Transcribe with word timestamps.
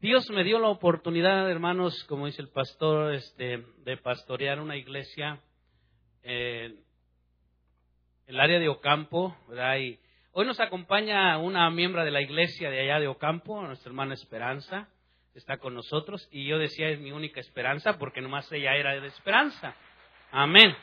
Dios 0.00 0.30
me 0.30 0.44
dio 0.44 0.58
la 0.58 0.68
oportunidad, 0.68 1.50
hermanos, 1.50 2.04
como 2.04 2.24
dice 2.24 2.40
el 2.40 2.48
pastor, 2.48 3.12
este, 3.12 3.66
de 3.84 3.98
pastorear 3.98 4.58
una 4.58 4.78
iglesia 4.78 5.38
en 6.22 6.80
el 8.26 8.40
área 8.40 8.58
de 8.58 8.70
Ocampo, 8.70 9.36
¿verdad? 9.46 9.76
Y 9.76 10.00
hoy 10.32 10.46
nos 10.46 10.58
acompaña 10.58 11.36
una 11.36 11.68
miembro 11.68 12.02
de 12.02 12.10
la 12.10 12.22
iglesia 12.22 12.70
de 12.70 12.80
allá 12.80 12.98
de 12.98 13.08
Ocampo, 13.08 13.60
nuestra 13.60 13.90
hermana 13.90 14.14
Esperanza, 14.14 14.88
está 15.34 15.58
con 15.58 15.74
nosotros, 15.74 16.26
y 16.32 16.46
yo 16.46 16.56
decía 16.58 16.88
es 16.88 16.98
mi 16.98 17.12
única 17.12 17.40
esperanza, 17.40 17.98
porque 17.98 18.22
nomás 18.22 18.50
ella 18.52 18.76
era 18.76 18.98
de 18.98 19.06
esperanza. 19.06 19.76
Amén. 20.30 20.74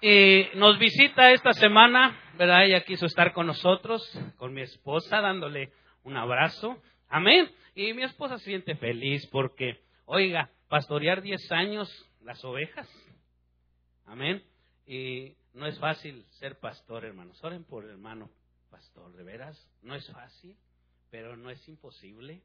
Y 0.00 0.46
nos 0.54 0.78
visita 0.78 1.32
esta 1.32 1.52
semana, 1.52 2.18
¿verdad? 2.38 2.64
Ella 2.64 2.80
quiso 2.80 3.04
estar 3.04 3.34
con 3.34 3.46
nosotros, 3.46 4.02
con 4.38 4.54
mi 4.54 4.62
esposa, 4.62 5.20
dándole 5.20 5.70
un 6.02 6.16
abrazo. 6.16 6.82
Amén. 7.12 7.46
Y 7.74 7.92
mi 7.92 8.04
esposa 8.04 8.38
se 8.38 8.46
siente 8.46 8.74
feliz 8.74 9.26
porque, 9.26 9.82
oiga, 10.06 10.50
pastorear 10.68 11.20
10 11.20 11.52
años 11.52 12.10
las 12.22 12.42
ovejas. 12.42 12.88
Amén. 14.06 14.42
Y 14.86 15.36
no 15.52 15.66
es 15.66 15.78
fácil 15.78 16.24
ser 16.30 16.58
pastor, 16.58 17.04
hermanos. 17.04 17.38
Oren 17.44 17.64
por 17.64 17.84
hermano 17.84 18.30
pastor, 18.70 19.12
de 19.12 19.24
veras. 19.24 19.62
No 19.82 19.94
es 19.94 20.10
fácil, 20.10 20.56
pero 21.10 21.36
no 21.36 21.50
es 21.50 21.68
imposible. 21.68 22.40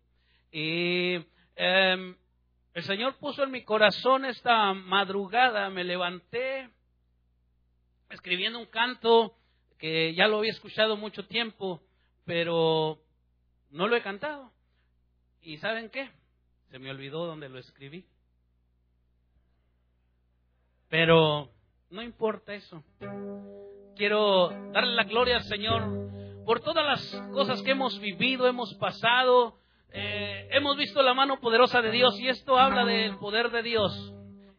Y 0.52 1.14
em, 1.56 2.18
el 2.74 2.84
Señor 2.84 3.16
puso 3.20 3.44
en 3.44 3.52
mi 3.52 3.64
corazón 3.64 4.26
esta 4.26 4.74
madrugada, 4.74 5.70
me 5.70 5.86
levanté 5.86 6.70
escribiendo 8.10 8.60
un 8.60 8.66
canto 8.66 9.34
que 9.78 10.14
ya 10.14 10.28
lo 10.28 10.40
había 10.40 10.52
escuchado 10.52 10.98
mucho 10.98 11.26
tiempo, 11.26 11.82
pero 12.26 13.00
no 13.70 13.88
lo 13.88 13.96
he 13.96 14.02
cantado. 14.02 14.52
¿Y 15.48 15.56
saben 15.60 15.90
qué? 15.90 16.10
Se 16.72 16.78
me 16.78 16.92
olvidó 16.92 17.26
donde 17.26 17.48
lo 17.48 17.58
escribí. 17.58 18.06
Pero 20.90 21.48
no 21.90 22.02
importa 22.02 22.54
eso. 22.54 22.84
Quiero 23.96 24.50
darle 24.74 24.94
la 24.94 25.06
gloria 25.06 25.38
al 25.38 25.44
Señor 25.44 26.44
por 26.46 26.60
todas 26.60 26.86
las 26.86 27.30
cosas 27.32 27.62
que 27.62 27.72
hemos 27.72 27.98
vivido, 28.02 28.46
hemos 28.46 28.74
pasado. 28.74 29.58
Eh, 29.94 30.50
hemos 30.52 30.76
visto 30.76 31.02
la 31.02 31.14
mano 31.14 31.40
poderosa 31.40 31.82
de 31.82 31.92
Dios 31.92 32.20
y 32.20 32.28
esto 32.28 32.58
habla 32.58 32.84
del 32.84 33.16
poder 33.16 33.50
de 33.50 33.64
Dios. 33.64 34.14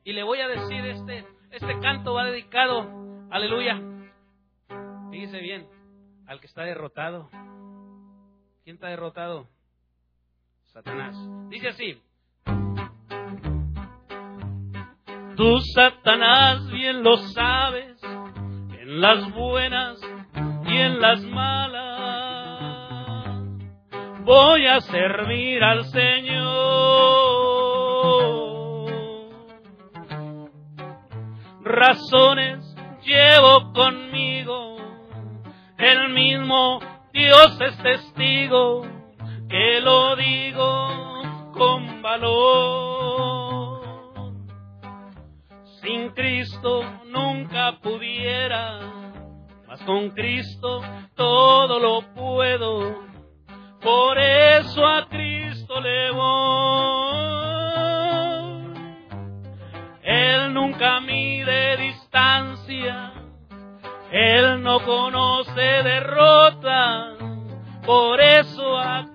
Y 0.04 0.14
le 0.14 0.22
voy 0.22 0.40
a 0.40 0.48
decir, 0.48 0.86
este, 0.86 1.26
este 1.50 1.78
canto 1.80 2.14
va 2.14 2.24
dedicado, 2.24 3.28
aleluya. 3.30 3.78
Dice 5.10 5.38
bien, 5.40 5.68
al 6.26 6.40
que 6.40 6.46
está 6.46 6.62
derrotado. 6.62 7.28
¿Quién 8.64 8.76
está 8.76 8.88
derrotado? 8.88 9.50
Satanás. 10.72 11.16
Dice 11.48 11.68
así. 11.68 12.00
Tú, 15.36 15.60
Satanás, 15.74 16.70
bien 16.70 17.02
lo 17.02 17.16
sabes, 17.16 18.00
en 18.78 19.00
las 19.00 19.32
buenas 19.32 20.00
y 20.66 20.76
en 20.76 21.00
las 21.00 21.20
malas 21.22 21.88
voy 24.24 24.66
a 24.66 24.80
servir 24.80 25.64
al 25.64 25.84
Señor. 25.86 26.38
Razones 31.62 32.76
llevo 33.04 33.72
conmigo, 33.72 34.76
el 35.78 36.12
mismo 36.12 36.80
Dios 37.12 37.58
es 37.60 37.82
testigo 37.82 38.97
que 39.48 39.80
lo 39.80 40.14
digo 40.16 41.22
con 41.52 42.02
valor. 42.02 43.80
Sin 45.80 46.10
Cristo 46.10 46.82
nunca 47.06 47.78
pudiera, 47.82 48.80
mas 49.66 49.80
con 49.82 50.10
Cristo 50.10 50.82
todo 51.14 51.78
lo 51.78 52.02
puedo. 52.14 53.08
Por 53.80 54.18
eso 54.18 54.86
a 54.86 55.08
Cristo 55.08 55.80
le 55.80 56.10
voy. 56.10 57.08
Él 60.02 60.52
nunca 60.52 61.00
mide 61.00 61.76
distancia, 61.76 63.12
Él 64.10 64.62
no 64.62 64.80
conoce 64.84 65.60
derrota. 65.60 67.14
Por 67.86 68.20
eso 68.20 68.76
a 68.76 69.06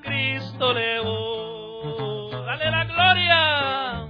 Dale 2.46 2.72
la 2.72 2.85
gloria. 2.85 4.07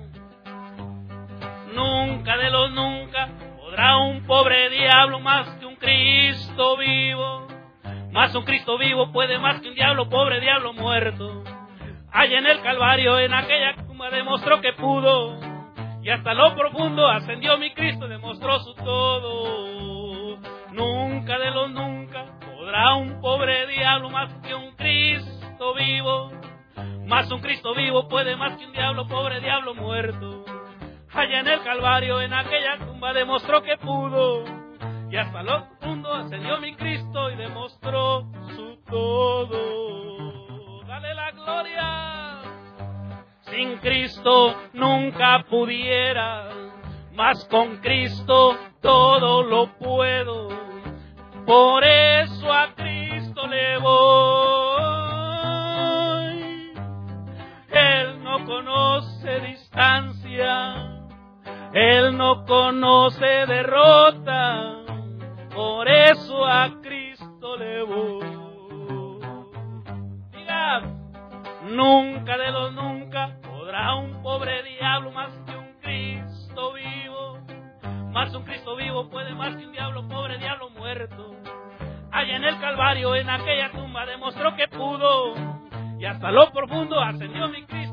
Nunca 1.73 2.37
de 2.37 2.49
los 2.51 2.71
nunca 2.71 3.29
podrá 3.57 3.97
un 3.97 4.23
pobre 4.27 4.69
diablo 4.69 5.19
más 5.19 5.49
que 5.55 5.65
un 5.65 5.75
Cristo 5.77 6.77
vivo. 6.77 7.47
Más 8.11 8.35
un 8.35 8.43
Cristo 8.43 8.77
vivo 8.77 9.11
puede 9.11 9.39
más 9.39 9.61
que 9.61 9.69
un 9.69 9.73
diablo, 9.73 10.07
pobre 10.09 10.39
diablo 10.41 10.73
muerto. 10.73 11.43
Allá 12.11 12.37
en 12.37 12.45
el 12.45 12.61
Calvario, 12.61 13.17
en 13.17 13.33
aquella 13.33 13.75
tumba, 13.87 14.11
demostró 14.11 14.61
que 14.61 14.73
pudo. 14.73 15.39
Y 16.03 16.09
hasta 16.11 16.35
lo 16.35 16.53
profundo 16.55 17.07
ascendió 17.07 17.57
mi 17.57 17.73
Cristo, 17.73 18.07
demostró 18.07 18.59
su 18.59 18.75
todo. 18.75 20.37
Nunca 20.71 21.39
de 21.39 21.49
los 21.49 21.71
nunca 21.71 22.25
podrá 22.45 22.93
un 22.93 23.19
pobre 23.21 23.65
diablo 23.65 24.11
más 24.11 24.31
que 24.43 24.53
un 24.53 24.75
Cristo 24.75 25.73
vivo. 25.73 26.42
Más 27.05 27.29
un 27.31 27.41
Cristo 27.41 27.73
vivo 27.75 28.07
puede 28.07 28.35
más 28.35 28.57
que 28.57 28.65
un 28.65 28.71
diablo, 28.71 29.07
pobre 29.07 29.39
diablo 29.39 29.75
muerto. 29.75 30.45
Allá 31.13 31.41
en 31.41 31.47
el 31.47 31.61
Calvario, 31.61 32.21
en 32.21 32.33
aquella 32.33 32.77
tumba, 32.79 33.13
demostró 33.13 33.61
que 33.61 33.77
pudo. 33.77 34.43
Y 35.11 35.15
hasta 35.15 35.43
lo 35.43 35.67
profundo 35.67 36.11
ascendió 36.11 36.57
mi 36.59 36.75
Cristo 36.75 37.29
y 37.29 37.35
demostró 37.35 38.25
su 38.55 38.79
todo. 38.89 40.81
Dale 40.87 41.13
la 41.13 41.31
gloria. 41.31 42.41
Sin 43.41 43.77
Cristo 43.77 44.55
nunca 44.73 45.45
pudiera, 45.47 46.49
mas 47.13 47.45
con 47.45 47.77
Cristo 47.77 48.57
todo 48.81 49.43
lo 49.43 49.67
puedo. 49.77 50.49
Por 51.45 51.83
eso 51.83 52.51
a 52.51 52.73
Cristo 52.73 53.45
le 53.45 53.77
voy. 53.77 54.32
Conoce 58.63 59.39
distancia 59.41 61.03
él 61.73 62.15
no 62.15 62.45
conoce 62.45 63.25
derrota, 63.47 64.75
por 65.55 65.87
eso 65.87 66.45
a 66.45 66.69
Cristo 66.83 67.57
le 67.57 67.81
voy. 67.81 69.19
Diga, 70.31 70.81
nunca 71.71 72.37
de 72.37 72.51
los 72.51 72.73
nunca 72.73 73.37
podrá 73.41 73.95
un 73.95 74.21
pobre 74.21 74.61
diablo 74.61 75.11
más 75.11 75.31
que 75.47 75.55
un 75.57 75.73
Cristo 75.81 76.73
vivo. 76.73 77.39
Más 78.11 78.31
un 78.35 78.43
Cristo 78.43 78.75
vivo 78.75 79.09
puede 79.09 79.33
más 79.33 79.55
que 79.55 79.65
un 79.65 79.71
diablo, 79.71 80.07
pobre 80.07 80.37
diablo 80.37 80.69
muerto. 80.69 81.35
Allá 82.11 82.35
en 82.35 82.43
el 82.43 82.59
Calvario, 82.59 83.15
en 83.15 83.31
aquella 83.31 83.71
tumba, 83.71 84.05
demostró 84.05 84.55
que 84.55 84.67
pudo. 84.67 85.33
Y 85.97 86.05
hasta 86.05 86.31
lo 86.31 86.51
profundo 86.51 86.99
ascendió 86.99 87.47
mi 87.47 87.63
Cristo 87.63 87.92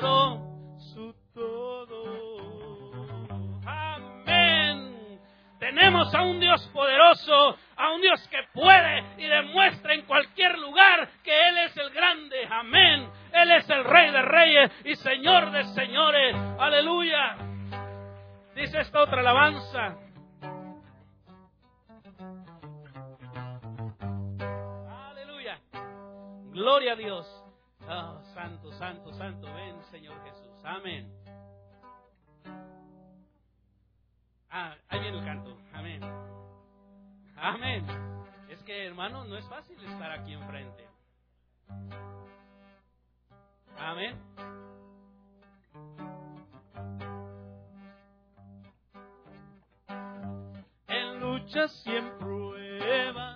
su 0.00 1.14
todo. 1.34 2.18
Tenemos 5.58 6.14
a 6.14 6.22
un 6.22 6.40
Dios 6.40 6.66
poderoso, 6.72 7.58
a 7.76 7.90
un 7.92 8.00
Dios 8.00 8.26
que 8.28 8.38
puede 8.54 9.04
y 9.18 9.24
demuestra 9.28 9.92
en 9.92 10.02
cualquier 10.06 10.58
lugar 10.58 11.08
que 11.22 11.48
Él 11.48 11.58
es 11.58 11.76
el 11.76 11.90
grande. 11.90 12.48
Amén. 12.50 13.10
Él 13.32 13.50
es 13.50 13.68
el 13.68 13.84
Rey 13.84 14.10
de 14.10 14.22
Reyes 14.22 14.72
y 14.84 14.96
Señor 14.96 15.50
de 15.50 15.64
Señores. 15.74 16.34
Aleluya. 16.58 17.36
Dice 18.54 18.80
esta 18.80 19.02
otra 19.02 19.20
alabanza. 19.20 19.98
Aleluya. 25.10 25.60
Gloria 26.52 26.92
a 26.92 26.96
Dios. 26.96 27.37
Oh, 27.90 28.20
santo, 28.34 28.70
santo, 28.72 29.12
santo. 29.14 29.46
Ven, 29.54 29.82
Señor 29.90 30.22
Jesús. 30.24 30.62
Amén. 30.62 31.10
Ah, 34.50 34.76
ahí 34.88 35.00
viene 35.00 35.18
el 35.18 35.24
canto. 35.24 35.56
Amén. 35.72 36.02
Amén. 37.34 37.86
Es 38.50 38.62
que, 38.64 38.86
hermano, 38.86 39.24
no 39.24 39.36
es 39.38 39.48
fácil 39.48 39.82
estar 39.82 40.12
aquí 40.12 40.34
enfrente. 40.34 40.86
Amén. 43.78 44.18
En 50.88 51.20
luchas 51.20 51.72
siempre 51.84 52.18
pruebas 52.18 53.27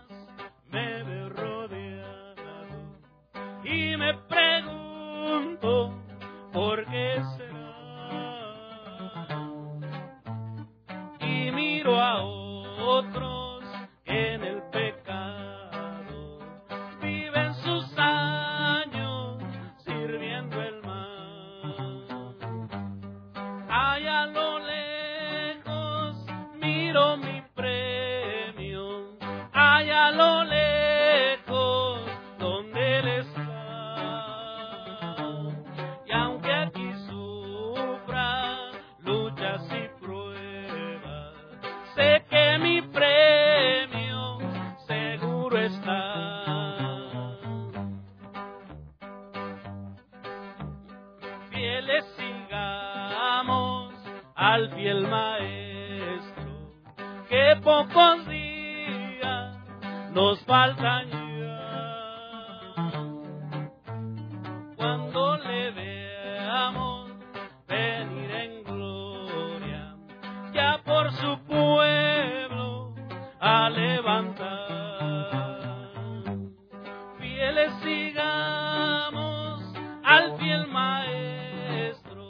fiel 80.52 80.66
maestro, 80.68 82.24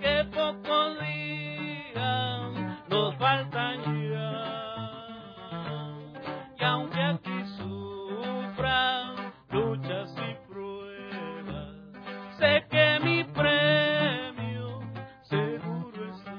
que 0.00 0.24
pocos 0.32 0.98
días 1.00 2.52
nos 2.88 3.14
faltan 3.16 4.10
ya. 4.10 4.42
Y 6.58 6.64
aunque 6.64 7.00
aquí 7.00 7.44
sufran 7.58 9.32
luchas 9.50 10.14
y 10.16 10.34
pruebas, 10.48 11.76
sé 12.38 12.64
que 12.70 13.00
mi 13.02 13.24
premio 13.24 14.80
seguro 15.22 16.08
está. 16.16 16.38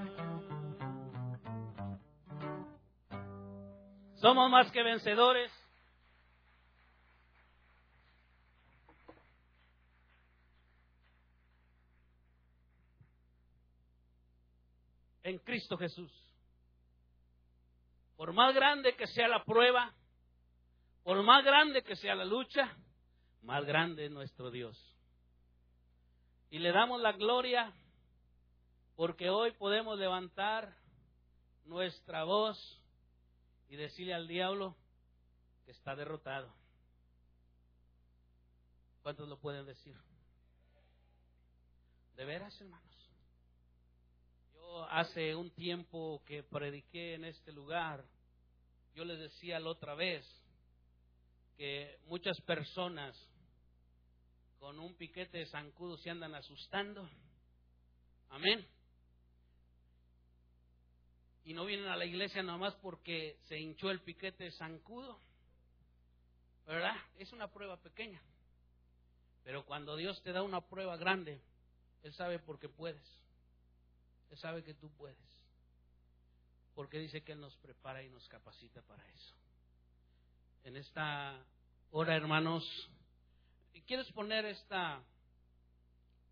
Somos 4.15 4.50
más 4.50 4.71
que 4.71 4.83
vencedores. 4.83 5.51
en 15.24 15.38
Cristo 15.39 15.73
Jesús. 15.84 16.12
Por 18.16 18.32
más 18.32 18.56
grande 18.56 18.96
que 18.96 19.06
sea 19.08 19.28
la 19.28 19.44
prueba, 19.44 19.94
por 21.04 21.22
más 21.24 21.44
grande 21.44 21.84
que 21.84 21.98
sea 21.98 22.16
la 22.16 22.24
lucha, 22.24 22.74
más 23.42 23.66
grande 23.66 24.06
es 24.06 24.12
nuestro 24.12 24.50
Dios. 24.50 24.78
Y 26.50 26.60
le 26.60 26.72
damos 26.72 27.02
la 27.02 27.12
gloria 27.12 27.74
porque 28.96 29.30
hoy 29.30 29.52
podemos 29.52 30.00
levantar 30.00 30.74
nuestra 31.66 32.24
voz 32.24 32.58
y 33.68 33.76
decirle 33.76 34.14
al 34.14 34.28
diablo 34.28 34.78
que 35.66 35.72
está 35.72 35.96
derrotado. 35.96 36.54
¿Cuántos 39.02 39.28
lo 39.28 39.38
pueden 39.38 39.66
decir? 39.66 39.98
De 42.16 42.24
veras, 42.24 42.62
hermanos. 42.62 42.93
Hace 44.90 45.36
un 45.36 45.52
tiempo 45.52 46.24
que 46.25 46.44
prediqué 46.44 47.14
en 47.14 47.25
este 47.25 47.52
lugar, 47.52 48.04
yo 48.96 49.06
les 49.06 49.20
decía 49.20 49.60
la 49.60 49.70
otra 49.70 49.94
vez 49.94 50.25
que 51.58 52.00
muchas 52.08 52.40
personas 52.42 53.16
con 54.60 54.80
un 54.80 54.96
piquete 54.96 55.40
de 55.40 55.46
zancudo 55.46 55.98
se 55.98 56.10
andan 56.10 56.34
asustando. 56.36 57.08
Amén. 58.30 58.66
Y 61.46 61.54
no 61.54 61.66
vienen 61.66 61.88
a 61.88 61.98
la 61.98 62.06
iglesia 62.06 62.42
nomás 62.42 62.74
porque 62.75 63.38
se 63.48 63.60
hinchó 63.60 63.92
el 63.92 64.02
piquete 64.02 64.46
de 64.46 64.52
zancudo. 64.52 65.20
¿Verdad? 66.66 66.96
Es 67.18 67.31
una 67.34 67.52
prueba 67.52 67.78
pequeña. 67.78 68.22
Pero 69.44 69.66
cuando 69.66 69.98
Dios 69.98 70.22
te 70.24 70.31
da 70.31 70.42
una 70.42 70.62
prueba 70.62 70.96
grande, 70.96 71.42
Él 72.02 72.14
sabe 72.14 72.40
por 72.40 72.60
qué 72.60 72.70
puedes. 72.70 73.04
Sabe 74.38 74.64
que 74.64 74.74
tú 74.74 74.90
puedes. 74.92 75.18
Porque 76.76 77.00
dice 77.00 77.22
que 77.22 77.34
Él 77.34 77.40
nos 77.40 77.56
prepara 77.58 78.04
y 78.04 78.10
nos 78.10 78.28
capacita 78.28 78.82
para 78.82 79.08
eso. 79.10 79.36
En 80.64 80.76
esta 80.76 81.44
hora, 81.92 82.16
hermanos, 82.16 82.64
¿quieres 83.86 84.10
poner 84.12 84.46
esta, 84.46 85.04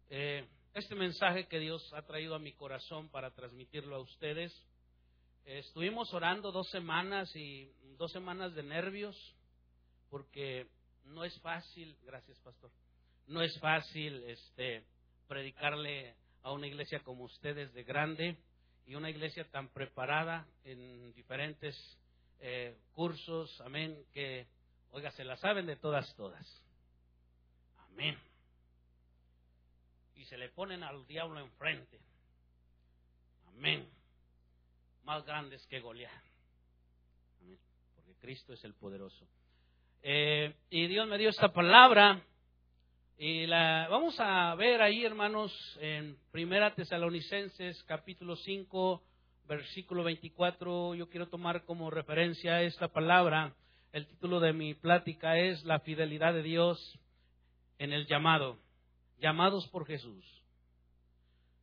eh, 0.09 0.47
este 0.73 0.95
mensaje 0.95 1.47
que 1.47 1.59
Dios 1.59 1.93
ha 1.93 2.01
traído 2.03 2.35
a 2.35 2.39
mi 2.39 2.53
corazón 2.53 3.09
para 3.09 3.31
transmitirlo 3.31 3.95
a 3.95 3.99
ustedes? 3.99 4.53
Eh, 5.45 5.59
estuvimos 5.59 6.13
orando 6.13 6.51
dos 6.51 6.69
semanas 6.69 7.35
y 7.35 7.71
dos 7.97 8.11
semanas 8.11 8.53
de 8.55 8.63
nervios 8.63 9.15
porque 10.09 10.67
no 11.05 11.23
es 11.23 11.37
fácil, 11.41 11.97
gracias 12.03 12.39
pastor, 12.39 12.71
no 13.27 13.41
es 13.41 13.57
fácil 13.59 14.23
este 14.23 14.83
predicarle 15.27 16.15
a 16.43 16.51
una 16.51 16.67
iglesia 16.67 16.99
como 17.01 17.23
ustedes 17.23 17.73
de 17.73 17.83
grande 17.83 18.37
y 18.85 18.95
una 18.95 19.09
iglesia 19.09 19.49
tan 19.49 19.69
preparada 19.69 20.47
en 20.63 21.13
diferentes 21.13 21.75
eh, 22.39 22.75
cursos, 22.93 23.61
amén, 23.61 24.03
que, 24.13 24.47
oiga, 24.91 25.11
se 25.11 25.23
la 25.23 25.37
saben 25.37 25.65
de 25.65 25.75
todas, 25.75 26.13
todas. 26.15 26.63
Amén. 27.91 28.17
Y 30.15 30.25
se 30.25 30.37
le 30.37 30.49
ponen 30.49 30.83
al 30.83 31.05
diablo 31.05 31.39
enfrente. 31.39 31.99
Amén. 33.49 33.87
Más 35.03 35.23
grandes 35.25 35.65
que 35.67 35.79
Goliat. 35.79 36.11
Amén. 37.41 37.59
Porque 37.95 38.15
Cristo 38.15 38.53
es 38.53 38.63
el 38.63 38.73
poderoso. 38.73 39.27
Eh, 40.01 40.55
y 40.71 40.87
Dios 40.87 41.07
me 41.07 41.17
dio 41.17 41.29
esta 41.29 41.53
palabra. 41.53 42.21
Y 43.23 43.45
la 43.45 43.87
vamos 43.87 44.19
a 44.19 44.55
ver 44.55 44.81
ahí, 44.81 45.05
hermanos, 45.05 45.53
en 45.79 46.17
Primera 46.31 46.73
Tesalonicenses, 46.73 47.83
capítulo 47.83 48.35
5, 48.35 48.99
versículo 49.47 50.03
24. 50.03 50.95
Yo 50.95 51.07
quiero 51.07 51.27
tomar 51.27 51.63
como 51.65 51.91
referencia 51.91 52.63
esta 52.63 52.87
palabra. 52.87 53.53
El 53.93 54.07
título 54.07 54.39
de 54.39 54.53
mi 54.53 54.73
plática 54.73 55.37
es 55.37 55.63
La 55.65 55.81
fidelidad 55.81 56.33
de 56.33 56.41
Dios 56.41 56.97
en 57.77 57.93
el 57.93 58.07
llamado. 58.07 58.57
Llamados 59.19 59.67
por 59.67 59.85
Jesús. 59.85 60.25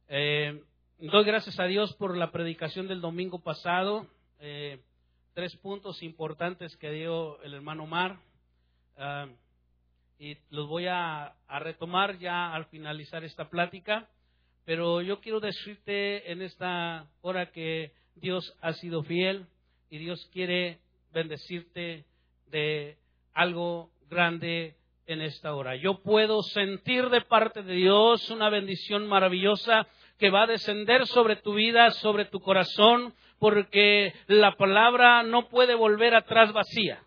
Eh, 0.06 0.62
doy 1.00 1.24
gracias 1.24 1.58
a 1.58 1.64
Dios 1.64 1.92
por 1.94 2.16
la 2.16 2.30
predicación 2.30 2.86
del 2.86 3.00
domingo 3.00 3.40
pasado. 3.40 4.06
Eh, 4.38 4.80
tres 5.34 5.56
puntos 5.56 6.04
importantes 6.04 6.76
que 6.76 6.92
dio 6.92 7.42
el 7.42 7.54
hermano 7.54 7.84
Mar. 7.84 8.20
Ah, 8.96 9.26
y 10.18 10.36
los 10.50 10.68
voy 10.68 10.86
a, 10.86 11.34
a, 11.46 11.58
retomar 11.60 12.18
ya 12.18 12.52
al 12.52 12.66
finalizar 12.66 13.24
esta 13.24 13.48
plática, 13.48 14.08
pero 14.64 15.00
yo 15.00 15.20
quiero 15.20 15.40
decirte 15.40 16.30
en 16.30 16.42
esta 16.42 17.06
hora 17.20 17.50
que 17.52 17.92
Dios 18.16 18.56
ha 18.60 18.72
sido 18.72 19.02
fiel 19.02 19.46
y 19.90 19.98
Dios 19.98 20.28
quiere 20.32 20.78
bendecirte 21.12 22.04
de 22.50 22.96
algo 23.32 23.90
grande 24.10 24.76
en 25.06 25.22
esta 25.22 25.54
hora. 25.54 25.76
Yo 25.76 26.02
puedo 26.02 26.42
sentir 26.42 27.08
de 27.08 27.22
parte 27.22 27.62
de 27.62 27.74
Dios 27.74 28.28
una 28.30 28.50
bendición 28.50 29.06
maravillosa 29.06 29.86
que 30.18 30.30
va 30.30 30.42
a 30.42 30.48
descender 30.48 31.06
sobre 31.06 31.36
tu 31.36 31.54
vida, 31.54 31.90
sobre 31.92 32.26
tu 32.26 32.40
corazón, 32.40 33.14
porque 33.38 34.12
la 34.26 34.56
palabra 34.56 35.22
no 35.22 35.48
puede 35.48 35.74
volver 35.74 36.14
atrás 36.14 36.52
vacía. 36.52 37.00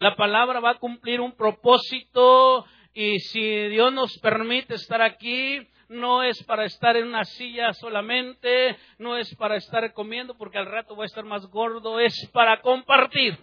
La 0.00 0.14
palabra 0.14 0.60
va 0.60 0.70
a 0.70 0.78
cumplir 0.78 1.20
un 1.20 1.32
propósito 1.32 2.64
y 2.94 3.18
si 3.18 3.68
Dios 3.68 3.92
nos 3.92 4.16
permite 4.18 4.74
estar 4.74 5.02
aquí, 5.02 5.58
no 5.88 6.22
es 6.22 6.42
para 6.44 6.64
estar 6.66 6.96
en 6.96 7.08
una 7.08 7.24
silla 7.24 7.72
solamente, 7.72 8.76
no 8.98 9.16
es 9.16 9.34
para 9.34 9.56
estar 9.56 9.92
comiendo 9.92 10.36
porque 10.36 10.58
al 10.58 10.66
rato 10.66 10.94
voy 10.94 11.04
a 11.04 11.06
estar 11.06 11.24
más 11.24 11.46
gordo, 11.46 11.98
es 11.98 12.28
para 12.32 12.60
compartir. 12.60 13.38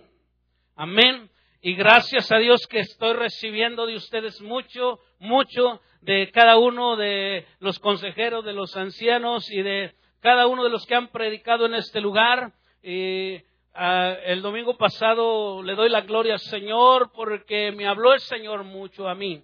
Amén. 0.75 1.29
y 1.61 1.73
gracias 1.73 2.31
a 2.31 2.37
Dios 2.37 2.67
que 2.67 2.79
estoy 2.79 3.13
recibiendo 3.13 3.85
de 3.85 3.95
ustedes 3.95 4.39
mucho, 4.41 4.99
mucho 5.19 5.81
de 6.01 6.29
cada 6.31 6.57
uno 6.57 6.95
de 6.95 7.45
los 7.59 7.79
consejeros, 7.79 8.45
de 8.45 8.53
los 8.53 8.77
ancianos 8.77 9.51
y 9.51 9.61
de 9.61 9.93
cada 10.21 10.47
uno 10.47 10.63
de 10.63 10.69
los 10.69 10.85
que 10.85 10.95
han 10.95 11.07
predicado 11.07 11.65
en 11.65 11.73
este 11.73 12.01
lugar. 12.01 12.53
Ah, 13.75 14.15
el 14.25 14.41
domingo 14.41 14.77
pasado 14.77 15.61
le 15.61 15.75
doy 15.75 15.89
la 15.89 16.01
gloria 16.01 16.33
al 16.33 16.39
Señor 16.39 17.11
porque 17.13 17.71
me 17.71 17.87
habló 17.87 18.13
el 18.13 18.19
Señor 18.19 18.63
mucho 18.63 19.07
a 19.07 19.15
mí. 19.15 19.43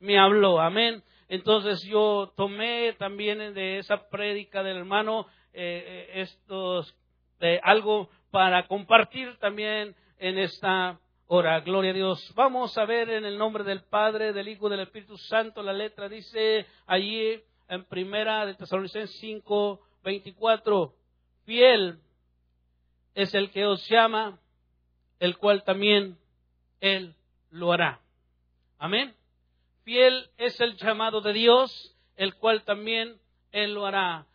Me 0.00 0.18
habló, 0.18 0.60
amén. 0.60 1.02
Entonces 1.28 1.82
yo 1.82 2.32
tomé 2.36 2.94
también 2.98 3.54
de 3.54 3.78
esa 3.78 4.08
prédica 4.08 4.62
del 4.62 4.76
hermano 4.76 5.26
eh, 5.52 6.08
eh, 6.14 6.20
estos 6.22 6.94
eh, 7.40 7.60
algo 7.62 8.08
para 8.30 8.66
compartir 8.66 9.36
también 9.38 9.94
en 10.18 10.38
esta 10.38 10.98
hora. 11.26 11.60
Gloria 11.60 11.90
a 11.90 11.94
Dios. 11.94 12.32
Vamos 12.34 12.76
a 12.78 12.84
ver 12.84 13.10
en 13.10 13.24
el 13.24 13.36
nombre 13.36 13.64
del 13.64 13.82
Padre, 13.84 14.32
del 14.32 14.48
Hijo, 14.48 14.68
del 14.68 14.80
Espíritu 14.80 15.16
Santo. 15.18 15.62
La 15.62 15.72
letra 15.72 16.08
dice 16.08 16.66
allí 16.86 17.42
en 17.68 17.84
primera 17.84 18.46
de 18.46 18.54
Tesalonicenses 18.54 19.18
5, 19.18 19.80
24. 20.04 20.94
Fiel 21.44 21.98
es 23.16 23.34
el 23.34 23.50
que 23.50 23.64
os 23.64 23.88
llama, 23.88 24.38
el 25.18 25.38
cual 25.38 25.64
también 25.64 26.18
Él 26.80 27.16
lo 27.50 27.72
hará. 27.72 28.00
Amén. 28.78 29.14
Fiel 29.84 30.28
es 30.36 30.60
el 30.60 30.76
llamado 30.76 31.22
de 31.22 31.32
Dios, 31.32 31.96
el 32.16 32.34
cual 32.34 32.62
también 32.64 33.16
Él 33.52 33.72
lo 33.72 33.86
hará. 33.86 34.26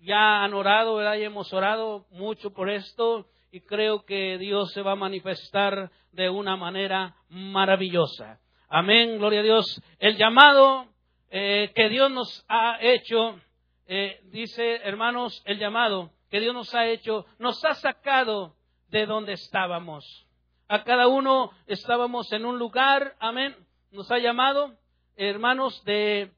Ya 0.00 0.42
han 0.42 0.52
orado, 0.52 0.96
¿verdad? 0.96 1.14
Y 1.14 1.22
hemos 1.22 1.52
orado 1.52 2.06
mucho 2.10 2.52
por 2.52 2.68
esto 2.68 3.28
y 3.52 3.60
creo 3.60 4.04
que 4.04 4.36
Dios 4.36 4.72
se 4.72 4.82
va 4.82 4.92
a 4.92 4.96
manifestar 4.96 5.92
de 6.10 6.28
una 6.28 6.56
manera 6.56 7.14
maravillosa. 7.28 8.40
Amén, 8.68 9.16
gloria 9.18 9.40
a 9.40 9.44
Dios. 9.44 9.80
El 10.00 10.16
llamado 10.16 10.88
eh, 11.30 11.70
que 11.72 11.88
Dios 11.88 12.10
nos 12.10 12.44
ha 12.48 12.78
hecho, 12.80 13.38
eh, 13.86 14.18
dice 14.32 14.80
hermanos, 14.82 15.40
el 15.46 15.60
llamado 15.60 16.10
que 16.30 16.40
Dios 16.40 16.54
nos 16.54 16.74
ha 16.74 16.86
hecho, 16.86 17.26
nos 17.38 17.64
ha 17.64 17.74
sacado 17.74 18.56
de 18.88 19.06
donde 19.06 19.32
estábamos. 19.34 20.26
A 20.68 20.84
cada 20.84 21.08
uno 21.08 21.50
estábamos 21.66 22.32
en 22.32 22.44
un 22.44 22.58
lugar, 22.58 23.16
amén, 23.20 23.54
nos 23.90 24.10
ha 24.10 24.18
llamado 24.18 24.74
hermanos, 25.16 25.82
de 25.84 26.32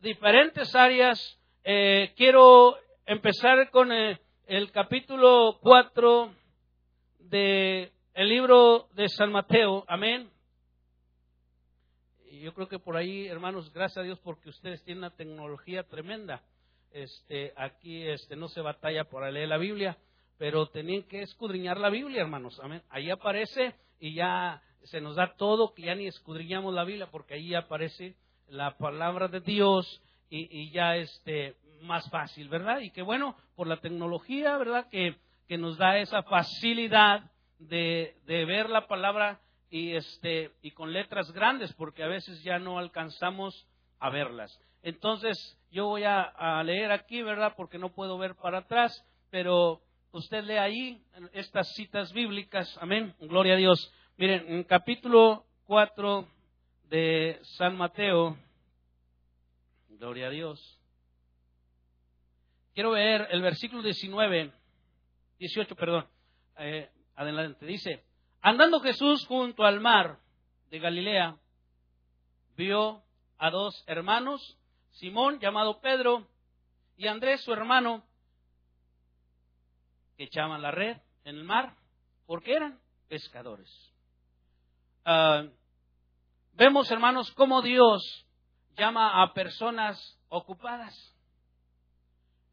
diferentes 0.00 0.74
áreas. 0.74 1.38
Eh, 1.62 2.12
quiero 2.16 2.76
empezar 3.06 3.70
con 3.70 3.92
el, 3.92 4.18
el 4.46 4.70
capítulo 4.72 5.58
4 5.60 6.34
del 7.18 7.92
el 8.14 8.28
libro 8.28 8.88
de 8.94 9.08
San 9.08 9.32
Mateo. 9.32 9.84
Amén. 9.88 10.30
Yo 12.30 12.52
creo 12.54 12.68
que 12.68 12.78
por 12.78 12.96
ahí, 12.96 13.26
hermanos, 13.26 13.72
gracias 13.72 13.98
a 13.98 14.02
Dios 14.02 14.18
porque 14.20 14.48
ustedes 14.48 14.82
tienen 14.84 15.04
una 15.04 15.14
tecnología 15.14 15.82
tremenda. 15.84 16.42
Este, 16.94 17.52
aquí 17.56 18.06
este, 18.06 18.36
no 18.36 18.46
se 18.46 18.60
batalla 18.60 19.02
por 19.02 19.28
leer 19.28 19.48
la 19.48 19.58
Biblia, 19.58 19.98
pero 20.38 20.68
tenían 20.68 21.02
que 21.02 21.22
escudriñar 21.22 21.76
la 21.76 21.90
Biblia, 21.90 22.22
hermanos. 22.22 22.60
Amén. 22.62 22.82
Ahí 22.88 23.10
aparece 23.10 23.74
y 23.98 24.14
ya 24.14 24.62
se 24.84 25.00
nos 25.00 25.16
da 25.16 25.34
todo, 25.34 25.74
que 25.74 25.82
ya 25.82 25.96
ni 25.96 26.06
escudriñamos 26.06 26.72
la 26.72 26.84
Biblia, 26.84 27.08
porque 27.10 27.34
ahí 27.34 27.52
aparece 27.52 28.14
la 28.46 28.78
palabra 28.78 29.26
de 29.26 29.40
Dios 29.40 30.00
y, 30.30 30.70
ya 30.70 30.94
este 30.94 31.56
más 31.80 32.08
fácil, 32.10 32.48
¿verdad? 32.48 32.78
Y 32.78 32.90
que 32.90 33.02
bueno, 33.02 33.36
por 33.56 33.66
la 33.66 33.78
tecnología, 33.78 34.56
¿verdad? 34.56 34.88
Que, 34.88 35.16
que 35.48 35.58
nos 35.58 35.76
da 35.76 35.98
esa 35.98 36.22
facilidad 36.22 37.28
de, 37.58 38.16
de, 38.24 38.44
ver 38.44 38.70
la 38.70 38.86
palabra 38.86 39.40
y 39.68 39.96
este 39.96 40.52
y 40.62 40.70
con 40.70 40.92
letras 40.92 41.32
grandes, 41.32 41.72
porque 41.72 42.04
a 42.04 42.08
veces 42.08 42.40
ya 42.44 42.60
no 42.60 42.78
alcanzamos 42.78 43.66
a 43.98 44.10
verlas. 44.10 44.60
Entonces, 44.84 45.58
yo 45.74 45.88
voy 45.88 46.04
a, 46.04 46.62
leer 46.62 46.92
aquí, 46.92 47.20
¿verdad? 47.22 47.54
Porque 47.56 47.78
no 47.78 47.92
puedo 47.92 48.16
ver 48.16 48.36
para 48.36 48.58
atrás, 48.58 49.04
pero 49.30 49.82
usted 50.12 50.44
lee 50.44 50.56
ahí 50.56 51.02
estas 51.32 51.74
citas 51.74 52.12
bíblicas, 52.12 52.78
amén, 52.80 53.12
gloria 53.18 53.54
a 53.54 53.56
Dios. 53.56 53.92
Miren, 54.16 54.44
en 54.46 54.62
capítulo 54.62 55.44
4 55.64 56.28
de 56.90 57.40
San 57.56 57.76
Mateo, 57.76 58.38
gloria 59.88 60.28
a 60.28 60.30
Dios. 60.30 60.80
Quiero 62.72 62.92
ver 62.92 63.26
el 63.32 63.42
versículo 63.42 63.82
19, 63.82 64.52
18, 65.40 65.74
perdón, 65.74 66.06
eh, 66.56 66.88
adelante, 67.16 67.66
dice, 67.66 68.04
andando 68.40 68.78
Jesús 68.78 69.26
junto 69.26 69.64
al 69.64 69.80
mar 69.80 70.20
de 70.70 70.78
Galilea, 70.78 71.36
vio 72.56 73.02
a 73.38 73.50
dos 73.50 73.82
hermanos, 73.88 74.56
Simón 74.94 75.40
llamado 75.40 75.80
Pedro 75.80 76.26
y 76.96 77.06
Andrés 77.08 77.42
su 77.42 77.52
hermano, 77.52 78.04
que 80.16 80.24
echaban 80.24 80.62
la 80.62 80.70
red 80.70 80.96
en 81.24 81.36
el 81.36 81.44
mar, 81.44 81.74
porque 82.26 82.54
eran 82.54 82.80
pescadores. 83.08 83.70
Ah, 85.04 85.44
vemos, 86.52 86.90
hermanos, 86.90 87.32
cómo 87.32 87.60
Dios 87.60 88.26
llama 88.76 89.22
a 89.22 89.34
personas 89.34 89.98
ocupadas. 90.28 90.94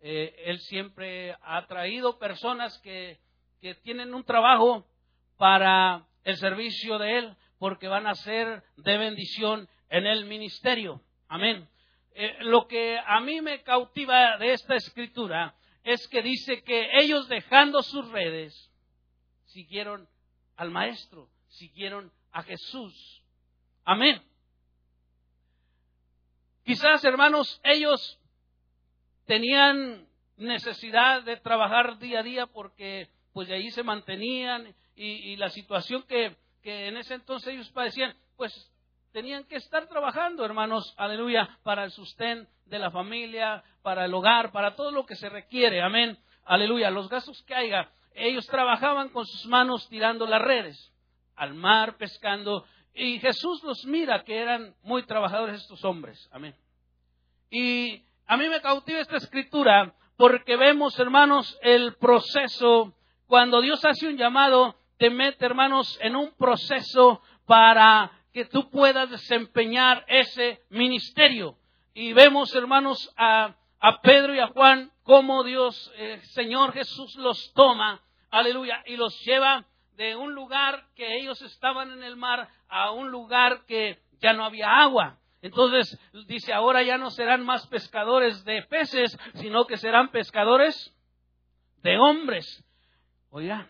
Eh, 0.02 0.34
él 0.46 0.60
siempre 0.62 1.38
ha 1.44 1.68
traído 1.68 2.18
personas 2.18 2.78
que, 2.80 3.20
que 3.60 3.76
tienen 3.76 4.16
un 4.16 4.24
trabajo 4.24 4.88
para 5.38 6.08
el 6.24 6.38
servicio 6.38 6.98
de 6.98 7.20
Él, 7.20 7.38
porque 7.60 7.88
van 7.88 8.08
a 8.08 8.16
ser 8.16 8.64
de 8.78 8.98
bendición 8.98 9.70
en 9.90 10.08
el 10.08 10.26
ministerio. 10.26 11.02
Amén. 11.28 11.70
Eh, 12.14 12.38
lo 12.42 12.68
que 12.68 12.98
a 12.98 13.20
mí 13.22 13.42
me 13.42 13.64
cautiva 13.64 14.38
de 14.38 14.54
esta 14.54 14.76
escritura 14.76 15.56
es 15.84 16.08
que 16.08 16.22
dice 16.22 16.64
que 16.64 16.90
ellos 17.00 17.28
dejando 17.28 17.82
sus 17.82 18.10
redes, 18.10 18.70
siguieron 19.46 20.08
al 20.56 20.72
Maestro, 20.72 21.30
siguieron 21.48 22.12
a 22.32 22.44
Jesús. 22.44 23.24
Amén. 23.84 24.22
Quizás, 26.64 27.04
hermanos, 27.04 27.60
ellos 27.64 28.20
tenían 29.26 30.08
necesidad 30.38 31.24
de 31.24 31.38
trabajar 31.38 31.98
día 32.00 32.20
a 32.20 32.24
día 32.24 32.48
porque 32.48 33.10
pues 33.34 33.48
de 33.48 33.56
ahí 33.56 33.72
se 33.72 33.84
mantenían 33.84 34.76
y, 34.96 35.36
la 35.38 35.50
situación 35.50 36.04
que, 36.04 36.36
que 36.62 36.88
en 36.88 36.98
ese 36.98 37.16
entonces 37.16 37.54
ellos 37.54 37.70
padecían, 37.72 38.16
pues 38.36 38.71
tenían 39.12 39.44
que 39.46 39.58
estar 39.58 39.88
trabajando, 39.88 40.46
hermanos, 40.46 40.94
aleluya, 40.98 41.58
para 41.64 41.84
el 41.84 41.92
sustén 41.92 42.48
de 42.66 42.80
la 42.80 42.92
familia, 42.92 43.64
para 43.82 44.06
el 44.06 44.14
hogar, 44.14 44.52
para 44.52 44.76
todo 44.76 44.92
lo 44.92 45.06
que 45.06 45.16
se 45.16 45.30
requiere, 45.30 45.82
amén, 45.82 46.18
aleluya, 46.46 46.90
los 46.90 47.10
gastos 47.10 47.42
que 47.44 47.56
haya. 47.56 47.90
Ellos 48.14 48.46
trabajaban 48.48 49.10
con 49.10 49.26
sus 49.26 49.46
manos 49.46 49.88
tirando 49.90 50.26
las 50.26 50.42
redes, 50.42 50.94
al 51.36 51.54
mar, 51.54 51.98
pescando, 51.98 52.66
y 52.94 53.20
Jesús 53.20 53.64
los 53.64 53.86
mira 53.86 54.24
que 54.24 54.38
eran 54.38 54.76
muy 54.84 55.04
trabajadores 55.04 55.62
estos 55.62 55.84
hombres. 55.86 56.30
Amén. 56.32 56.56
Y 57.50 58.04
a 58.28 58.38
mí 58.38 58.48
me 58.50 58.62
cautiva 58.62 59.00
esta 59.00 59.18
escritura 59.18 59.94
porque 60.18 60.56
vemos, 60.56 61.00
hermanos, 61.00 61.58
el 61.62 61.96
proceso. 61.96 62.94
Cuando 63.28 63.62
Dios 63.62 63.84
hace 63.86 64.08
un 64.08 64.18
llamado, 64.18 64.76
te 64.98 65.10
mete, 65.10 65.46
hermanos, 65.46 65.98
en 66.02 66.16
un 66.16 66.32
proceso 66.34 67.22
para 67.46 68.12
que 68.34 68.46
tú 68.46 68.70
puedas 68.70 69.10
desempeñar 69.10 70.06
ese 70.08 70.62
ministerio. 70.70 71.58
Y 71.94 72.14
vemos, 72.14 72.56
hermanos, 72.56 73.14
a, 73.18 73.56
Pedro 74.04 74.34
y 74.34 74.40
a 74.40 74.48
Juan, 74.48 74.92
cómo 75.04 75.44
Dios, 75.44 75.92
el 75.98 76.22
Señor 76.28 76.72
Jesús 76.74 77.16
los 77.16 77.54
toma, 77.54 78.02
aleluya, 78.30 78.84
y 78.86 78.96
los 78.96 79.20
lleva 79.26 79.66
de 79.98 80.16
un 80.16 80.34
lugar 80.34 80.86
que 80.96 81.18
ellos 81.18 81.42
estaban 81.42 81.92
en 81.92 82.04
el 82.04 82.16
mar 82.16 82.48
a 82.70 82.92
un 82.92 83.12
lugar 83.12 83.66
que 83.66 84.00
ya 84.20 84.34
no 84.34 84.46
había 84.46 84.82
agua. 84.82 85.18
Entonces 85.42 86.00
dice, 86.28 86.54
ahora 86.54 86.84
ya 86.84 86.98
no 86.98 87.10
serán 87.10 87.44
más 87.44 87.68
pescadores 87.68 88.46
de 88.46 88.62
peces, 88.64 89.18
sino 89.36 89.66
que 89.66 89.78
serán 89.78 90.10
pescadores 90.10 90.96
de 91.82 91.98
hombres. 91.98 92.64
Oiga, 93.32 93.68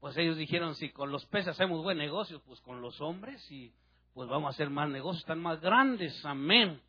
pues 0.00 0.16
ellos 0.16 0.36
dijeron, 0.36 0.74
si 0.74 0.90
con 0.90 1.10
los 1.10 1.26
peces 1.26 1.48
hacemos 1.48 1.82
buen 1.82 1.98
negocio, 1.98 2.40
pues 2.46 2.60
con 2.60 2.80
los 2.80 3.00
hombres 3.00 3.50
y 3.50 3.72
pues 4.14 4.28
vamos 4.28 4.46
a 4.46 4.50
hacer 4.50 4.70
más 4.70 4.88
negocios, 4.88 5.22
están 5.22 5.40
más 5.40 5.60
grandes. 5.60 6.24
Amén. 6.24 6.80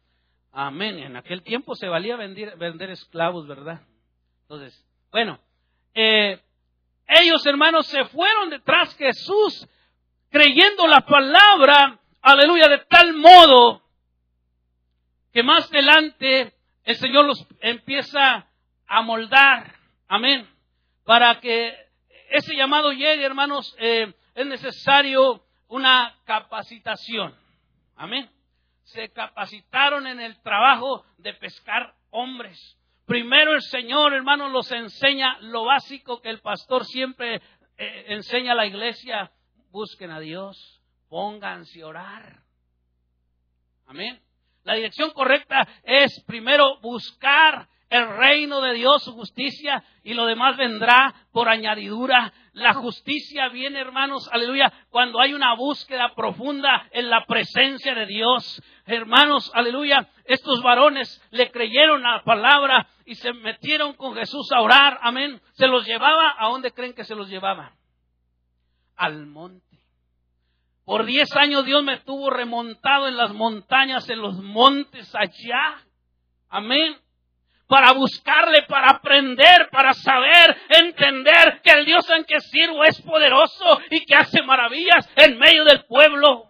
Amén. 0.51 0.99
En 0.99 1.15
aquel 1.15 1.43
tiempo 1.43 1.75
se 1.75 1.87
valía 1.87 2.15
vender, 2.15 2.57
vender 2.57 2.91
esclavos, 2.91 3.47
¿verdad? 3.47 3.81
Entonces, 4.43 4.85
bueno, 5.11 5.39
eh, 5.93 6.39
ellos, 7.07 7.45
hermanos, 7.45 7.87
se 7.87 8.05
fueron 8.05 8.49
detrás 8.49 8.97
de 8.97 9.05
Jesús 9.07 9.67
creyendo 10.29 10.87
la 10.87 11.01
palabra, 11.01 11.99
aleluya, 12.21 12.67
de 12.67 12.79
tal 12.89 13.13
modo 13.13 13.81
que 15.33 15.43
más 15.43 15.69
adelante 15.71 16.53
el 16.83 16.95
Señor 16.95 17.25
los 17.25 17.47
empieza 17.61 18.47
a 18.87 19.01
moldar, 19.01 19.75
amén, 20.07 20.47
para 21.03 21.39
que 21.39 21.88
ese 22.29 22.55
llamado 22.55 22.91
llegue, 22.91 23.23
hermanos, 23.23 23.75
eh, 23.79 24.13
es 24.35 24.45
necesario 24.45 25.43
una 25.67 26.15
capacitación. 26.25 27.35
Amén. 27.95 28.29
Se 28.83 29.09
capacitaron 29.09 30.07
en 30.07 30.19
el 30.19 30.41
trabajo 30.41 31.05
de 31.17 31.33
pescar 31.33 31.93
hombres. 32.11 32.77
Primero 33.05 33.53
el 33.53 33.61
Señor, 33.61 34.13
hermanos, 34.13 34.51
los 34.51 34.71
enseña 34.71 35.37
lo 35.41 35.65
básico 35.65 36.21
que 36.21 36.29
el 36.29 36.39
pastor 36.41 36.85
siempre 36.85 37.41
eh, 37.77 38.05
enseña 38.09 38.53
a 38.53 38.55
la 38.55 38.65
iglesia. 38.65 39.31
Busquen 39.71 40.11
a 40.11 40.19
Dios, 40.19 40.81
pónganse 41.09 41.81
a 41.81 41.87
orar. 41.87 42.39
Amén. 43.85 44.19
La 44.63 44.75
dirección 44.75 45.11
correcta 45.11 45.67
es 45.83 46.23
primero 46.25 46.79
buscar 46.81 47.67
el 47.89 48.07
reino 48.07 48.61
de 48.61 48.73
Dios, 48.73 49.03
su 49.03 49.13
justicia, 49.13 49.83
y 50.03 50.13
lo 50.13 50.27
demás 50.27 50.57
vendrá 50.57 51.13
por 51.31 51.49
añadidura. 51.49 52.31
La 52.53 52.73
justicia 52.75 53.49
viene, 53.49 53.79
hermanos, 53.79 54.29
aleluya, 54.31 54.71
cuando 54.89 55.19
hay 55.19 55.33
una 55.33 55.55
búsqueda 55.55 56.13
profunda 56.15 56.87
en 56.91 57.09
la 57.09 57.25
presencia 57.25 57.95
de 57.95 58.05
Dios. 58.05 58.61
Hermanos, 58.85 59.51
aleluya, 59.55 60.07
estos 60.25 60.61
varones 60.61 61.19
le 61.31 61.49
creyeron 61.51 62.03
la 62.03 62.21
palabra 62.23 62.87
y 63.05 63.15
se 63.15 63.33
metieron 63.33 63.93
con 63.93 64.13
Jesús 64.13 64.51
a 64.51 64.61
orar, 64.61 64.99
amén. 65.01 65.41
Se 65.53 65.67
los 65.67 65.85
llevaba, 65.85 66.35
¿a 66.37 66.47
dónde 66.49 66.71
creen 66.71 66.93
que 66.93 67.03
se 67.03 67.15
los 67.15 67.27
llevaba? 67.27 67.73
Al 68.97 69.25
monte. 69.25 69.65
Por 70.85 71.05
diez 71.05 71.35
años 71.35 71.65
Dios 71.65 71.83
me 71.83 71.97
tuvo 72.01 72.29
remontado 72.29 73.07
en 73.07 73.17
las 73.17 73.33
montañas, 73.33 74.07
en 74.09 74.21
los 74.21 74.37
montes 74.37 75.11
allá. 75.15 75.83
Amén 76.49 76.95
para 77.69 77.93
buscarle, 77.93 78.63
para 78.63 78.89
aprender, 78.89 79.69
para 79.71 79.93
saber, 79.93 80.57
entender 80.69 81.61
que 81.61 81.69
el 81.69 81.85
Dios 81.85 82.09
en 82.09 82.25
que 82.25 82.39
sirvo 82.39 82.83
es 82.83 82.99
poderoso 83.03 83.79
y 83.91 84.03
que 84.05 84.15
hace 84.15 84.41
maravillas 84.41 85.07
en 85.15 85.37
medio 85.37 85.63
del 85.65 85.85
pueblo. 85.85 86.47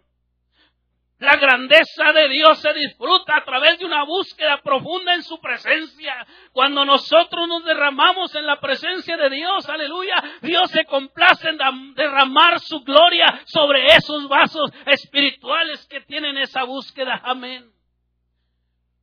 La 1.18 1.36
grandeza 1.36 2.14
de 2.14 2.30
Dios 2.30 2.62
se 2.62 2.72
disfruta 2.72 3.36
a 3.36 3.44
través 3.44 3.78
de 3.80 3.86
una 3.86 4.06
búsqueda 4.06 4.62
profunda 4.64 5.14
en 5.14 5.22
su 5.24 5.42
presencia. 5.42 6.26
Cuando 6.54 6.86
nosotros 6.86 7.50
nos 7.50 7.66
derramamos 7.66 8.34
en 8.36 8.46
la 8.46 8.62
presencia 8.62 9.18
de 9.18 9.30
Dios, 9.30 9.68
aleluya, 9.68 10.16
Dios 10.42 10.72
se 10.72 10.86
complace 10.86 11.50
en 11.50 11.94
derramar 11.96 12.62
su 12.62 12.80
gloria 12.86 13.42
sobre 13.46 13.88
esos 13.88 14.30
vasos 14.30 14.72
espirituales 14.86 15.86
que 15.88 16.00
tienen 16.00 16.38
esa 16.38 16.64
búsqueda. 16.64 17.20
Amén. 17.26 17.70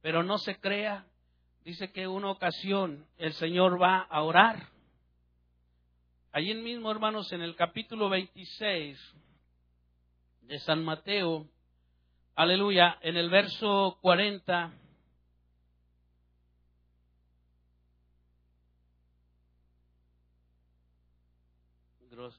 Pero 0.00 0.22
no 0.22 0.38
se 0.38 0.58
crea 0.58 1.04
dice 1.66 1.90
que 1.90 2.06
una 2.06 2.30
ocasión 2.30 3.04
el 3.18 3.32
Señor 3.32 3.82
va 3.82 4.02
a 4.02 4.22
orar. 4.22 4.68
Allí 6.30 6.54
mismo, 6.54 6.92
hermanos, 6.92 7.32
en 7.32 7.42
el 7.42 7.56
capítulo 7.56 8.08
26 8.08 8.96
de 10.42 10.58
San 10.60 10.84
Mateo, 10.84 11.48
aleluya, 12.36 13.00
en 13.02 13.16
el 13.16 13.28
verso 13.30 13.98
40. 14.00 14.72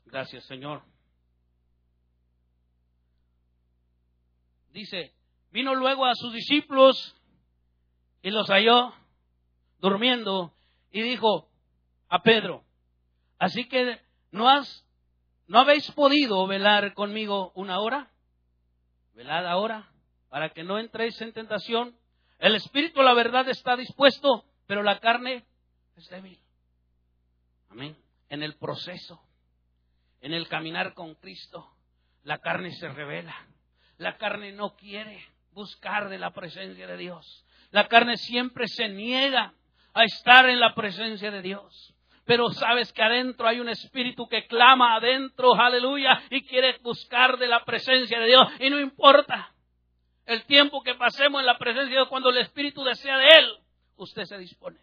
Gracias, 0.05 0.45
Señor. 0.45 0.83
Dice, 4.71 5.13
vino 5.51 5.75
luego 5.75 6.05
a 6.05 6.15
sus 6.15 6.31
discípulos 6.31 7.13
y 8.21 8.29
los 8.29 8.47
halló 8.47 8.93
durmiendo 9.79 10.53
y 10.91 11.01
dijo 11.01 11.49
a 12.09 12.21
Pedro, 12.21 12.63
así 13.39 13.67
que 13.67 13.99
no 14.31 14.49
has, 14.49 14.85
no 15.47 15.59
habéis 15.59 15.89
podido 15.91 16.45
velar 16.47 16.93
conmigo 16.93 17.51
una 17.55 17.79
hora, 17.79 18.11
velad 19.13 19.45
ahora, 19.45 19.91
para 20.29 20.49
que 20.49 20.63
no 20.63 20.79
entréis 20.79 21.19
en 21.21 21.33
tentación. 21.33 21.97
El 22.39 22.55
espíritu, 22.55 23.01
la 23.01 23.13
verdad, 23.13 23.47
está 23.49 23.75
dispuesto, 23.75 24.45
pero 24.67 24.83
la 24.83 24.99
carne 24.99 25.45
es 25.95 26.07
débil. 26.09 26.39
Amén. 27.69 27.97
En 28.29 28.43
el 28.43 28.55
proceso, 28.55 29.21
en 30.21 30.33
el 30.33 30.47
caminar 30.47 30.93
con 30.93 31.15
Cristo, 31.15 31.73
la 32.23 32.39
carne 32.39 32.71
se 32.71 32.89
revela. 32.89 33.35
La 33.97 34.17
carne 34.17 34.51
no 34.51 34.75
quiere 34.75 35.25
buscar 35.51 36.09
de 36.09 36.19
la 36.19 36.31
presencia 36.31 36.85
de 36.85 36.97
Dios. 36.97 37.45
La 37.71 37.87
carne 37.87 38.17
siempre 38.17 38.67
se 38.67 38.89
niega 38.89 39.53
a 39.97 40.03
estar 40.03 40.47
en 40.49 40.59
la 40.59 40.75
presencia 40.75 41.31
de 41.31 41.41
Dios. 41.41 41.93
Pero 42.25 42.49
sabes 42.51 42.91
que 42.91 43.01
adentro 43.01 43.47
hay 43.47 43.59
un 43.59 43.69
espíritu 43.69 44.27
que 44.27 44.47
clama 44.47 44.95
adentro, 44.95 45.55
aleluya, 45.55 46.21
y 46.29 46.43
quiere 46.43 46.77
buscar 46.79 47.37
de 47.37 47.47
la 47.47 47.63
presencia 47.63 48.19
de 48.19 48.27
Dios. 48.27 48.47
Y 48.59 48.69
no 48.69 48.79
importa 48.79 49.53
el 50.25 50.43
tiempo 50.45 50.83
que 50.83 50.95
pasemos 50.95 51.39
en 51.39 51.45
la 51.45 51.57
presencia 51.57 51.85
de 51.85 51.95
Dios, 51.95 52.09
cuando 52.09 52.29
el 52.29 52.37
espíritu 52.37 52.83
desea 52.83 53.17
de 53.17 53.29
Él, 53.37 53.59
usted 53.95 54.25
se 54.25 54.37
dispone. 54.37 54.77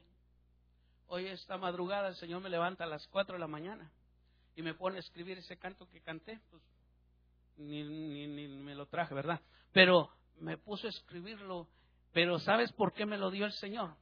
Hoy 1.07 1.27
esta 1.27 1.59
madrugada 1.59 2.09
el 2.09 2.17
Señor 2.17 2.41
me 2.41 2.49
levanta 2.49 2.85
a 2.85 2.87
las 2.87 3.07
4 3.09 3.35
de 3.35 3.41
la 3.41 3.47
mañana 3.47 3.93
y 4.57 4.63
me 4.63 4.75
pone 4.75 4.97
a 4.97 5.01
escribir 5.01 5.39
ese 5.39 5.59
canto 5.59 5.87
que 5.91 6.01
canté. 6.01 6.41
Pues, 6.51 6.63
ni, 7.57 7.85
ni 7.85 8.49
me 8.49 8.75
lo 8.75 8.87
traje, 8.87 9.15
¿verdad? 9.15 9.41
Pero 9.71 10.11
me 10.41 10.57
puso 10.57 10.87
a 10.87 10.91
escribirlo. 10.91 11.69
Pero 12.13 12.39
¿sabes 12.39 12.73
por 12.73 12.95
qué 12.95 13.05
me 13.05 13.19
lo 13.19 13.31
dio 13.31 13.45
el 13.45 13.53
Señor? 13.53 13.95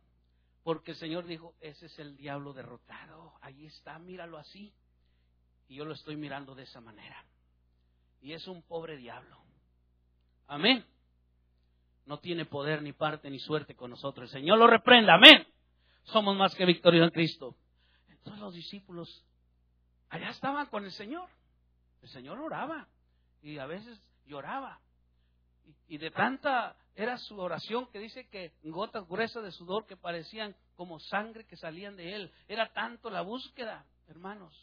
Porque 0.63 0.93
el 0.93 0.97
Señor 0.97 1.27
dijo, 1.27 1.55
ese 1.61 1.87
es 1.87 1.99
el 1.99 2.17
diablo 2.17 2.53
derrotado. 2.53 3.35
Ahí 3.41 3.67
está, 3.67 3.99
míralo 3.99 4.39
así. 4.39 4.73
Y 5.69 5.77
yo 5.77 5.85
lo 5.85 5.95
estoy 5.95 6.17
mirando 6.17 6.55
de 6.55 6.63
esa 6.63 6.81
manera. 6.81 7.25
Y 8.21 8.33
es 8.33 8.47
un 8.47 8.63
pobre 8.63 8.97
diablo. 8.97 9.43
Amén. 10.47 10.85
No 12.07 12.19
tiene 12.19 12.45
poder 12.45 12.83
ni 12.83 12.93
parte 12.93 13.31
ni 13.31 13.39
suerte 13.39 13.75
con 13.75 13.91
nosotros. 13.91 14.33
El 14.33 14.41
Señor 14.41 14.59
lo 14.59 14.67
reprenda. 14.67 15.15
Amén. 15.15 15.47
Somos 16.05 16.37
más 16.37 16.55
que 16.55 16.65
victoriosos 16.65 17.09
en 17.09 17.15
Cristo. 17.15 17.57
Entonces 18.09 18.41
los 18.41 18.55
discípulos 18.55 19.25
allá 20.11 20.31
estaban 20.31 20.67
con 20.67 20.85
el 20.85 20.93
Señor. 20.93 21.29
El 22.03 22.09
Señor 22.09 22.39
oraba 22.39 22.89
y 23.41 23.59
a 23.59 23.67
veces 23.67 24.01
lloraba. 24.27 24.81
Y 25.89 25.99
de 25.99 26.11
tanta 26.11 26.77
era 26.95 27.17
su 27.17 27.39
oración 27.39 27.87
que 27.87 27.99
dice 27.99 28.29
que 28.29 28.53
gotas 28.65 29.07
gruesas 29.09 29.43
de 29.43 29.53
sudor 29.53 29.87
que 29.87 29.97
parecían 29.97 30.55
como 30.77 30.99
sangre 31.01 31.47
que 31.47 31.57
salían 31.57 31.97
de 31.97 32.15
él. 32.15 32.33
Era 32.49 32.73
tanto 32.73 33.11
la 33.11 33.23
búsqueda, 33.23 33.87
hermanos. 34.09 34.55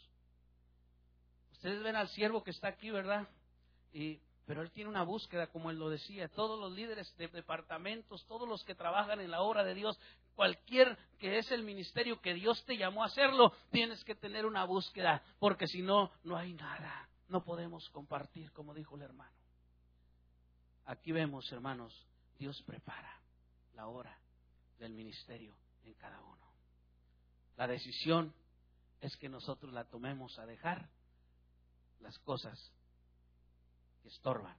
Ustedes 1.52 1.82
ven 1.82 1.96
al 1.96 2.08
siervo 2.08 2.42
que 2.42 2.52
está 2.52 2.68
aquí, 2.68 2.90
¿verdad? 2.90 3.28
Y, 3.92 4.20
pero 4.46 4.62
él 4.62 4.70
tiene 4.70 4.88
una 4.88 5.02
búsqueda, 5.02 5.48
como 5.48 5.70
él 5.70 5.78
lo 5.78 5.90
decía. 5.90 6.28
Todos 6.28 6.58
los 6.58 6.72
líderes 6.72 7.12
de 7.16 7.28
departamentos, 7.28 8.24
todos 8.26 8.48
los 8.48 8.64
que 8.64 8.74
trabajan 8.74 9.20
en 9.20 9.30
la 9.30 9.42
obra 9.42 9.64
de 9.64 9.74
Dios, 9.74 9.98
cualquier 10.34 10.96
que 11.18 11.38
es 11.38 11.50
el 11.50 11.64
ministerio 11.64 12.20
que 12.20 12.34
Dios 12.34 12.64
te 12.64 12.76
llamó 12.76 13.02
a 13.02 13.06
hacerlo, 13.06 13.52
tienes 13.70 14.02
que 14.04 14.14
tener 14.14 14.46
una 14.46 14.64
búsqueda, 14.64 15.22
porque 15.38 15.66
si 15.66 15.82
no, 15.82 16.12
no 16.22 16.36
hay 16.36 16.54
nada. 16.54 17.08
No 17.28 17.44
podemos 17.44 17.88
compartir, 17.90 18.50
como 18.52 18.72
dijo 18.72 18.96
el 18.96 19.02
hermano. 19.02 19.36
Aquí 20.86 21.12
vemos, 21.12 21.50
hermanos, 21.52 21.94
Dios 22.40 22.62
prepara 22.62 23.20
la 23.74 23.86
hora 23.88 24.18
del 24.78 24.94
ministerio 24.94 25.54
en 25.84 25.92
cada 25.92 26.18
uno. 26.22 26.50
La 27.58 27.66
decisión 27.66 28.32
es 29.02 29.14
que 29.18 29.28
nosotros 29.28 29.74
la 29.74 29.84
tomemos 29.84 30.38
a 30.38 30.46
dejar 30.46 30.88
las 32.00 32.18
cosas 32.20 32.58
que 34.00 34.08
estorban. 34.08 34.56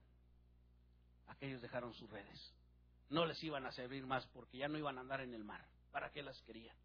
Aquellos 1.26 1.60
dejaron 1.60 1.96
sus 1.96 2.08
redes. 2.12 2.54
No 3.10 3.26
les 3.26 3.44
iban 3.44 3.66
a 3.66 3.72
servir 3.72 4.06
más 4.06 4.28
porque 4.28 4.60
ya 4.60 4.68
no 4.68 4.78
iban 4.78 5.00
a 5.00 5.02
andar 5.02 5.22
en 5.22 5.34
el 5.34 5.44
mar. 5.44 5.66
¿Para 5.92 6.12
qué 6.12 6.22
las 6.22 6.40
querían? 6.44 6.78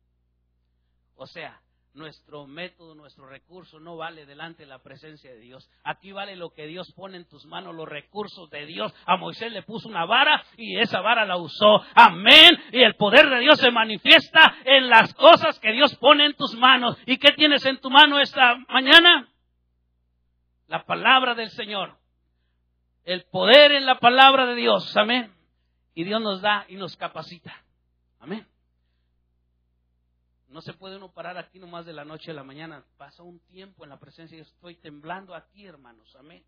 O 1.17 1.27
sea, 1.27 1.61
nuestro 1.97 2.47
método, 2.47 2.95
nuestro 2.95 3.27
recurso 3.27 3.81
no 3.81 3.97
vale 3.97 4.27
delante 4.27 4.63
de 4.63 4.69
la 4.69 4.83
presencia 4.83 5.31
de 5.31 5.39
Dios. 5.39 5.69
Aquí 5.83 6.13
vale 6.13 6.37
lo 6.37 6.51
que 6.51 6.67
Dios 6.67 6.93
pone 6.95 7.17
en 7.17 7.29
tus 7.29 7.47
manos, 7.47 7.75
los 7.75 7.89
recursos 7.89 8.49
de 8.51 8.67
Dios. 8.67 8.95
A 9.07 9.17
Moisés 9.17 9.51
le 9.53 9.63
puso 9.63 9.89
una 9.89 10.05
vara 10.05 10.45
y 10.57 10.79
esa 10.79 11.01
vara 11.01 11.25
la 11.25 11.37
usó. 11.37 11.83
Amén. 11.95 12.57
Y 12.73 12.83
el 12.83 12.95
poder 12.97 13.29
de 13.29 13.41
Dios 13.41 13.59
se 13.59 13.71
manifiesta 13.71 14.57
en 14.65 14.89
las 14.89 15.15
cosas 15.15 15.59
que 15.59 15.73
Dios 15.73 15.95
pone 15.97 16.27
en 16.27 16.35
tus 16.35 16.55
manos. 16.55 16.97
¿Y 17.07 17.17
qué 17.17 17.33
tienes 17.33 17.65
en 17.67 17.81
tu 17.81 17.91
mano 17.91 18.21
esta 18.21 18.57
mañana? 18.69 19.29
La 20.69 20.85
palabra 20.85 21.35
del 21.35 21.51
Señor. 21.51 21.97
El 23.05 23.25
poder 23.25 23.73
en 23.73 23.87
la 23.87 23.99
palabra 23.99 24.47
de 24.47 24.55
Dios. 24.55 24.97
Amén. 24.97 25.33
Y 25.95 26.05
Dios 26.05 26.21
nos 26.21 26.43
da 26.43 26.67
y 26.69 26.77
nos 26.77 26.97
capacita. 26.97 27.55
Amén. 28.21 28.47
No 30.49 30.61
se 30.61 30.75
puede 30.75 30.97
uno 30.97 31.13
parar 31.13 31.39
aquí 31.39 31.59
nomás 31.59 31.85
de 31.87 31.93
la 31.93 32.05
noche 32.05 32.31
a 32.31 32.35
la 32.35 32.45
mañana. 32.45 32.85
Pasa 32.97 33.23
un 33.23 33.41
tiempo 33.41 33.85
en 33.85 33.91
la 33.91 33.99
presencia 33.99 34.39
y 34.39 34.43
estoy 34.43 34.77
temblando 34.77 35.35
aquí, 35.35 35.67
hermanos. 35.67 36.15
Amén. 36.17 36.45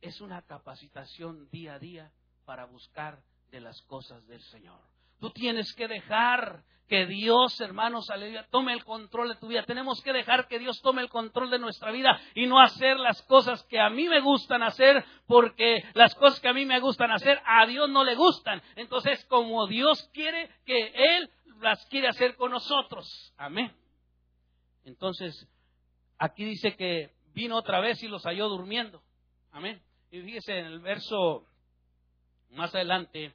Es 0.00 0.20
una 0.20 0.42
capacitación 0.42 1.48
día 1.50 1.74
a 1.74 1.78
día 1.78 2.12
para 2.44 2.64
buscar 2.64 3.22
de 3.50 3.60
las 3.60 3.80
cosas 3.82 4.26
del 4.26 4.42
Señor. 4.42 4.80
Tú 5.20 5.30
tienes 5.30 5.72
que 5.74 5.86
dejar 5.86 6.64
que 6.90 7.06
Dios, 7.06 7.60
hermanos, 7.60 8.10
aleluya, 8.10 8.48
tome 8.50 8.72
el 8.72 8.84
control 8.84 9.28
de 9.28 9.36
tu 9.36 9.46
vida. 9.46 9.62
Tenemos 9.62 10.02
que 10.02 10.12
dejar 10.12 10.48
que 10.48 10.58
Dios 10.58 10.82
tome 10.82 11.02
el 11.02 11.08
control 11.08 11.48
de 11.48 11.60
nuestra 11.60 11.92
vida 11.92 12.20
y 12.34 12.46
no 12.46 12.60
hacer 12.60 12.96
las 12.96 13.22
cosas 13.22 13.62
que 13.70 13.78
a 13.78 13.88
mí 13.90 14.08
me 14.08 14.20
gustan 14.20 14.64
hacer, 14.64 15.04
porque 15.28 15.84
las 15.94 16.16
cosas 16.16 16.40
que 16.40 16.48
a 16.48 16.52
mí 16.52 16.66
me 16.66 16.80
gustan 16.80 17.12
hacer 17.12 17.40
a 17.46 17.64
Dios 17.66 17.88
no 17.88 18.02
le 18.02 18.16
gustan. 18.16 18.60
Entonces, 18.74 19.24
como 19.26 19.68
Dios 19.68 20.10
quiere 20.12 20.50
que 20.66 20.92
Él 21.16 21.30
las 21.60 21.84
quiere 21.86 22.08
hacer 22.08 22.36
con 22.36 22.50
nosotros. 22.50 23.32
Amén. 23.36 23.74
Entonces, 24.84 25.48
aquí 26.18 26.44
dice 26.44 26.76
que 26.76 27.14
vino 27.34 27.56
otra 27.56 27.80
vez 27.80 28.02
y 28.02 28.08
los 28.08 28.24
halló 28.24 28.48
durmiendo. 28.48 29.02
Amén. 29.52 29.82
Y 30.10 30.22
fíjese 30.22 30.58
en 30.58 30.66
el 30.66 30.80
verso 30.80 31.46
más 32.50 32.74
adelante, 32.74 33.32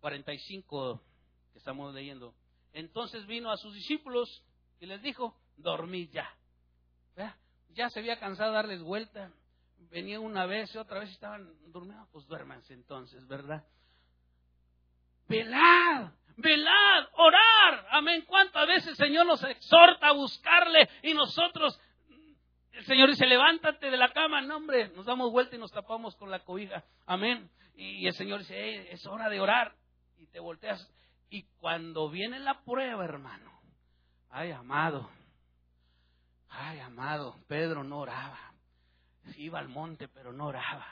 45 0.00 1.02
que 1.52 1.58
estamos 1.58 1.94
leyendo. 1.94 2.34
Entonces 2.72 3.26
vino 3.26 3.50
a 3.50 3.56
sus 3.56 3.74
discípulos 3.74 4.42
y 4.80 4.86
les 4.86 5.02
dijo, 5.02 5.36
dormid 5.56 6.10
ya. 6.10 6.28
Ya 7.74 7.88
se 7.88 8.00
había 8.00 8.18
cansado 8.18 8.50
de 8.50 8.56
darles 8.56 8.82
vuelta. 8.82 9.32
Venía 9.90 10.20
una 10.20 10.44
vez 10.44 10.74
y 10.74 10.78
otra 10.78 11.00
vez 11.00 11.10
estaban 11.10 11.50
durmiendo. 11.72 12.06
Pues 12.12 12.26
duérmanse 12.26 12.74
entonces, 12.74 13.26
¿verdad? 13.26 13.64
Velad, 15.28 16.12
velad, 16.36 17.08
orar. 17.14 17.86
Amén. 17.90 18.24
¿Cuántas 18.26 18.66
veces 18.66 18.88
el 18.88 18.96
Señor 18.96 19.26
nos 19.26 19.42
exhorta 19.44 20.08
a 20.08 20.12
buscarle 20.12 20.88
y 21.02 21.14
nosotros, 21.14 21.80
el 22.72 22.84
Señor 22.84 23.10
dice, 23.10 23.26
levántate 23.26 23.90
de 23.90 23.96
la 23.96 24.12
cama. 24.12 24.40
No, 24.40 24.56
hombre, 24.56 24.88
nos 24.96 25.06
damos 25.06 25.30
vuelta 25.30 25.56
y 25.56 25.58
nos 25.58 25.72
tapamos 25.72 26.16
con 26.16 26.30
la 26.30 26.40
cobija. 26.40 26.84
Amén. 27.06 27.50
Y 27.74 28.06
el 28.06 28.14
Señor 28.14 28.40
dice, 28.40 28.92
es 28.92 29.06
hora 29.06 29.28
de 29.28 29.40
orar. 29.40 29.74
Y 30.16 30.26
te 30.26 30.40
volteas 30.40 30.90
y 31.32 31.44
cuando 31.60 32.10
viene 32.10 32.38
la 32.40 32.62
prueba, 32.62 33.06
hermano, 33.06 33.50
ay 34.28 34.50
amado, 34.50 35.08
ay 36.50 36.78
amado, 36.80 37.42
Pedro 37.48 37.82
no 37.84 38.00
oraba. 38.00 38.52
Iba 39.38 39.58
al 39.58 39.68
monte, 39.68 40.08
pero 40.08 40.34
no 40.34 40.48
oraba. 40.48 40.86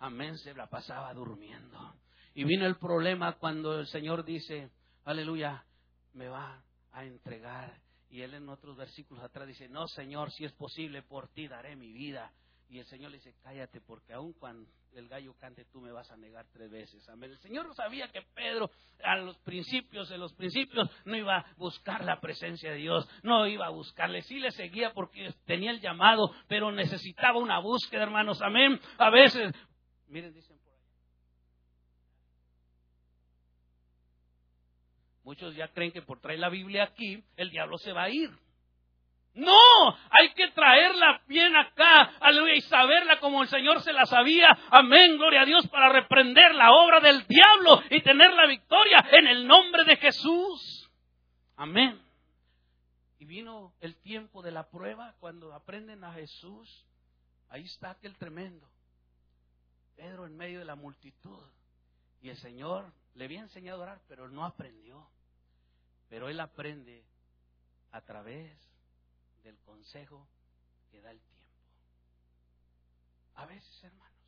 Amén, 0.00 0.36
se 0.36 0.52
la 0.52 0.66
pasaba 0.66 1.14
durmiendo. 1.14 1.94
Y 2.38 2.44
vino 2.44 2.66
el 2.66 2.76
problema 2.76 3.32
cuando 3.32 3.80
el 3.80 3.88
Señor 3.88 4.24
dice, 4.24 4.70
aleluya, 5.04 5.64
me 6.12 6.28
va 6.28 6.62
a 6.92 7.04
entregar. 7.04 7.80
Y 8.10 8.20
él 8.20 8.32
en 8.32 8.48
otros 8.48 8.76
versículos 8.76 9.24
atrás 9.24 9.48
dice, 9.48 9.68
no, 9.68 9.88
Señor, 9.88 10.30
si 10.30 10.44
es 10.44 10.52
posible, 10.52 11.02
por 11.02 11.26
ti 11.26 11.48
daré 11.48 11.74
mi 11.74 11.90
vida. 11.90 12.30
Y 12.68 12.78
el 12.78 12.86
Señor 12.86 13.10
le 13.10 13.16
dice, 13.16 13.34
cállate, 13.42 13.80
porque 13.80 14.12
aun 14.12 14.34
cuando 14.34 14.70
el 14.92 15.08
gallo 15.08 15.34
cante, 15.40 15.64
tú 15.64 15.80
me 15.80 15.90
vas 15.90 16.08
a 16.12 16.16
negar 16.16 16.46
tres 16.52 16.70
veces. 16.70 17.08
Amén. 17.08 17.32
El 17.32 17.38
Señor 17.38 17.74
sabía 17.74 18.06
que 18.06 18.22
Pedro, 18.36 18.70
a 19.02 19.16
los 19.16 19.36
principios, 19.38 20.08
de 20.08 20.18
los 20.18 20.32
principios, 20.34 20.88
no 21.06 21.16
iba 21.16 21.38
a 21.38 21.46
buscar 21.56 22.04
la 22.04 22.20
presencia 22.20 22.70
de 22.70 22.76
Dios, 22.76 23.08
no 23.24 23.48
iba 23.48 23.66
a 23.66 23.70
buscarle. 23.70 24.22
Sí 24.22 24.38
le 24.38 24.52
seguía 24.52 24.92
porque 24.92 25.34
tenía 25.44 25.72
el 25.72 25.80
llamado, 25.80 26.32
pero 26.46 26.70
necesitaba 26.70 27.40
una 27.40 27.58
búsqueda, 27.58 28.04
hermanos. 28.04 28.40
Amén. 28.42 28.78
A 28.96 29.10
veces, 29.10 29.52
miren, 30.06 30.32
dicen 30.32 30.57
Muchos 35.28 35.54
ya 35.54 35.68
creen 35.68 35.92
que 35.92 36.00
por 36.00 36.22
traer 36.22 36.38
la 36.38 36.48
Biblia 36.48 36.84
aquí, 36.84 37.22
el 37.36 37.50
diablo 37.50 37.76
se 37.76 37.92
va 37.92 38.04
a 38.04 38.08
ir. 38.08 38.30
No, 39.34 39.90
hay 40.08 40.32
que 40.34 40.48
traerla 40.52 41.20
bien 41.26 41.54
acá, 41.54 42.14
y 42.56 42.60
saberla 42.62 43.20
como 43.20 43.42
el 43.42 43.48
Señor 43.48 43.82
se 43.82 43.92
la 43.92 44.06
sabía. 44.06 44.48
Amén, 44.70 45.18
gloria 45.18 45.42
a 45.42 45.44
Dios, 45.44 45.68
para 45.68 45.90
reprender 45.90 46.54
la 46.54 46.72
obra 46.72 47.00
del 47.00 47.26
diablo 47.26 47.82
y 47.90 48.00
tener 48.00 48.32
la 48.32 48.46
victoria 48.46 49.06
en 49.12 49.26
el 49.26 49.46
nombre 49.46 49.84
de 49.84 49.96
Jesús. 49.98 50.90
Amén. 51.56 52.00
Y 53.18 53.26
vino 53.26 53.74
el 53.82 53.96
tiempo 53.96 54.40
de 54.40 54.52
la 54.52 54.70
prueba 54.70 55.14
cuando 55.20 55.52
aprenden 55.52 56.04
a 56.04 56.14
Jesús. 56.14 56.86
Ahí 57.50 57.64
está 57.64 57.90
aquel 57.90 58.16
tremendo. 58.16 58.66
Pedro 59.94 60.24
en 60.24 60.34
medio 60.38 60.60
de 60.60 60.64
la 60.64 60.74
multitud. 60.74 61.44
Y 62.22 62.30
el 62.30 62.38
Señor 62.38 62.90
le 63.12 63.26
había 63.26 63.42
enseñado 63.42 63.80
a 63.80 63.82
orar, 63.82 64.00
pero 64.08 64.30
no 64.30 64.46
aprendió. 64.46 65.06
Pero 66.08 66.28
él 66.28 66.40
aprende 66.40 67.04
a 67.92 68.00
través 68.00 68.56
del 69.42 69.58
consejo 69.60 70.26
que 70.90 71.00
da 71.00 71.10
el 71.10 71.20
tiempo. 71.20 71.38
A 73.34 73.46
veces, 73.46 73.84
hermanos, 73.84 74.18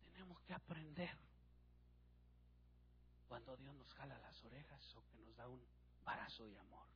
tenemos 0.00 0.40
que 0.42 0.54
aprender 0.54 1.16
cuando 3.28 3.56
Dios 3.56 3.74
nos 3.74 3.92
jala 3.94 4.18
las 4.18 4.42
orejas 4.44 4.94
o 4.96 5.04
que 5.08 5.18
nos 5.18 5.36
da 5.36 5.48
un 5.48 5.60
barazo 6.04 6.46
de 6.46 6.58
amor. 6.58 6.86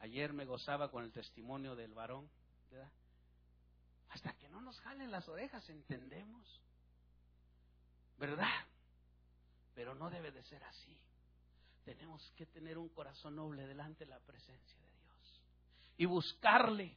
Ayer 0.00 0.32
me 0.32 0.44
gozaba 0.44 0.90
con 0.90 1.04
el 1.04 1.12
testimonio 1.12 1.74
del 1.74 1.94
varón, 1.94 2.30
¿verdad? 2.70 2.90
Hasta 4.10 4.32
que 4.34 4.48
no 4.48 4.60
nos 4.60 4.78
jalen 4.80 5.10
las 5.10 5.28
orejas 5.28 5.68
entendemos, 5.68 6.60
¿verdad? 8.18 8.66
Pero 9.74 9.94
no 9.94 10.10
debe 10.10 10.30
de 10.30 10.42
ser 10.44 10.62
así. 10.64 10.96
Tenemos 11.88 12.30
que 12.36 12.44
tener 12.44 12.76
un 12.76 12.90
corazón 12.90 13.36
noble 13.36 13.66
delante 13.66 14.04
de 14.04 14.10
la 14.10 14.18
presencia 14.18 14.78
de 14.82 14.88
y 15.96 16.04
buscarle. 16.04 16.94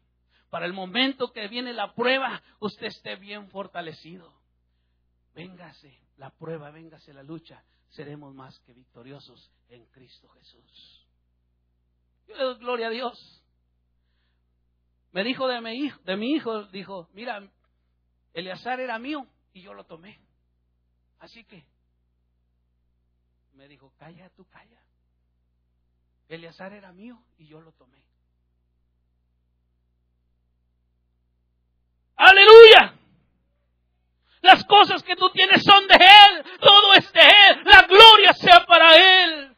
Para 0.50 0.66
el 0.66 0.74
momento 0.74 1.32
que 1.32 1.48
viene 1.48 1.72
la 1.72 1.96
prueba, 1.96 2.44
usted 2.60 2.88
esté 2.88 3.16
bien 3.16 3.50
fortalecido. 3.50 4.34
Véngase 5.34 5.98
la 6.18 6.30
prueba, 6.30 6.72
véngase 6.72 7.14
la 7.14 7.24
lucha. 7.24 7.64
Seremos 7.92 8.36
más 8.36 8.60
que 8.60 8.74
victoriosos 8.74 9.50
en 9.70 9.86
Cristo 9.86 10.28
Jesús. 10.32 11.08
Yo 12.28 12.36
le 12.36 12.44
doy 12.44 12.60
gloria 12.60 12.88
a 12.88 12.90
Dios. 12.90 13.44
Me 15.14 15.24
dijo 15.24 15.48
de 15.48 15.62
mi 15.62 15.72
hijo, 15.72 16.02
de 16.04 16.18
mi 16.18 16.34
hijo, 16.34 16.66
dijo, 16.66 17.08
mira, 17.14 17.50
Eleazar 18.34 18.82
era 18.82 19.00
mío 19.00 19.26
y 19.54 19.62
yo 19.62 19.74
lo 19.74 19.86
tomé. 19.86 20.20
Así 21.20 21.46
que 21.46 21.64
me 23.54 23.68
dijo, 23.68 23.94
calla, 23.98 24.30
tú 24.32 24.46
calla. 24.50 24.82
Eleazar 26.28 26.74
era 26.74 26.92
mío 26.92 27.22
y 27.38 27.48
yo 27.48 27.62
lo 27.62 27.72
tomé. 27.74 28.02
Aleluya. 32.16 32.98
Las 34.42 34.64
cosas 34.66 35.04
que 35.04 35.16
tú 35.16 35.30
tienes 35.32 35.64
son 35.64 35.88
de 35.88 35.96
Él. 35.96 36.60
Todo 36.60 36.94
es 36.94 37.12
de 37.14 37.22
Él. 37.22 37.64
La 37.66 37.82
gloria 37.84 38.34
sea 38.34 38.66
para 38.66 39.24
Él. 39.24 39.56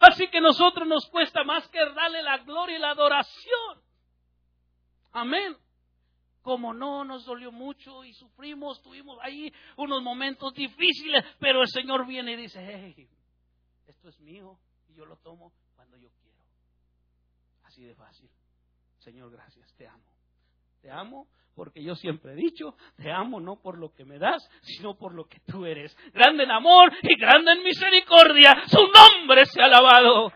Así 0.00 0.28
que 0.28 0.40
nosotros 0.40 0.86
nos 0.86 1.06
cuesta 1.06 1.44
más 1.44 1.68
que 1.68 1.78
darle 1.78 2.22
la 2.22 2.38
gloria 2.38 2.76
y 2.76 2.80
la 2.80 2.90
adoración. 2.90 3.82
Amén. 5.12 5.56
Como 6.48 6.72
no 6.72 7.04
nos 7.04 7.26
dolió 7.26 7.52
mucho 7.52 8.04
y 8.04 8.14
sufrimos, 8.14 8.80
tuvimos 8.80 9.18
ahí 9.20 9.52
unos 9.76 10.02
momentos 10.02 10.54
difíciles, 10.54 11.22
pero 11.38 11.60
el 11.60 11.68
Señor 11.68 12.06
viene 12.06 12.32
y 12.32 12.36
dice, 12.36 12.58
hey, 12.58 13.06
esto 13.86 14.08
es 14.08 14.18
mío 14.20 14.58
y 14.88 14.94
yo 14.94 15.04
lo 15.04 15.18
tomo 15.18 15.52
cuando 15.76 15.98
yo 15.98 16.08
quiero. 16.22 16.38
Así 17.64 17.82
de 17.84 17.94
fácil. 17.94 18.30
Señor, 19.00 19.30
gracias, 19.30 19.70
te 19.74 19.86
amo. 19.86 20.10
Te 20.80 20.90
amo 20.90 21.28
porque 21.54 21.82
yo 21.82 21.94
siempre 21.96 22.32
he 22.32 22.36
dicho, 22.36 22.78
te 22.96 23.12
amo 23.12 23.40
no 23.40 23.60
por 23.60 23.76
lo 23.76 23.92
que 23.92 24.06
me 24.06 24.18
das, 24.18 24.42
sino 24.62 24.96
por 24.96 25.12
lo 25.12 25.26
que 25.26 25.40
tú 25.40 25.66
eres. 25.66 25.94
Grande 26.14 26.44
en 26.44 26.50
amor 26.50 26.90
y 27.02 27.14
grande 27.20 27.52
en 27.52 27.62
misericordia, 27.62 28.62
su 28.68 28.80
nombre 28.86 29.44
se 29.44 29.60
ha 29.60 29.66
alabado. 29.66 30.32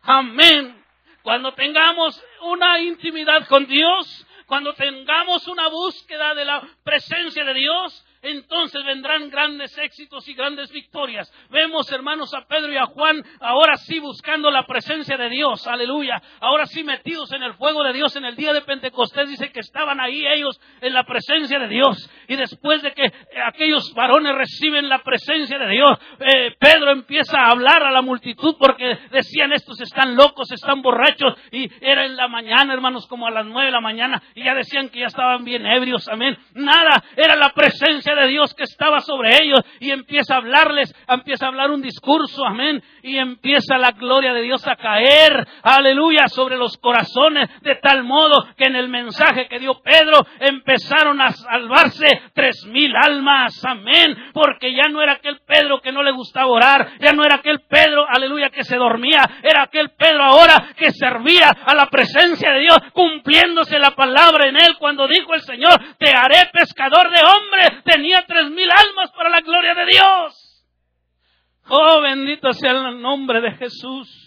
Amén. 0.00 0.84
Cuando 1.26 1.52
tengamos 1.54 2.22
una 2.42 2.78
intimidad 2.78 3.48
con 3.48 3.66
Dios, 3.66 4.24
cuando 4.46 4.74
tengamos 4.74 5.48
una 5.48 5.66
búsqueda 5.66 6.36
de 6.36 6.44
la 6.44 6.62
presencia 6.84 7.44
de 7.44 7.52
Dios, 7.52 8.06
entonces 8.30 8.84
vendrán 8.84 9.30
grandes 9.30 9.76
éxitos 9.78 10.28
y 10.28 10.34
grandes 10.34 10.70
victorias. 10.70 11.32
Vemos, 11.50 11.90
hermanos, 11.92 12.34
a 12.34 12.46
Pedro 12.46 12.72
y 12.72 12.76
a 12.76 12.86
Juan 12.86 13.22
ahora 13.40 13.76
sí 13.76 13.98
buscando 14.00 14.50
la 14.50 14.66
presencia 14.66 15.16
de 15.16 15.28
Dios, 15.28 15.66
aleluya. 15.66 16.20
Ahora 16.40 16.66
sí 16.66 16.82
metidos 16.82 17.32
en 17.32 17.42
el 17.42 17.54
fuego 17.54 17.84
de 17.84 17.92
Dios 17.92 18.16
en 18.16 18.24
el 18.24 18.36
día 18.36 18.52
de 18.52 18.62
Pentecostés, 18.62 19.28
dice 19.28 19.52
que 19.52 19.60
estaban 19.60 20.00
ahí 20.00 20.26
ellos 20.26 20.60
en 20.80 20.92
la 20.92 21.04
presencia 21.04 21.58
de 21.58 21.68
Dios. 21.68 22.10
Y 22.28 22.36
después 22.36 22.82
de 22.82 22.92
que 22.92 23.12
aquellos 23.44 23.92
varones 23.94 24.34
reciben 24.34 24.88
la 24.88 25.02
presencia 25.02 25.58
de 25.58 25.68
Dios, 25.68 25.98
eh, 26.18 26.54
Pedro 26.58 26.90
empieza 26.90 27.38
a 27.38 27.50
hablar 27.50 27.82
a 27.82 27.90
la 27.90 28.02
multitud 28.02 28.56
porque 28.58 28.98
decían 29.10 29.52
estos 29.52 29.80
están 29.80 30.16
locos, 30.16 30.50
están 30.50 30.82
borrachos. 30.82 31.34
Y 31.52 31.70
era 31.80 32.04
en 32.04 32.16
la 32.16 32.28
mañana, 32.28 32.74
hermanos, 32.74 33.06
como 33.06 33.26
a 33.26 33.30
las 33.30 33.46
nueve 33.46 33.66
de 33.66 33.72
la 33.72 33.80
mañana, 33.80 34.22
y 34.34 34.44
ya 34.44 34.54
decían 34.54 34.88
que 34.88 35.00
ya 35.00 35.06
estaban 35.06 35.44
bien 35.44 35.64
ebrios, 35.66 36.08
amén. 36.08 36.36
Nada, 36.54 37.04
era 37.16 37.36
la 37.36 37.50
presencia 37.50 38.15
de 38.16 38.28
Dios 38.28 38.54
que 38.54 38.64
estaba 38.64 39.00
sobre 39.00 39.42
ellos 39.42 39.60
y 39.80 39.90
empieza 39.90 40.34
a 40.34 40.38
hablarles, 40.38 40.94
empieza 41.08 41.46
a 41.46 41.48
hablar 41.48 41.70
un 41.70 41.82
discurso, 41.82 42.44
amén, 42.44 42.82
y 43.02 43.18
empieza 43.18 43.78
la 43.78 43.92
gloria 43.92 44.32
de 44.32 44.42
Dios 44.42 44.66
a 44.66 44.76
caer, 44.76 45.46
aleluya, 45.62 46.28
sobre 46.28 46.56
los 46.56 46.76
corazones 46.78 47.48
de 47.62 47.76
tal 47.76 48.04
modo 48.04 48.46
que 48.56 48.64
en 48.64 48.76
el 48.76 48.88
mensaje 48.88 49.48
que 49.48 49.58
dio 49.58 49.80
Pedro 49.82 50.26
empezaron 50.40 51.20
a 51.20 51.32
salvarse 51.32 52.06
tres 52.34 52.64
mil 52.66 52.92
almas, 52.96 53.64
amén, 53.64 54.30
porque 54.32 54.74
ya 54.74 54.88
no 54.88 55.02
era 55.02 55.14
aquel 55.14 55.40
Pedro 55.46 55.80
que 55.80 55.92
no 55.92 56.02
le 56.02 56.12
gustaba 56.12 56.46
orar, 56.46 56.92
ya 57.00 57.12
no 57.12 57.24
era 57.24 57.36
aquel 57.36 57.60
Pedro, 57.68 58.06
aleluya, 58.08 58.50
que 58.50 58.64
se 58.64 58.76
dormía, 58.76 59.20
era 59.42 59.62
aquel 59.62 59.90
Pedro 59.90 60.24
ahora 60.24 60.68
que 60.76 60.90
servía 60.92 61.48
a 61.64 61.74
la 61.74 61.86
presencia 61.86 62.52
de 62.52 62.60
Dios, 62.60 62.78
cumpliéndose 62.92 63.78
la 63.78 63.92
palabra 63.92 64.48
en 64.48 64.56
él 64.56 64.76
cuando 64.78 65.06
dijo 65.06 65.34
el 65.34 65.42
Señor, 65.42 65.72
te 65.98 66.10
haré 66.14 66.50
pescador 66.52 67.10
de 67.10 67.22
hombres, 67.22 67.84
tenía 67.96 68.24
tres 68.26 68.50
mil 68.50 68.68
almas 68.70 69.10
para 69.12 69.30
la 69.30 69.40
gloria 69.40 69.74
de 69.74 69.86
Dios. 69.86 70.66
Oh, 71.68 72.00
bendito 72.02 72.52
sea 72.52 72.72
el 72.72 73.00
nombre 73.00 73.40
de 73.40 73.52
Jesús. 73.52 74.22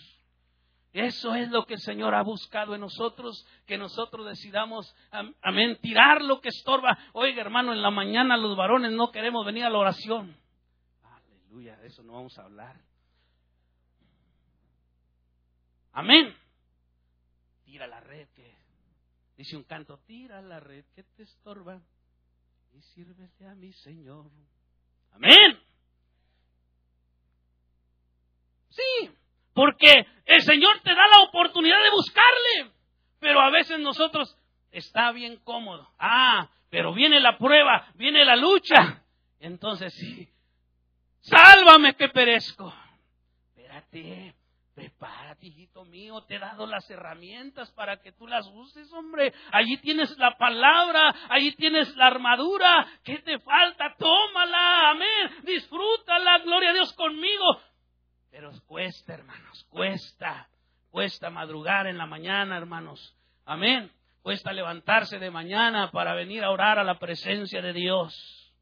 Eso 0.92 1.36
es 1.36 1.50
lo 1.50 1.66
que 1.66 1.76
el 1.76 1.80
Señor 1.80 2.16
ha 2.16 2.24
buscado 2.24 2.74
en 2.74 2.82
nosotros, 2.82 3.46
que 3.68 3.78
nosotros 3.78 4.26
decidamos, 4.26 4.94
amén, 5.42 5.78
tirar 5.82 6.24
lo 6.24 6.42
que 6.42 6.50
estorba. 6.50 6.98
Oiga, 7.14 7.42
hermano, 7.42 7.74
en 7.74 7.82
la 7.82 7.92
mañana 7.92 8.36
los 8.38 8.58
varones 8.58 8.92
no 8.92 9.12
queremos 9.12 9.46
venir 9.46 9.64
a 9.64 9.70
la 9.70 9.78
oración. 9.78 10.36
Aleluya, 11.04 11.78
de 11.78 11.88
eso 11.88 12.02
no 12.02 12.14
vamos 12.14 12.38
a 12.40 12.44
hablar. 12.44 12.76
Amén. 15.94 16.36
Tira 17.66 17.86
la 17.86 18.00
red 18.00 18.28
que 18.30 18.56
dice 19.38 19.56
un 19.56 19.64
canto, 19.64 20.00
tira 20.08 20.42
la 20.42 20.60
red 20.60 20.86
que 20.96 21.04
te 21.04 21.24
estorba 21.24 21.80
y 22.74 22.82
sírvete 22.82 23.48
a 23.48 23.56
mi 23.56 23.72
Señor. 23.74 24.26
Amén. 25.14 25.60
Sí, 28.70 29.10
porque 29.54 30.06
el 30.26 30.42
Señor 30.42 30.80
te 30.82 30.92
da 30.92 31.08
la 31.08 31.24
oportunidad 31.28 31.82
de 31.84 31.92
buscarle. 31.92 32.72
Pero 33.20 33.42
a 33.42 33.50
veces 33.50 33.80
nosotros 33.80 34.38
está 34.72 35.12
bien 35.12 35.38
cómodo. 35.44 35.90
Ah, 36.00 36.50
pero 36.70 36.94
viene 36.94 37.20
la 37.20 37.38
prueba, 37.38 37.88
viene 37.96 38.24
la 38.24 38.36
lucha. 38.36 39.04
Entonces 39.40 39.94
sí, 39.94 40.30
sálvame 41.22 41.96
que 41.96 42.10
perezco. 42.10 42.74
Espérate, 43.50 44.36
prepárate, 44.80 45.48
hijito 45.48 45.84
mío, 45.84 46.22
te 46.22 46.36
he 46.36 46.40
dado 46.40 46.66
las 46.66 46.90
herramientas 46.90 47.70
para 47.72 47.98
que 47.98 48.14
tú 48.14 48.28
las 48.28 48.48
uses, 48.48 48.90
hombre. 48.94 49.34
Allí 49.52 49.76
tienes 49.78 50.18
la 50.18 50.38
palabra, 50.38 51.14
allí 51.30 51.52
tienes 51.56 51.94
la 51.98 52.08
armadura. 52.08 52.88
¿Qué 53.04 53.18
te 53.18 53.40
falta? 53.40 53.94
Tómala, 53.98 54.92
amén. 54.92 55.44
Disfrútala, 55.44 56.40
gloria 56.40 56.70
a 56.70 56.74
Dios 56.74 56.94
conmigo. 56.94 57.60
Pero 58.32 58.52
cuesta, 58.68 59.16
hermanos, 59.16 59.66
cuesta. 59.70 60.48
Cuesta 60.92 61.30
madrugar 61.30 61.88
en 61.88 61.98
la 61.98 62.06
mañana, 62.06 62.56
hermanos. 62.56 63.14
Amén. 63.46 63.92
Cuesta 64.22 64.54
levantarse 64.54 65.20
de 65.20 65.30
mañana 65.30 65.92
para 65.92 66.14
venir 66.14 66.46
a 66.46 66.52
orar 66.52 66.80
a 66.80 66.86
la 66.86 67.00
presencia 67.00 67.62
de 67.62 67.74
Dios. 67.74 68.54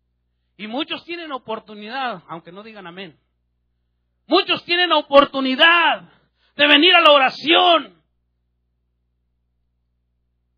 Y 0.58 0.66
muchos 0.66 1.06
tienen 1.06 1.32
oportunidad, 1.32 2.24
aunque 2.28 2.52
no 2.52 2.64
digan 2.64 2.88
amén. 2.88 3.20
Muchos 4.28 4.64
tienen 4.66 4.92
oportunidad 4.92 6.02
de 6.56 6.68
venir 6.68 6.94
a 6.94 7.02
la 7.02 7.12
oración. 7.12 8.02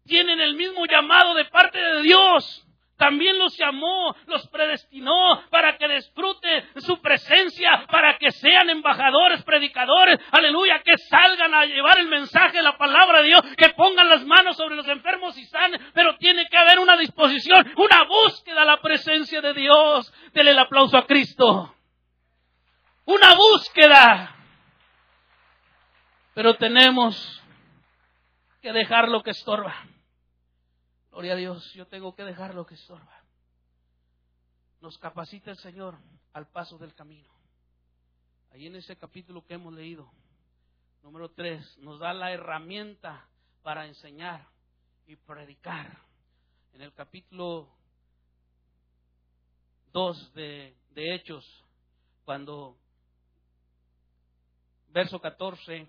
Tienen 0.05 0.39
el 0.41 0.55
mismo 0.55 0.85
llamado 0.87 1.35
de 1.35 1.45
parte 1.45 1.77
de 1.77 2.01
Dios. 2.01 2.65
También 2.97 3.37
los 3.37 3.57
llamó, 3.57 4.13
los 4.25 4.45
predestinó 4.49 5.41
para 5.49 5.77
que 5.77 5.87
disfruten 5.87 6.67
su 6.81 6.99
presencia, 6.99 7.85
para 7.89 8.17
que 8.17 8.29
sean 8.29 8.69
embajadores, 8.69 9.41
predicadores, 9.43 10.19
aleluya, 10.31 10.81
que 10.83 10.97
salgan 10.97 11.53
a 11.53 11.65
llevar 11.65 11.97
el 11.99 12.07
mensaje, 12.07 12.61
la 12.61 12.77
palabra 12.77 13.21
de 13.21 13.27
Dios, 13.27 13.41
que 13.55 13.69
pongan 13.69 14.09
las 14.09 14.25
manos 14.25 14.57
sobre 14.57 14.75
los 14.75 14.87
enfermos 14.89 15.37
y 15.37 15.45
sanen, 15.45 15.79
pero 15.93 16.17
tiene 16.17 16.45
que 16.49 16.57
haber 16.57 16.79
una 16.79 16.97
disposición, 16.97 17.71
una 17.77 18.03
búsqueda 18.03 18.63
a 18.63 18.65
la 18.65 18.81
presencia 18.81 19.39
de 19.39 19.53
Dios. 19.53 20.13
Dele 20.33 20.51
el 20.51 20.59
aplauso 20.59 20.97
a 20.97 21.07
Cristo. 21.07 21.73
Una 23.09 23.35
búsqueda. 23.35 24.35
Pero 26.35 26.55
tenemos 26.57 27.41
que 28.61 28.71
dejar 28.71 29.09
lo 29.09 29.23
que 29.23 29.31
estorba. 29.31 29.73
Gloria 31.09 31.33
a 31.33 31.37
Dios, 31.37 31.73
yo 31.73 31.87
tengo 31.87 32.13
que 32.13 32.23
dejar 32.23 32.53
lo 32.53 32.67
que 32.67 32.75
estorba. 32.75 33.23
Nos 34.79 34.99
capacita 34.99 35.49
el 35.49 35.57
Señor 35.57 35.97
al 36.33 36.49
paso 36.49 36.77
del 36.77 36.93
camino. 36.93 37.33
Ahí 38.51 38.67
en 38.67 38.75
ese 38.75 38.95
capítulo 38.95 39.43
que 39.43 39.55
hemos 39.55 39.73
leído, 39.73 40.07
número 41.01 41.31
3, 41.31 41.79
nos 41.79 41.97
da 41.97 42.13
la 42.13 42.31
herramienta 42.31 43.27
para 43.63 43.87
enseñar 43.87 44.47
y 45.07 45.15
predicar. 45.15 45.97
En 46.73 46.83
el 46.83 46.93
capítulo 46.93 47.75
2 49.93 50.33
de, 50.35 50.77
de 50.91 51.15
Hechos, 51.15 51.65
cuando 52.23 52.77
verso 54.91 55.19
14 55.19 55.87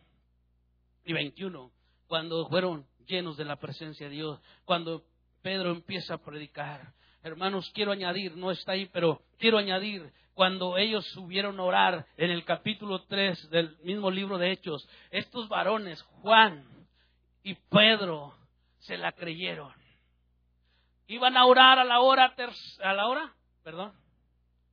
y 1.04 1.12
21, 1.12 1.70
cuando 2.06 2.48
fueron 2.48 2.86
llenos 3.06 3.36
de 3.36 3.44
la 3.44 3.56
presencia 3.56 4.08
de 4.08 4.14
Dios, 4.14 4.40
cuando 4.64 5.04
Pedro 5.42 5.70
empieza 5.70 6.14
a 6.14 6.18
predicar. 6.18 6.92
Hermanos, 7.22 7.70
quiero 7.74 7.92
añadir, 7.92 8.36
no 8.36 8.50
está 8.50 8.72
ahí, 8.72 8.86
pero 8.86 9.22
quiero 9.38 9.58
añadir, 9.58 10.12
cuando 10.34 10.78
ellos 10.78 11.04
subieron 11.12 11.58
a 11.60 11.64
orar 11.64 12.06
en 12.16 12.30
el 12.30 12.44
capítulo 12.44 13.02
3 13.04 13.50
del 13.50 13.76
mismo 13.82 14.10
libro 14.10 14.38
de 14.38 14.52
Hechos, 14.52 14.88
estos 15.10 15.48
varones, 15.48 16.00
Juan 16.22 16.64
y 17.42 17.54
Pedro, 17.54 18.34
se 18.78 18.96
la 18.96 19.12
creyeron. 19.12 19.72
Iban 21.08 21.36
a 21.36 21.44
orar 21.44 21.78
a 21.78 21.84
la 21.84 22.00
hora, 22.00 22.34
a 22.82 22.92
la 22.94 23.06
hora, 23.06 23.34
perdón, 23.62 23.92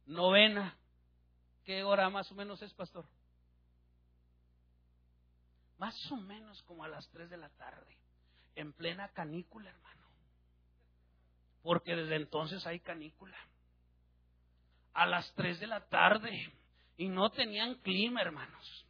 novena. 0.05 0.77
¿Qué 1.65 1.83
hora 1.83 2.09
más 2.09 2.31
o 2.31 2.35
menos 2.35 2.61
es, 2.61 2.73
pastor? 2.73 3.03
Más 5.77 6.11
o 6.11 6.17
menos 6.17 6.61
como 6.63 6.83
a 6.83 6.87
las 6.87 7.07
3 7.09 7.29
de 7.29 7.37
la 7.37 7.49
tarde, 7.49 7.97
en 8.55 8.73
plena 8.73 9.09
canícula, 9.09 9.69
hermano 9.69 9.97
porque 11.67 11.97
desde 11.97 12.15
entonces 12.15 12.65
hay 12.65 12.79
canícula. 12.79 13.37
A 14.93 15.05
las 15.05 15.29
3 15.33 15.59
de 15.59 15.67
la 15.67 15.85
tarde 15.89 16.53
y 16.95 17.09
no 17.09 17.29
tenían 17.29 17.75
clima, 17.81 18.21
hermanos. 18.21 18.87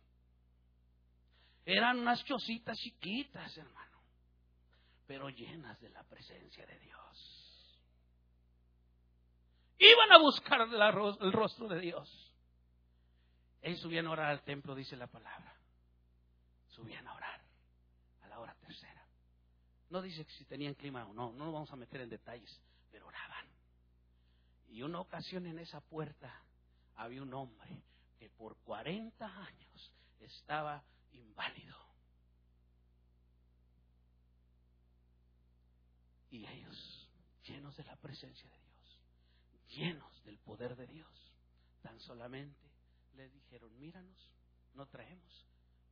Eran 1.65 1.97
unas 1.97 2.23
chocitas 2.23 2.77
chiquitas, 2.77 3.57
hermano, 3.57 3.99
pero 5.07 5.27
llenas 5.29 5.81
de 5.81 5.89
la 5.89 6.03
presencia 6.03 6.67
de 6.67 6.77
Dios. 6.77 7.81
Iban 9.79 10.11
a 10.11 10.19
buscar 10.19 10.61
el 10.61 11.33
rostro 11.33 11.67
de 11.67 11.79
Dios. 11.79 12.35
Ellos 13.63 13.81
subían 13.81 14.05
a 14.05 14.11
orar 14.11 14.29
al 14.29 14.43
templo, 14.43 14.75
dice 14.75 14.95
la 14.95 15.07
palabra. 15.07 15.56
Subían 16.77 17.07
a 17.07 17.13
orar 17.15 17.41
a 18.21 18.27
la 18.27 18.39
hora 18.39 18.53
tercera. 18.53 19.03
No 19.89 19.99
dice 19.99 20.23
si 20.37 20.45
tenían 20.45 20.75
clima 20.75 21.07
o 21.07 21.13
no, 21.13 21.33
no 21.33 21.45
nos 21.45 21.53
vamos 21.53 21.71
a 21.71 21.75
meter 21.75 22.01
en 22.01 22.09
detalles, 22.09 22.61
pero 22.91 23.07
oraban. 23.07 23.47
Y 24.67 24.83
una 24.83 24.99
ocasión 24.99 25.47
en 25.47 25.57
esa 25.57 25.81
puerta 25.81 26.31
había 26.93 27.23
un 27.23 27.33
hombre 27.33 27.81
que 28.19 28.29
por 28.29 28.57
40 28.57 29.25
años 29.25 29.93
estaba 30.19 30.83
inválido. 31.13 31.75
Y 36.29 36.45
ellos, 36.45 37.09
llenos 37.43 37.75
de 37.75 37.85
la 37.85 37.95
presencia 37.95 38.47
de 38.51 38.61
Dios, 38.61 38.99
llenos 39.69 40.23
del 40.25 40.37
poder 40.37 40.75
de 40.75 40.85
Dios, 40.85 41.33
tan 41.81 41.99
solamente 42.01 42.69
le 43.15 43.29
dijeron, 43.29 43.75
míranos, 43.79 44.29
no 44.75 44.85
traemos, 44.85 45.47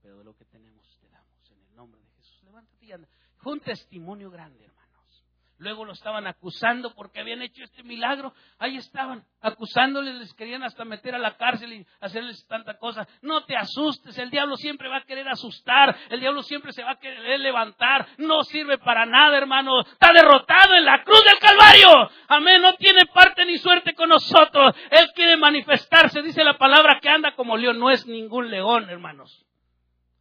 pero 0.06 0.20
de 0.20 0.24
lo 0.24 0.38
que 0.38 0.46
tenemos 0.46 0.86
te 1.02 1.10
damos 1.10 1.52
en 1.52 1.66
el 1.68 1.76
nombre 1.76 2.00
de 2.00 2.08
Jesús. 2.18 2.44
Levántate 2.44 2.86
y 2.86 2.92
anda. 2.92 3.08
Fue 3.38 3.54
un 3.54 3.60
testimonio 3.60 4.30
grande, 4.30 4.64
hermanos. 4.64 5.26
Luego 5.58 5.84
lo 5.84 5.94
estaban 5.94 6.28
acusando 6.28 6.94
porque 6.94 7.22
habían 7.22 7.42
hecho 7.42 7.64
este 7.64 7.82
milagro. 7.82 8.32
Ahí 8.60 8.78
estaban 8.78 9.26
acusándoles, 9.42 10.14
les 10.14 10.32
querían 10.36 10.62
hasta 10.62 10.86
meter 10.86 11.16
a 11.16 11.18
la 11.18 11.38
cárcel 11.38 11.74
y 11.74 11.88
hacerles 12.02 12.46
tanta 12.46 12.78
cosa. 12.78 13.08
No 13.24 13.46
te 13.46 13.58
asustes, 13.58 14.16
el 14.20 14.30
diablo 14.30 14.58
siempre 14.58 14.90
va 14.90 14.98
a 14.98 15.06
querer 15.06 15.28
asustar, 15.28 15.98
el 16.10 16.20
diablo 16.20 16.44
siempre 16.44 16.72
se 16.72 16.84
va 16.84 16.92
a 16.92 17.00
querer 17.00 17.40
levantar. 17.40 18.08
No 18.20 18.44
sirve 18.44 18.78
para 18.78 19.08
nada, 19.08 19.36
hermano. 19.40 19.82
Está 19.82 20.12
derrotado 20.14 20.76
en 20.76 20.86
la 20.86 21.04
cruz 21.04 21.24
del 21.24 21.40
Calvario. 21.40 22.12
Amén, 22.28 22.62
no 22.62 22.76
tiene 22.76 23.08
parte 23.08 23.44
ni 23.44 23.58
suerte 23.58 23.96
con 23.96 24.10
nosotros. 24.10 24.76
Él 24.92 25.08
quiere 25.16 25.36
manifestarse, 25.36 26.22
dice 26.22 26.44
la 26.44 26.60
palabra 26.60 27.00
que 27.02 27.10
anda 27.10 27.36
como 27.36 27.58
león, 27.58 27.80
no 27.80 27.90
es 27.90 28.06
ningún 28.06 28.52
león, 28.52 28.88
hermanos. 28.88 29.46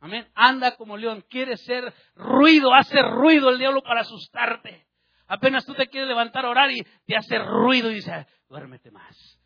Amén. 0.01 0.29
Anda 0.35 0.77
como 0.77 0.97
león, 0.97 1.25
quiere 1.29 1.57
ser 1.57 1.93
ruido, 2.15 2.75
hace 2.75 3.01
ruido 3.03 3.51
el 3.51 3.59
diablo 3.59 3.83
para 3.83 4.03
asustarte. 4.03 4.87
Apenas 5.27 5.65
tú 5.65 5.75
te 5.75 5.89
quieres 5.89 6.09
levantar 6.09 6.45
a 6.45 6.51
orar 6.51 6.71
y 6.71 6.83
te 7.07 7.17
hace 7.17 7.39
ruido 7.39 7.91
y 7.91 7.95
dice, 7.95 8.27
duérmete 8.49 8.91
más. 8.91 9.41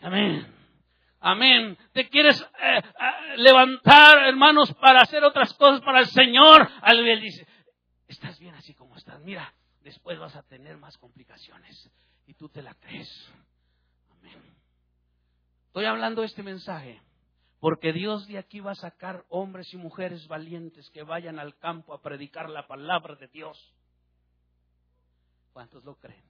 Amén. 0.00 0.46
Amén. 1.20 1.76
Te 1.92 2.08
quieres 2.08 2.40
eh, 2.40 2.78
eh, 2.78 3.36
levantar, 3.38 4.28
hermanos, 4.28 4.72
para 4.74 5.00
hacer 5.00 5.24
otras 5.24 5.52
cosas 5.54 5.80
para 5.80 6.00
el 6.00 6.06
Señor. 6.06 6.70
Él 6.86 7.20
dice, 7.20 7.46
estás 8.06 8.38
bien 8.38 8.54
así 8.54 8.74
como 8.74 8.96
estás. 8.96 9.20
Mira, 9.20 9.52
después 9.80 10.18
vas 10.18 10.36
a 10.36 10.42
tener 10.44 10.76
más 10.76 10.96
complicaciones. 10.98 11.90
Y 12.26 12.34
tú 12.34 12.48
te 12.48 12.62
la 12.62 12.74
crees. 12.74 13.32
Amén. 14.12 14.40
Estoy 15.66 15.86
hablando 15.86 16.20
de 16.20 16.28
este 16.28 16.44
mensaje 16.44 17.02
porque 17.60 17.92
Dios 17.92 18.26
de 18.26 18.38
aquí 18.38 18.60
va 18.60 18.72
a 18.72 18.76
sacar 18.76 19.24
hombres 19.28 19.72
y 19.72 19.76
mujeres 19.76 20.26
valientes 20.28 20.90
que 20.90 21.02
vayan 21.02 21.38
al 21.38 21.56
campo 21.58 21.92
a 21.92 22.00
predicar 22.00 22.48
la 22.50 22.66
palabra 22.66 23.16
de 23.16 23.28
Dios. 23.28 23.74
¿Cuántos 25.52 25.84
lo 25.84 25.96
creen? 25.96 26.24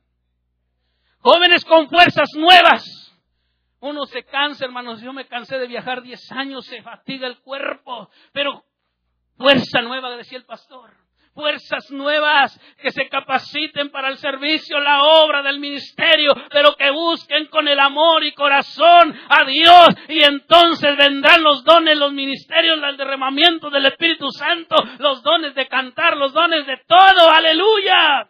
Jóvenes 1.21 1.65
con 1.65 1.89
fuerzas 1.89 2.29
nuevas. 2.37 2.85
Uno 3.81 4.07
se 4.07 4.25
cansa, 4.25 4.65
hermanos. 4.65 5.01
Yo 5.03 5.13
me 5.13 5.27
cansé 5.27 5.59
de 5.59 5.67
viajar 5.67 6.03
diez 6.03 6.21
años, 6.33 6.65
se 6.67 6.83
fatiga 6.83 7.27
el 7.27 7.41
cuerpo, 7.41 8.11
pero 8.33 8.65
fuerza 9.37 9.83
nueva, 9.83 10.17
decía 10.17 10.39
el 10.39 10.45
pastor 10.45 11.08
fuerzas 11.39 11.89
nuevas, 11.93 12.59
que 12.79 12.91
se 12.91 13.09
capaciten 13.09 13.93
para 13.93 14.09
el 14.09 14.19
servicio, 14.19 14.81
la 14.81 15.05
obra 15.05 15.41
del 15.41 15.61
ministerio, 15.61 16.33
pero 16.51 16.75
que 16.75 16.91
busquen 16.91 17.47
con 17.47 17.69
el 17.69 17.79
amor 17.79 18.25
y 18.25 18.35
corazón 18.35 19.17
a 19.29 19.45
Dios. 19.45 19.87
Y 20.09 20.21
entonces 20.25 20.97
vendrán 20.97 21.45
los 21.45 21.63
dones, 21.63 21.97
los 21.97 22.13
ministerios, 22.13 22.83
el 22.83 22.97
derramamiento 22.97 23.71
del 23.71 23.87
Espíritu 23.87 24.33
Santo, 24.33 24.75
los 24.99 25.23
dones 25.23 25.55
de 25.55 25.69
cantar, 25.69 26.17
los 26.17 26.33
dones 26.33 26.67
de 26.67 26.77
todo, 26.89 27.31
aleluya. 27.31 28.29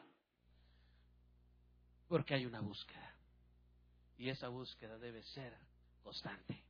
Porque 2.09 2.35
hay 2.35 2.45
una 2.45 2.61
búsqueda. 2.61 3.15
Y 4.19 4.29
esa 4.29 4.49
búsqueda 4.49 4.99
debe 4.99 5.23
ser 5.23 5.55
constante, 6.03 6.63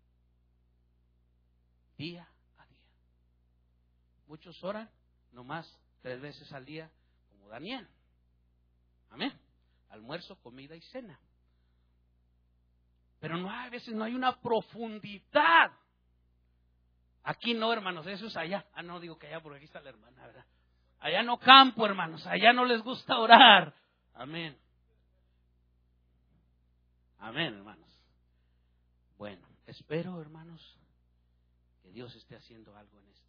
día 1.96 2.28
a 2.58 2.66
día. 2.66 2.78
Muchos 4.28 4.62
oran, 4.62 4.88
nomás 5.32 5.80
tres 6.00 6.20
veces 6.20 6.52
al 6.52 6.64
día 6.64 6.90
como 7.28 7.48
Daniel. 7.48 7.88
Amén. 9.10 9.32
Almuerzo, 9.90 10.36
comida 10.36 10.74
y 10.76 10.80
cena. 10.82 11.18
Pero 13.20 13.36
no 13.36 13.50
a 13.50 13.68
veces 13.68 13.94
no 13.94 14.04
hay 14.04 14.14
una 14.14 14.40
profundidad. 14.40 15.72
Aquí 17.24 17.54
no, 17.54 17.72
hermanos, 17.72 18.06
eso 18.06 18.26
es 18.26 18.36
allá. 18.36 18.64
Ah, 18.74 18.82
no 18.82 19.00
digo 19.00 19.18
que 19.18 19.26
allá 19.26 19.40
porque 19.40 19.56
aquí 19.56 19.66
está 19.66 19.80
la 19.80 19.90
hermana, 19.90 20.26
¿verdad? 20.26 20.44
Allá 21.00 21.22
no 21.22 21.38
campo, 21.38 21.86
hermanos, 21.86 22.26
allá 22.26 22.52
no 22.52 22.64
les 22.64 22.82
gusta 22.82 23.18
orar. 23.18 23.74
Amén. 24.14 24.58
Amén, 27.18 27.54
hermanos. 27.54 27.88
Bueno, 29.16 29.46
espero, 29.66 30.20
hermanos, 30.20 30.78
que 31.82 31.90
Dios 31.90 32.14
esté 32.14 32.36
haciendo 32.36 32.76
algo 32.76 32.98
en 32.98 33.08
corazones 33.08 33.27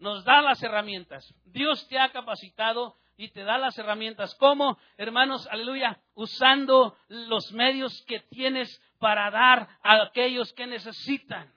nos 0.00 0.24
da 0.24 0.42
las 0.42 0.62
herramientas. 0.62 1.32
Dios 1.44 1.86
te 1.88 1.98
ha 1.98 2.10
capacitado 2.10 2.96
y 3.16 3.28
te 3.28 3.44
da 3.44 3.58
las 3.58 3.78
herramientas. 3.78 4.34
¿Cómo, 4.36 4.78
hermanos? 4.96 5.46
Aleluya. 5.50 6.00
Usando 6.14 6.96
los 7.08 7.52
medios 7.52 8.02
que 8.06 8.20
tienes 8.20 8.82
para 8.98 9.30
dar 9.30 9.68
a 9.82 10.02
aquellos 10.02 10.52
que 10.54 10.66
necesitan. 10.66 11.52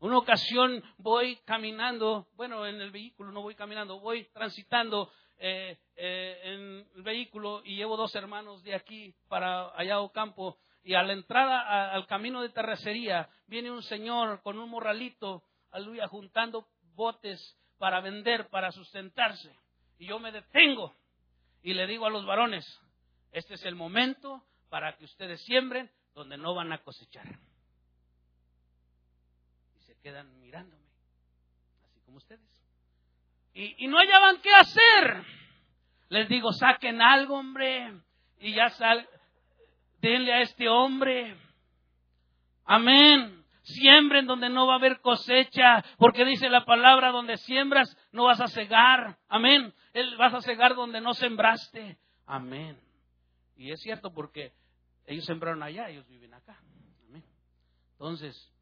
Una 0.00 0.18
ocasión 0.18 0.82
voy 0.98 1.36
caminando, 1.44 2.28
bueno, 2.34 2.66
en 2.66 2.80
el 2.80 2.90
vehículo 2.90 3.30
no 3.32 3.42
voy 3.42 3.54
caminando, 3.54 3.98
voy 4.00 4.24
transitando 4.32 5.10
eh, 5.38 5.78
eh, 5.96 6.40
en 6.44 6.88
el 6.96 7.02
vehículo 7.02 7.62
y 7.64 7.76
llevo 7.76 7.96
dos 7.96 8.14
hermanos 8.14 8.62
de 8.62 8.74
aquí 8.74 9.14
para 9.28 9.70
allá 9.78 10.00
o 10.00 10.12
campo 10.12 10.58
y 10.82 10.94
a 10.94 11.02
la 11.02 11.14
entrada 11.14 11.92
al 11.92 12.06
camino 12.06 12.40
de 12.40 12.50
terracería 12.50 13.28
viene 13.46 13.70
un 13.70 13.82
señor 13.82 14.40
con 14.42 14.58
un 14.58 14.70
morralito, 14.70 15.42
aleluya, 15.70 16.06
juntando 16.08 16.68
botes 16.94 17.58
para 17.78 18.00
vender, 18.00 18.48
para 18.48 18.72
sustentarse. 18.72 19.54
Y 19.98 20.06
yo 20.06 20.18
me 20.18 20.32
detengo 20.32 20.94
y 21.62 21.74
le 21.74 21.86
digo 21.86 22.06
a 22.06 22.10
los 22.10 22.24
varones, 22.24 22.64
este 23.32 23.54
es 23.54 23.64
el 23.64 23.74
momento 23.74 24.42
para 24.68 24.96
que 24.96 25.04
ustedes 25.04 25.42
siembren 25.44 25.90
donde 26.14 26.36
no 26.36 26.54
van 26.54 26.72
a 26.72 26.78
cosechar. 26.78 27.26
Y 29.76 29.80
se 29.82 29.98
quedan 30.00 30.38
mirándome, 30.40 30.86
así 31.84 32.00
como 32.00 32.18
ustedes. 32.18 32.40
Y, 33.54 33.86
no 33.88 33.96
hallaban 33.98 34.40
qué 34.42 34.54
hacer. 34.54 35.24
Les 36.10 36.28
digo, 36.28 36.52
saquen 36.52 37.00
algo, 37.00 37.38
hombre, 37.38 38.00
y 38.38 38.54
ya 38.54 38.68
sal, 38.70 39.08
denle 39.98 40.32
a 40.34 40.42
este 40.42 40.68
hombre. 40.68 41.36
Amén. 42.66 43.45
Siembren 43.66 44.26
donde 44.26 44.48
no 44.48 44.68
va 44.68 44.74
a 44.74 44.76
haber 44.76 45.00
cosecha, 45.00 45.84
porque 45.98 46.24
dice 46.24 46.48
la 46.48 46.64
palabra, 46.64 47.10
donde 47.10 47.36
siembras 47.36 47.96
no 48.12 48.24
vas 48.26 48.40
a 48.40 48.46
cegar. 48.46 49.18
Amén. 49.28 49.74
Él 49.92 50.16
vas 50.16 50.34
a 50.34 50.40
cegar 50.40 50.76
donde 50.76 51.00
no 51.00 51.14
sembraste. 51.14 51.98
Amén. 52.26 52.78
Y 53.56 53.72
es 53.72 53.80
cierto 53.80 54.14
porque 54.14 54.52
ellos 55.04 55.24
sembraron 55.24 55.64
allá, 55.64 55.88
ellos 55.88 56.06
viven 56.06 56.32
acá. 56.32 56.56
Amén. 57.08 57.24
Entonces, 57.94 58.52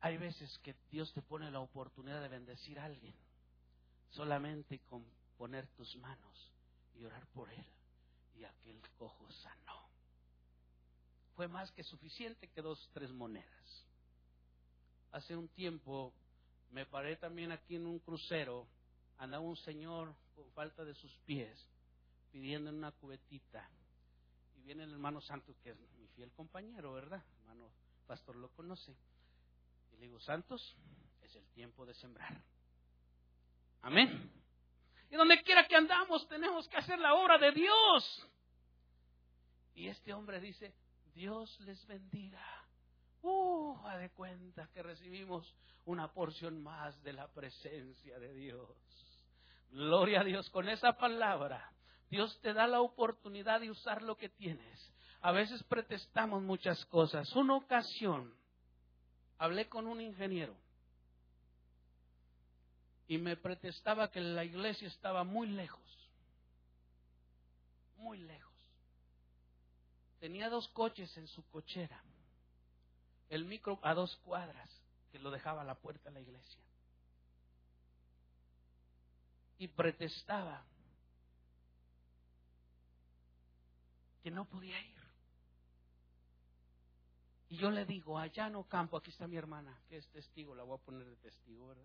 hay 0.00 0.16
veces 0.16 0.58
que 0.62 0.74
Dios 0.90 1.12
te 1.12 1.20
pone 1.20 1.50
la 1.50 1.60
oportunidad 1.60 2.22
de 2.22 2.28
bendecir 2.28 2.78
a 2.78 2.86
alguien 2.86 3.14
solamente 4.08 4.78
con 4.88 5.04
poner 5.36 5.66
tus 5.76 5.94
manos 5.96 6.52
y 6.94 7.04
orar 7.04 7.26
por 7.34 7.50
él. 7.52 7.66
Y 8.34 8.44
aquel 8.44 8.80
cojo 8.96 9.30
sanó 9.30 9.83
fue 11.36 11.48
más 11.48 11.70
que 11.72 11.82
suficiente 11.82 12.48
que 12.48 12.62
dos, 12.62 12.88
tres 12.92 13.10
monedas. 13.12 13.86
Hace 15.12 15.36
un 15.36 15.48
tiempo 15.48 16.12
me 16.70 16.86
paré 16.86 17.16
también 17.16 17.52
aquí 17.52 17.76
en 17.76 17.86
un 17.86 17.98
crucero, 18.00 18.66
andaba 19.18 19.42
un 19.42 19.56
señor 19.56 20.14
con 20.34 20.50
falta 20.52 20.84
de 20.84 20.94
sus 20.94 21.12
pies, 21.24 21.56
pidiendo 22.32 22.70
en 22.70 22.76
una 22.76 22.92
cubetita. 22.92 23.68
Y 24.56 24.62
viene 24.62 24.84
el 24.84 24.92
hermano 24.92 25.20
Santos, 25.20 25.56
que 25.62 25.70
es 25.70 25.76
mi 25.98 26.08
fiel 26.08 26.32
compañero, 26.32 26.92
¿verdad? 26.92 27.22
Hermano 27.40 27.70
pastor 28.06 28.36
lo 28.36 28.48
conoce. 28.50 28.94
Y 29.92 29.96
le 29.96 30.06
digo, 30.06 30.20
Santos, 30.20 30.76
es 31.22 31.34
el 31.36 31.46
tiempo 31.50 31.86
de 31.86 31.94
sembrar. 31.94 32.42
Amén. 33.82 34.32
Y 35.10 35.16
donde 35.16 35.42
quiera 35.42 35.66
que 35.68 35.76
andamos, 35.76 36.26
tenemos 36.28 36.68
que 36.68 36.76
hacer 36.76 36.98
la 36.98 37.14
obra 37.14 37.38
de 37.38 37.52
Dios. 37.52 38.28
Y 39.74 39.88
este 39.88 40.12
hombre 40.12 40.40
dice, 40.40 40.74
Dios 41.14 41.58
les 41.60 41.86
bendiga. 41.86 42.42
Uh, 43.22 43.78
de 43.98 44.10
cuenta 44.10 44.68
que 44.74 44.82
recibimos 44.82 45.54
una 45.86 46.12
porción 46.12 46.62
más 46.62 47.00
de 47.02 47.12
la 47.12 47.28
presencia 47.28 48.18
de 48.18 48.34
Dios. 48.34 48.68
Gloria 49.70 50.20
a 50.20 50.24
Dios. 50.24 50.50
Con 50.50 50.68
esa 50.68 50.98
palabra, 50.98 51.72
Dios 52.10 52.38
te 52.40 52.52
da 52.52 52.66
la 52.66 52.80
oportunidad 52.80 53.60
de 53.60 53.70
usar 53.70 54.02
lo 54.02 54.16
que 54.16 54.28
tienes. 54.28 54.92
A 55.20 55.32
veces 55.32 55.62
pretestamos 55.64 56.42
muchas 56.42 56.84
cosas. 56.86 57.34
Una 57.34 57.56
ocasión, 57.56 58.34
hablé 59.38 59.68
con 59.68 59.86
un 59.86 60.00
ingeniero 60.00 60.54
y 63.06 63.18
me 63.18 63.36
pretestaba 63.36 64.10
que 64.10 64.20
la 64.20 64.44
iglesia 64.44 64.88
estaba 64.88 65.24
muy 65.24 65.46
lejos. 65.46 65.80
Muy 67.96 68.18
lejos 68.18 68.53
tenía 70.24 70.48
dos 70.48 70.68
coches 70.68 71.14
en 71.18 71.28
su 71.28 71.46
cochera. 71.50 72.02
El 73.28 73.44
micro 73.44 73.78
a 73.82 73.92
dos 73.92 74.16
cuadras, 74.24 74.70
que 75.12 75.18
lo 75.18 75.30
dejaba 75.30 75.60
a 75.60 75.64
la 75.66 75.74
puerta 75.74 76.08
de 76.08 76.14
la 76.14 76.20
iglesia. 76.22 76.62
Y 79.58 79.68
pretestaba 79.68 80.64
que 84.22 84.30
no 84.30 84.46
podía 84.46 84.80
ir. 84.80 84.96
Y 87.50 87.58
yo 87.58 87.70
le 87.70 87.84
digo, 87.84 88.18
allá 88.18 88.48
no 88.48 88.66
campo, 88.66 88.96
aquí 88.96 89.10
está 89.10 89.28
mi 89.28 89.36
hermana, 89.36 89.78
que 89.90 89.98
es 89.98 90.08
testigo, 90.08 90.54
la 90.54 90.62
voy 90.62 90.78
a 90.78 90.82
poner 90.82 91.06
de 91.06 91.16
testigo, 91.16 91.68
¿verdad? 91.68 91.84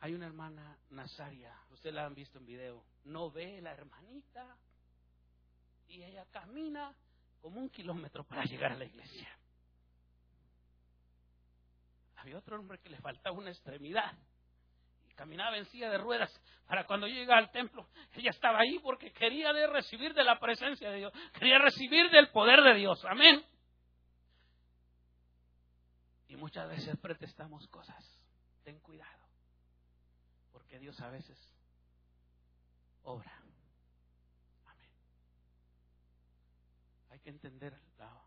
Hay 0.00 0.12
una 0.12 0.26
hermana 0.26 0.76
Nazaria, 0.90 1.56
ustedes 1.70 1.94
la 1.94 2.04
han 2.04 2.16
visto 2.16 2.38
en 2.38 2.46
video, 2.46 2.84
no 3.04 3.30
ve 3.30 3.60
la 3.62 3.70
hermanita, 3.70 4.58
y 5.88 6.02
ella 6.02 6.26
camina 6.30 6.94
como 7.40 7.60
un 7.60 7.70
kilómetro 7.70 8.24
para 8.24 8.44
llegar 8.44 8.72
a 8.72 8.76
la 8.76 8.84
iglesia. 8.84 9.28
Había 12.16 12.38
otro 12.38 12.58
hombre 12.58 12.78
que 12.78 12.88
le 12.88 12.98
faltaba 12.98 13.36
una 13.36 13.50
extremidad 13.50 14.16
y 15.08 15.12
caminaba 15.12 15.58
en 15.58 15.66
silla 15.66 15.90
de 15.90 15.98
ruedas 15.98 16.32
para 16.66 16.86
cuando 16.86 17.06
yo 17.06 17.14
llegaba 17.14 17.38
al 17.38 17.50
templo. 17.50 17.86
Ella 18.14 18.30
estaba 18.30 18.60
ahí 18.60 18.78
porque 18.78 19.12
quería 19.12 19.52
recibir 19.66 20.14
de 20.14 20.24
la 20.24 20.40
presencia 20.40 20.90
de 20.90 20.96
Dios, 20.96 21.12
quería 21.34 21.58
recibir 21.58 22.10
del 22.10 22.30
poder 22.30 22.62
de 22.62 22.74
Dios. 22.74 23.04
Amén. 23.04 23.44
Y 26.28 26.36
muchas 26.36 26.68
veces 26.68 26.96
pretestamos 26.98 27.68
cosas. 27.68 28.04
Ten 28.64 28.80
cuidado, 28.80 29.28
porque 30.50 30.78
Dios 30.78 30.98
a 31.00 31.10
veces 31.10 31.38
obra. 33.02 33.32
Amén. 34.64 34.90
Hay 37.10 37.13
que 37.24 37.30
entender 37.30 37.80
la, 37.98 38.22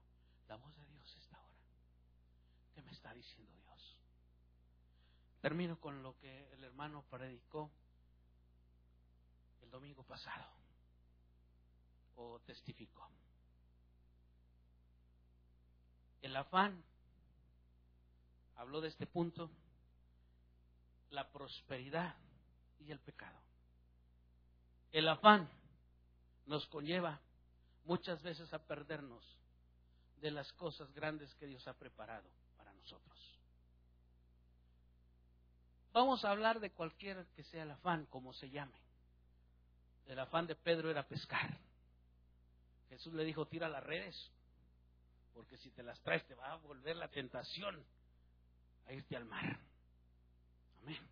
la 0.48 0.56
voz 0.56 0.76
de 0.76 0.86
Dios 0.88 1.16
esta 1.18 1.40
hora. 1.40 1.56
¿Qué 2.74 2.82
me 2.82 2.92
está 2.92 3.14
diciendo 3.14 3.54
Dios? 3.54 4.00
Termino 5.40 5.80
con 5.80 6.02
lo 6.02 6.18
que 6.18 6.52
el 6.54 6.64
hermano 6.64 7.04
predicó 7.04 7.70
el 9.62 9.70
domingo 9.70 10.04
pasado 10.04 10.46
o 12.16 12.40
testificó. 12.40 13.08
El 16.24 16.36
afán 16.36 16.84
habló 18.56 18.82
de 18.82 18.88
este 18.88 19.06
punto, 19.06 19.52
la 21.12 21.32
prosperidad 21.32 22.16
y 22.80 22.92
el 22.92 23.00
pecado. 23.00 23.40
El 24.92 25.08
afán 25.08 25.48
nos 26.48 26.66
conlleva 26.66 27.22
muchas 27.88 28.22
veces 28.22 28.54
a 28.54 28.60
perdernos 28.60 29.24
de 30.22 30.32
las 30.32 30.52
cosas 30.54 30.92
grandes 30.94 31.34
que 31.36 31.48
Dios 31.48 31.68
ha 31.68 31.74
preparado 31.74 32.30
para 32.58 32.74
nosotros. 32.74 33.40
Vamos 35.94 36.24
a 36.26 36.32
hablar 36.32 36.60
de 36.60 36.72
cualquier 36.72 37.26
que 37.36 37.44
sea 37.44 37.64
el 37.64 37.72
afán, 37.72 38.06
como 38.08 38.34
se 38.34 38.50
llame. 38.50 38.78
El 40.06 40.20
afán 40.20 40.46
de 40.46 40.56
Pedro 40.56 40.92
era 40.92 41.08
pescar. 41.08 41.58
Jesús 42.90 43.14
le 43.14 43.24
dijo, 43.24 43.48
tira 43.48 43.68
las 43.68 43.84
redes, 43.84 44.32
porque 45.34 45.58
si 45.58 45.72
te 45.72 45.84
las 45.84 46.00
traes 46.02 46.26
te 46.28 46.36
va 46.36 46.52
a 46.52 46.58
volver 46.58 46.96
la 46.96 47.10
tentación 47.10 47.84
a 48.86 48.94
irte 48.94 49.16
al 49.16 49.26
mar. 49.26 49.60
Amén. 50.80 51.08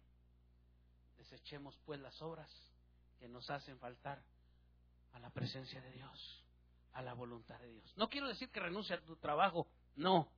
Desechemos 1.17 1.78
pues 1.86 1.99
las 1.99 2.21
obras 2.21 2.49
que 3.19 3.28
nos 3.28 3.49
hacen 3.49 3.80
faltar 3.80 4.21
a 5.13 5.19
la 5.19 5.30
presencia 5.30 5.82
de 5.82 5.91
Dios, 5.91 6.44
a 6.95 7.01
la 7.01 7.13
voluntad 7.13 7.59
de 7.59 7.69
Dios. 7.69 7.93
No 7.95 8.09
quiero 8.09 8.27
decir 8.27 8.49
que 8.49 8.59
renuncie 8.59 8.95
a 8.95 9.01
tu 9.01 9.15
trabajo, 9.17 9.67
no, 9.95 10.31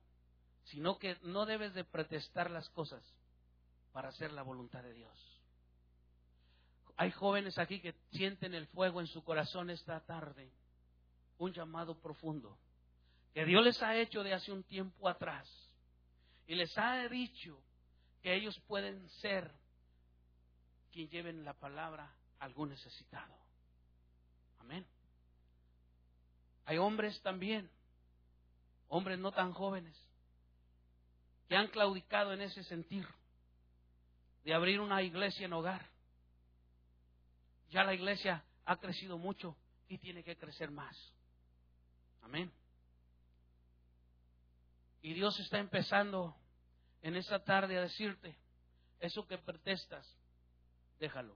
sino 0.64 0.98
que 0.98 1.16
no 1.22 1.46
debes 1.46 1.72
de 1.72 1.84
pretestar 1.84 2.50
las 2.50 2.68
cosas 2.70 3.02
para 3.92 4.08
hacer 4.08 4.32
la 4.32 4.42
voluntad 4.42 4.82
de 4.82 4.92
Dios. 4.92 5.42
Hay 6.96 7.12
jóvenes 7.12 7.58
aquí 7.58 7.80
que 7.80 7.94
sienten 8.10 8.54
el 8.54 8.66
fuego 8.66 9.00
en 9.00 9.06
su 9.06 9.22
corazón 9.22 9.70
esta 9.70 10.00
tarde, 10.04 10.52
un 11.38 11.52
llamado 11.52 11.98
profundo 12.00 12.58
que 13.32 13.44
Dios 13.44 13.64
les 13.64 13.80
ha 13.82 13.96
hecho 13.96 14.24
de 14.24 14.34
hace 14.34 14.50
un 14.50 14.64
tiempo 14.64 15.08
atrás 15.08 15.48
y 16.48 16.56
les 16.56 16.76
ha 16.76 17.06
dicho 17.08 17.62
que 18.20 18.34
ellos 18.34 18.58
pueden 18.66 19.08
ser 19.20 19.48
quien 20.90 21.08
lleven 21.08 21.44
la 21.44 21.54
palabra 21.54 22.12
a 22.40 22.44
algún 22.44 22.70
necesitado. 22.70 23.36
Amén. 24.58 24.84
Hay 26.68 26.76
hombres 26.76 27.18
también, 27.22 27.70
hombres 28.88 29.18
no 29.18 29.32
tan 29.32 29.54
jóvenes, 29.54 29.96
que 31.48 31.56
han 31.56 31.68
claudicado 31.68 32.34
en 32.34 32.42
ese 32.42 32.62
sentir 32.64 33.08
de 34.44 34.52
abrir 34.52 34.78
una 34.78 35.00
iglesia 35.00 35.46
en 35.46 35.54
hogar. 35.54 35.88
Ya 37.70 37.84
la 37.84 37.94
iglesia 37.94 38.44
ha 38.66 38.76
crecido 38.76 39.16
mucho 39.16 39.56
y 39.88 39.96
tiene 39.96 40.22
que 40.22 40.36
crecer 40.36 40.70
más. 40.70 40.94
Amén. 42.20 42.52
Y 45.00 45.14
Dios 45.14 45.40
está 45.40 45.58
empezando 45.60 46.36
en 47.00 47.16
esta 47.16 47.42
tarde 47.42 47.78
a 47.78 47.80
decirte, 47.80 48.36
eso 49.00 49.26
que 49.26 49.38
protestas, 49.38 50.06
déjalo 51.00 51.34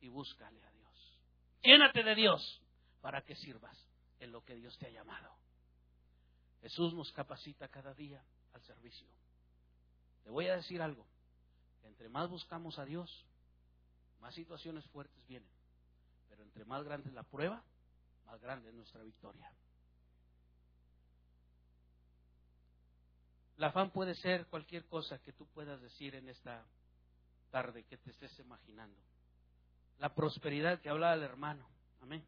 y 0.00 0.08
búscale 0.08 0.60
a 0.60 0.70
Dios. 0.72 1.20
Llénate 1.62 2.02
de 2.02 2.16
Dios 2.16 2.60
para 3.00 3.22
que 3.22 3.36
sirvas 3.36 3.86
en 4.20 4.32
lo 4.32 4.44
que 4.44 4.54
Dios 4.54 4.76
te 4.78 4.86
ha 4.86 4.90
llamado. 4.90 5.30
Jesús 6.62 6.94
nos 6.94 7.12
capacita 7.12 7.68
cada 7.68 7.94
día 7.94 8.22
al 8.52 8.62
servicio. 8.62 9.06
Te 10.24 10.30
voy 10.30 10.48
a 10.48 10.56
decir 10.56 10.82
algo, 10.82 11.06
entre 11.84 12.08
más 12.08 12.28
buscamos 12.28 12.78
a 12.78 12.84
Dios, 12.84 13.24
más 14.20 14.34
situaciones 14.34 14.84
fuertes 14.86 15.26
vienen. 15.26 15.48
Pero 16.28 16.42
entre 16.42 16.64
más 16.64 16.82
grande 16.82 17.08
es 17.08 17.14
la 17.14 17.22
prueba, 17.22 17.62
más 18.26 18.40
grande 18.40 18.70
es 18.70 18.74
nuestra 18.74 19.02
victoria. 19.02 19.50
La 23.58 23.68
afán 23.68 23.90
puede 23.90 24.14
ser 24.16 24.46
cualquier 24.46 24.84
cosa 24.86 25.18
que 25.20 25.32
tú 25.32 25.46
puedas 25.46 25.80
decir 25.80 26.14
en 26.14 26.28
esta 26.28 26.64
tarde 27.50 27.84
que 27.84 27.96
te 27.96 28.10
estés 28.10 28.38
imaginando. 28.38 29.00
La 29.98 30.14
prosperidad 30.14 30.80
que 30.80 30.90
hablaba 30.90 31.14
el 31.14 31.22
hermano. 31.22 31.66
Amén. 32.02 32.22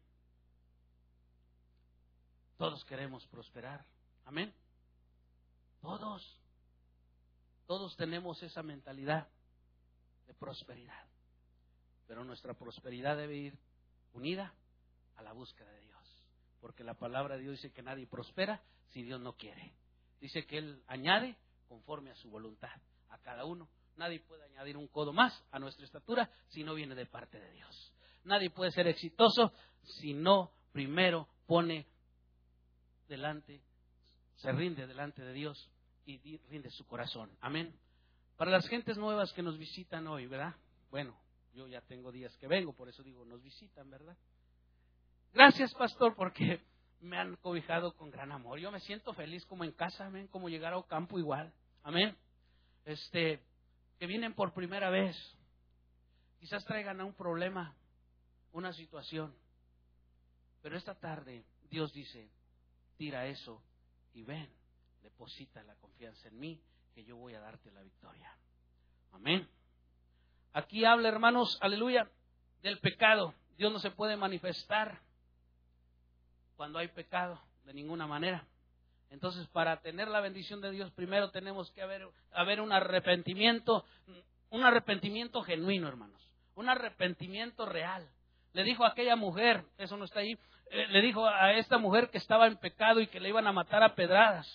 Todos 2.59 2.83
queremos 2.83 3.25
prosperar. 3.27 3.85
Amén. 4.25 4.53
Todos. 5.81 6.37
Todos 7.65 7.95
tenemos 7.95 8.43
esa 8.43 8.61
mentalidad 8.63 9.29
de 10.27 10.33
prosperidad. 10.33 11.07
Pero 12.05 12.25
nuestra 12.25 12.53
prosperidad 12.55 13.15
debe 13.15 13.37
ir 13.37 13.57
unida 14.11 14.53
a 15.15 15.23
la 15.23 15.31
búsqueda 15.31 15.71
de 15.71 15.79
Dios. 15.79 16.27
Porque 16.59 16.83
la 16.83 16.95
palabra 16.95 17.37
de 17.37 17.43
Dios 17.43 17.53
dice 17.53 17.71
que 17.71 17.81
nadie 17.81 18.07
prospera 18.07 18.61
si 18.89 19.03
Dios 19.03 19.21
no 19.21 19.37
quiere. 19.37 19.73
Dice 20.19 20.45
que 20.45 20.57
Él 20.57 20.83
añade 20.87 21.37
conforme 21.69 22.11
a 22.11 22.15
su 22.15 22.29
voluntad 22.29 22.75
a 23.07 23.19
cada 23.19 23.45
uno. 23.45 23.69
Nadie 23.95 24.19
puede 24.19 24.43
añadir 24.43 24.75
un 24.75 24.89
codo 24.89 25.13
más 25.13 25.45
a 25.51 25.59
nuestra 25.59 25.85
estatura 25.85 26.29
si 26.49 26.65
no 26.65 26.73
viene 26.73 26.93
de 26.93 27.05
parte 27.05 27.39
de 27.39 27.53
Dios. 27.53 27.93
Nadie 28.25 28.49
puede 28.49 28.71
ser 28.71 28.85
exitoso 28.89 29.53
si 29.81 30.13
no 30.13 30.51
primero 30.73 31.29
pone 31.47 31.87
delante, 33.09 33.61
se 34.37 34.51
rinde 34.53 34.87
delante 34.87 35.21
de 35.21 35.33
Dios 35.33 35.69
y 36.05 36.37
rinde 36.49 36.69
su 36.71 36.85
corazón. 36.85 37.29
Amén. 37.41 37.77
Para 38.37 38.51
las 38.51 38.67
gentes 38.69 38.97
nuevas 38.97 39.33
que 39.33 39.43
nos 39.43 39.57
visitan 39.57 40.07
hoy, 40.07 40.27
¿verdad? 40.27 40.55
Bueno, 40.89 41.19
yo 41.53 41.67
ya 41.67 41.81
tengo 41.81 42.11
días 42.11 42.35
que 42.37 42.47
vengo, 42.47 42.71
por 42.71 42.87
eso 42.87 43.03
digo, 43.03 43.25
nos 43.25 43.43
visitan, 43.43 43.89
¿verdad? 43.89 44.15
Gracias, 45.33 45.73
pastor, 45.73 46.15
porque 46.15 46.61
me 47.01 47.17
han 47.17 47.35
cobijado 47.37 47.93
con 47.95 48.09
gran 48.09 48.31
amor. 48.31 48.59
Yo 48.59 48.71
me 48.71 48.79
siento 48.79 49.13
feliz 49.13 49.45
como 49.45 49.63
en 49.63 49.71
casa, 49.71 50.05
amén, 50.05 50.27
como 50.27 50.49
llegar 50.49 50.73
a 50.73 50.81
campo 50.83 51.19
igual. 51.19 51.51
Amén. 51.83 52.15
Este, 52.85 53.41
que 53.99 54.07
vienen 54.07 54.33
por 54.33 54.53
primera 54.53 54.89
vez. 54.89 55.17
Quizás 56.39 56.63
traigan 56.63 57.01
a 57.01 57.05
un 57.05 57.13
problema, 57.13 57.75
una 58.53 58.71
situación. 58.73 59.35
Pero 60.61 60.77
esta 60.77 60.95
tarde 60.95 61.43
Dios 61.69 61.91
dice, 61.93 62.29
tira 62.99 63.27
eso 63.27 63.63
y 64.13 64.23
ven, 64.23 64.49
deposita 65.01 65.63
la 65.63 65.73
confianza 65.75 66.27
en 66.27 66.37
mí, 66.37 66.61
que 66.93 67.05
yo 67.05 67.15
voy 67.15 67.33
a 67.33 67.39
darte 67.39 67.71
la 67.71 67.81
victoria. 67.81 68.29
Amén. 69.13 69.47
Aquí 70.51 70.83
habla, 70.83 71.07
hermanos, 71.07 71.57
aleluya, 71.61 72.11
del 72.61 72.77
pecado. 72.79 73.33
Dios 73.57 73.71
no 73.71 73.79
se 73.79 73.91
puede 73.91 74.17
manifestar 74.17 74.99
cuando 76.57 76.77
hay 76.77 76.89
pecado, 76.89 77.41
de 77.63 77.73
ninguna 77.73 78.05
manera. 78.05 78.45
Entonces, 79.11 79.47
para 79.47 79.79
tener 79.79 80.09
la 80.09 80.19
bendición 80.19 80.59
de 80.59 80.71
Dios, 80.71 80.91
primero 80.91 81.31
tenemos 81.31 81.71
que 81.71 81.81
haber, 81.81 82.05
haber 82.33 82.59
un 82.59 82.73
arrepentimiento, 82.73 83.85
un 84.49 84.65
arrepentimiento 84.65 85.41
genuino, 85.43 85.87
hermanos, 85.87 86.21
un 86.55 86.67
arrepentimiento 86.67 87.65
real. 87.65 88.09
Le 88.51 88.63
dijo 88.63 88.83
a 88.83 88.89
aquella 88.89 89.15
mujer, 89.15 89.63
eso 89.77 89.95
no 89.95 90.03
está 90.03 90.19
ahí, 90.19 90.37
le 90.71 91.01
dijo 91.01 91.25
a 91.25 91.53
esta 91.53 91.77
mujer 91.77 92.09
que 92.09 92.17
estaba 92.17 92.47
en 92.47 92.57
pecado 92.57 92.99
y 92.99 93.07
que 93.07 93.19
le 93.19 93.29
iban 93.29 93.47
a 93.47 93.51
matar 93.51 93.83
a 93.83 93.95
pedradas. 93.95 94.47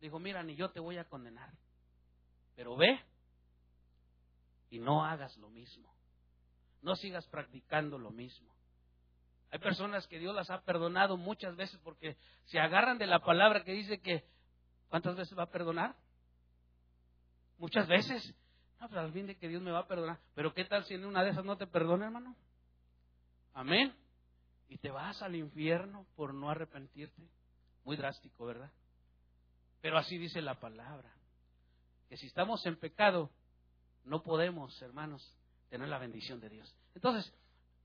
Dijo, 0.00 0.18
mira, 0.18 0.42
ni 0.42 0.54
yo 0.54 0.70
te 0.70 0.80
voy 0.80 0.96
a 0.96 1.04
condenar, 1.04 1.50
pero 2.54 2.76
ve 2.76 3.00
y 4.70 4.78
no 4.78 5.04
hagas 5.04 5.36
lo 5.38 5.48
mismo. 5.48 5.92
No 6.82 6.94
sigas 6.94 7.26
practicando 7.26 7.98
lo 7.98 8.10
mismo. 8.10 8.54
Hay 9.50 9.58
personas 9.58 10.06
que 10.06 10.18
Dios 10.18 10.34
las 10.34 10.50
ha 10.50 10.60
perdonado 10.62 11.16
muchas 11.16 11.56
veces 11.56 11.80
porque 11.82 12.16
se 12.44 12.60
agarran 12.60 12.98
de 12.98 13.06
la 13.06 13.20
palabra 13.20 13.64
que 13.64 13.72
dice 13.72 14.00
que 14.00 14.24
¿cuántas 14.88 15.16
veces 15.16 15.36
va 15.36 15.44
a 15.44 15.50
perdonar? 15.50 15.96
Muchas 17.56 17.88
veces. 17.88 18.34
No, 18.78 18.88
pero 18.88 19.00
al 19.00 19.12
fin 19.12 19.26
de 19.26 19.36
que 19.36 19.48
Dios 19.48 19.62
me 19.62 19.72
va 19.72 19.80
a 19.80 19.88
perdonar. 19.88 20.18
Pero 20.34 20.54
¿qué 20.54 20.64
tal 20.64 20.84
si 20.84 20.94
en 20.94 21.04
una 21.04 21.24
de 21.24 21.30
esas 21.30 21.44
no 21.44 21.56
te 21.56 21.66
perdona, 21.66 22.06
hermano? 22.06 22.36
Amén. 23.54 23.92
Y 24.68 24.78
te 24.78 24.90
vas 24.90 25.22
al 25.22 25.34
infierno 25.34 26.06
por 26.14 26.34
no 26.34 26.50
arrepentirte. 26.50 27.28
Muy 27.84 27.96
drástico, 27.96 28.46
¿verdad? 28.46 28.70
Pero 29.80 29.98
así 29.98 30.18
dice 30.18 30.42
la 30.42 30.60
palabra. 30.60 31.10
Que 32.08 32.16
si 32.16 32.26
estamos 32.26 32.64
en 32.66 32.76
pecado, 32.76 33.30
no 34.04 34.22
podemos, 34.22 34.80
hermanos, 34.82 35.36
tener 35.70 35.88
la 35.88 35.98
bendición 35.98 36.40
de 36.40 36.48
Dios. 36.48 36.74
Entonces, 36.94 37.32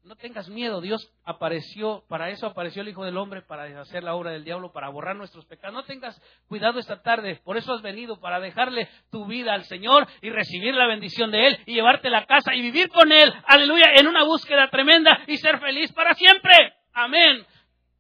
no 0.04 0.18
tengas 0.18 0.50
miedo, 0.50 0.82
Dios 0.82 1.14
apareció, 1.24 2.04
para 2.10 2.30
eso 2.30 2.46
apareció 2.46 2.82
el 2.82 2.90
Hijo 2.90 3.06
del 3.06 3.18
Hombre, 3.18 3.42
para 3.42 3.64
deshacer 3.64 4.04
la 4.04 4.16
obra 4.16 4.32
del 4.32 4.44
diablo, 4.44 4.74
para 4.74 4.90
borrar 4.90 5.16
nuestros 5.16 5.46
pecados. 5.46 5.74
No 5.74 5.84
tengas 5.84 6.22
cuidado 6.48 6.80
esta 6.80 7.02
tarde, 7.02 7.40
por 7.46 7.56
eso 7.56 7.74
has 7.74 7.82
venido, 7.82 8.20
para 8.20 8.42
dejarle 8.42 8.90
tu 9.12 9.26
vida 9.26 9.54
al 9.54 9.64
Señor 9.64 10.06
y 10.22 10.30
recibir 10.30 10.76
la 10.76 10.88
bendición 10.88 11.32
de 11.32 11.48
Él 11.48 11.60
y 11.66 11.76
llevarte 11.76 12.10
la 12.10 12.26
casa 12.26 12.54
y 12.54 12.62
vivir 12.62 12.90
con 12.90 13.14
Él, 13.14 13.34
aleluya, 13.46 13.94
en 13.96 14.08
una 14.08 14.26
búsqueda 14.26 14.70
tremenda 14.70 15.22
y 15.26 15.38
ser 15.38 15.60
feliz 15.60 15.92
para 15.94 16.14
siempre. 16.16 16.74
Amén. 16.92 17.46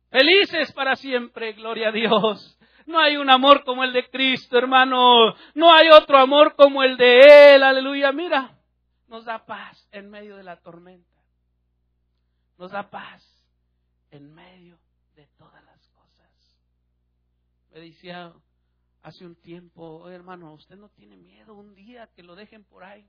Felices 0.09 0.73
para 0.73 0.95
siempre, 0.97 1.53
gloria 1.53 1.87
a 1.87 1.91
Dios. 1.93 2.59
No 2.85 2.99
hay 2.99 3.15
un 3.15 3.29
amor 3.29 3.63
como 3.63 3.85
el 3.85 3.93
de 3.93 4.09
Cristo, 4.09 4.57
hermano. 4.57 5.33
No 5.55 5.73
hay 5.73 5.87
otro 5.89 6.17
amor 6.17 6.55
como 6.57 6.83
el 6.83 6.97
de 6.97 7.55
Él, 7.55 7.63
aleluya. 7.63 8.11
Mira, 8.11 8.51
nos 9.07 9.23
da 9.23 9.45
paz 9.45 9.87
en 9.93 10.09
medio 10.09 10.35
de 10.35 10.43
la 10.43 10.57
tormenta 10.57 11.12
nos 12.63 12.71
da 12.71 12.89
paz 12.89 13.21
en 14.09 14.33
medio 14.33 14.79
de 15.15 15.27
todas 15.37 15.61
las 15.65 15.85
cosas. 15.89 16.55
Me 17.73 17.81
decía 17.81 18.33
hace 19.01 19.25
un 19.25 19.35
tiempo, 19.35 20.07
hermano, 20.09 20.53
¿usted 20.53 20.77
no 20.77 20.87
tiene 20.87 21.17
miedo 21.17 21.55
un 21.55 21.75
día 21.75 22.07
que 22.15 22.23
lo 22.23 22.35
dejen 22.35 22.63
por 22.63 22.85
ahí? 22.85 23.05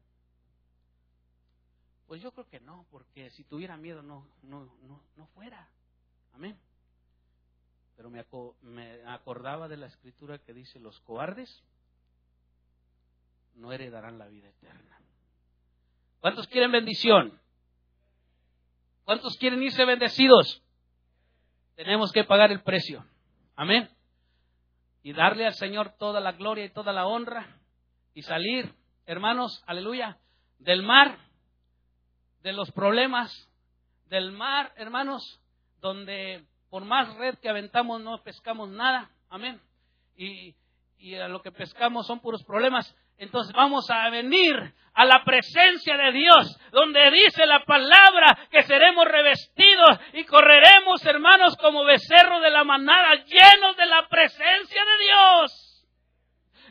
Pues 2.08 2.20
yo 2.20 2.32
creo 2.32 2.48
que 2.48 2.58
no, 2.58 2.84
porque 2.90 3.30
si 3.30 3.44
tuviera 3.44 3.76
miedo 3.76 4.02
no, 4.02 4.26
no, 4.42 4.64
no, 4.82 5.00
no 5.14 5.26
fuera. 5.28 5.70
Amén. 6.32 6.58
Pero 7.96 8.10
me, 8.10 8.26
me 8.62 9.06
acordaba 9.06 9.68
de 9.68 9.76
la 9.76 9.86
escritura 9.86 10.40
que 10.40 10.52
dice, 10.52 10.80
los 10.80 10.98
cobardes 11.02 11.62
no 13.54 13.70
heredarán 13.70 14.18
la 14.18 14.26
vida 14.26 14.48
eterna. 14.48 14.98
¿Cuántos 16.18 16.48
quieren 16.48 16.72
bendición? 16.72 17.40
¿Cuántos 19.04 19.36
quieren 19.36 19.62
irse 19.62 19.84
bendecidos? 19.84 20.62
Tenemos 21.76 22.12
que 22.12 22.24
pagar 22.24 22.50
el 22.52 22.62
precio. 22.62 23.04
Amén. 23.56 23.88
Y 25.02 25.12
darle 25.12 25.46
al 25.46 25.54
Señor 25.54 25.94
toda 25.98 26.20
la 26.20 26.32
gloria 26.32 26.64
y 26.64 26.70
toda 26.70 26.92
la 26.92 27.06
honra 27.06 27.58
y 28.14 28.22
salir, 28.22 28.74
hermanos, 29.06 29.62
aleluya, 29.66 30.18
del 30.58 30.82
mar, 30.82 31.18
de 32.42 32.52
los 32.52 32.70
problemas, 32.72 33.50
del 34.06 34.32
mar, 34.32 34.72
hermanos, 34.76 35.40
donde 35.80 36.44
por 36.70 36.84
más 36.84 37.14
red 37.16 37.36
que 37.38 37.48
aventamos 37.48 38.00
no 38.00 38.22
pescamos 38.22 38.70
nada. 38.70 39.10
Amén. 39.28 39.60
Y, 40.16 40.54
y 40.98 41.14
a 41.16 41.28
lo 41.28 41.42
que 41.42 41.52
pescamos 41.52 42.06
son 42.06 42.20
puros 42.20 42.42
problemas. 42.44 42.94
Entonces 43.18 43.54
vamos 43.54 43.88
a 43.90 44.10
venir 44.10 44.54
a 44.94 45.04
la 45.04 45.24
presencia 45.24 45.96
de 45.96 46.12
Dios, 46.12 46.58
donde 46.72 47.10
dice 47.10 47.46
la 47.46 47.64
palabra 47.64 48.48
que 48.50 48.62
seremos 48.62 49.06
revestidos 49.06 49.98
y 50.12 50.24
correremos, 50.24 51.04
hermanos, 51.04 51.56
como 51.56 51.84
becerros 51.84 52.42
de 52.42 52.50
la 52.50 52.64
manada, 52.64 53.14
llenos 53.24 53.76
de 53.76 53.86
la 53.86 54.08
presencia 54.08 54.82
de 54.84 55.04
Dios 55.04 55.63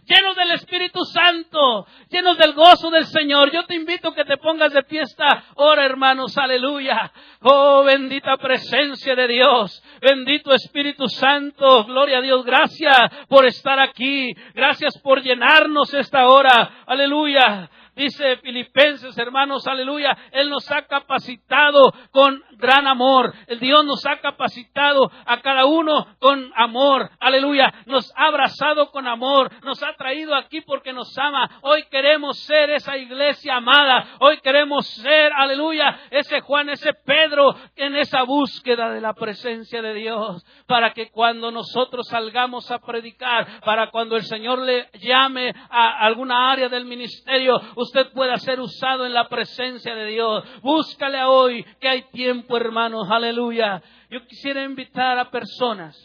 llenos 0.05 0.35
del 0.35 0.51
Espíritu 0.51 1.03
Santo, 1.05 1.87
llenos 2.09 2.37
del 2.37 2.53
gozo 2.53 2.89
del 2.89 3.05
Señor. 3.05 3.51
Yo 3.51 3.63
te 3.65 3.75
invito 3.75 4.09
a 4.09 4.15
que 4.15 4.25
te 4.25 4.37
pongas 4.37 4.73
de 4.73 4.83
fiesta. 4.83 5.43
Ora, 5.55 5.85
hermanos, 5.85 6.37
aleluya. 6.37 7.11
Oh, 7.41 7.83
bendita 7.83 8.37
presencia 8.37 9.15
de 9.15 9.27
Dios. 9.27 9.83
Bendito 10.01 10.53
Espíritu 10.53 11.07
Santo. 11.07 11.85
Gloria 11.85 12.19
a 12.19 12.21
Dios. 12.21 12.45
Gracias 12.45 13.11
por 13.27 13.45
estar 13.45 13.79
aquí. 13.79 14.33
Gracias 14.53 14.97
por 14.99 15.21
llenarnos 15.21 15.93
esta 15.93 16.27
hora. 16.27 16.83
Aleluya. 16.85 17.69
Dice 17.95 18.37
Filipenses, 18.37 19.15
hermanos, 19.17 19.67
aleluya. 19.67 20.17
Él 20.31 20.49
nos 20.49 20.69
ha 20.71 20.81
capacitado 20.83 21.93
con 22.11 22.41
gran 22.57 22.87
amor. 22.87 23.33
El 23.47 23.59
Dios 23.59 23.85
nos 23.85 24.03
ha 24.07 24.17
capacitado 24.17 25.11
a 25.25 25.41
cada 25.41 25.65
uno 25.65 26.07
con 26.19 26.51
amor. 26.55 27.11
Aleluya. 27.19 27.71
Nos 27.85 28.11
ha 28.15 28.25
abrazado 28.25 28.89
con 28.89 29.07
amor. 29.07 29.51
Nos 29.63 29.83
ha 29.83 29.93
traído 29.93 30.33
aquí 30.35 30.61
porque 30.61 30.91
nos 30.91 31.15
ama. 31.19 31.59
Hoy 31.61 31.83
queremos 31.91 32.39
ser 32.39 32.71
esa 32.71 32.97
iglesia 32.97 33.57
amada. 33.57 34.07
Hoy 34.19 34.39
queremos 34.41 34.87
ser, 34.87 35.31
aleluya, 35.33 35.99
ese 36.09 36.41
Juan, 36.41 36.69
ese 36.69 36.93
Pedro 37.05 37.55
en 37.75 37.95
esa 37.95 38.23
búsqueda 38.23 38.91
de 38.91 39.01
la 39.01 39.13
presencia 39.13 39.83
de 39.83 39.93
Dios. 39.93 40.43
Para 40.65 40.93
que 40.93 41.11
cuando 41.11 41.51
nosotros 41.51 42.07
salgamos 42.07 42.71
a 42.71 42.79
predicar, 42.79 43.61
para 43.61 43.91
cuando 43.91 44.15
el 44.15 44.23
Señor 44.23 44.59
le 44.59 44.89
llame 44.99 45.53
a 45.69 46.05
alguna 46.05 46.51
área 46.51 46.69
del 46.69 46.85
ministerio, 46.85 47.61
usted 47.83 48.11
pueda 48.11 48.37
ser 48.37 48.59
usado 48.59 49.05
en 49.05 49.13
la 49.13 49.29
presencia 49.29 49.95
de 49.95 50.07
Dios. 50.07 50.43
Búscale 50.61 51.23
hoy 51.23 51.63
que 51.79 51.87
hay 51.87 52.09
tiempo, 52.09 52.57
hermanos. 52.57 53.07
Aleluya. 53.09 53.81
Yo 54.09 54.25
quisiera 54.25 54.63
invitar 54.63 55.17
a 55.19 55.29
personas 55.29 55.95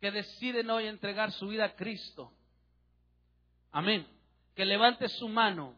que 0.00 0.10
deciden 0.10 0.70
hoy 0.70 0.86
entregar 0.86 1.32
su 1.32 1.48
vida 1.48 1.64
a 1.64 1.74
Cristo. 1.74 2.32
Amén. 3.72 4.06
Que 4.54 4.64
levante 4.64 5.08
su 5.08 5.28
mano 5.28 5.74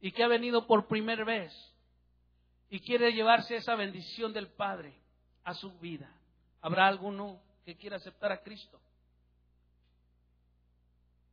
y 0.00 0.12
que 0.12 0.24
ha 0.24 0.28
venido 0.28 0.66
por 0.66 0.88
primera 0.88 1.24
vez 1.24 1.52
y 2.70 2.80
quiere 2.80 3.12
llevarse 3.12 3.56
esa 3.56 3.74
bendición 3.74 4.32
del 4.32 4.48
Padre 4.48 4.94
a 5.44 5.54
su 5.54 5.78
vida. 5.78 6.10
¿Habrá 6.60 6.88
alguno 6.88 7.40
que 7.64 7.76
quiera 7.76 7.96
aceptar 7.96 8.32
a 8.32 8.42
Cristo? 8.42 8.80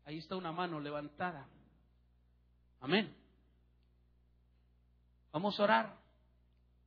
Ahí 0.05 0.17
está 0.17 0.35
una 0.35 0.51
mano 0.51 0.79
levantada. 0.79 1.47
Amén. 2.79 3.15
Vamos 5.31 5.59
a 5.59 5.63
orar 5.63 5.97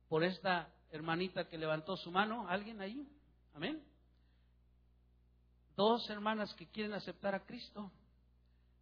por 0.09 0.23
esta 0.23 0.69
hermanita 0.91 1.47
que 1.47 1.57
levantó 1.57 1.97
su 1.97 2.11
mano. 2.11 2.47
¿Alguien 2.47 2.81
ahí? 2.81 3.07
Amén. 3.53 3.83
Dos 5.75 6.09
hermanas 6.09 6.53
que 6.53 6.67
quieren 6.67 6.93
aceptar 6.93 7.35
a 7.35 7.45
Cristo 7.45 7.91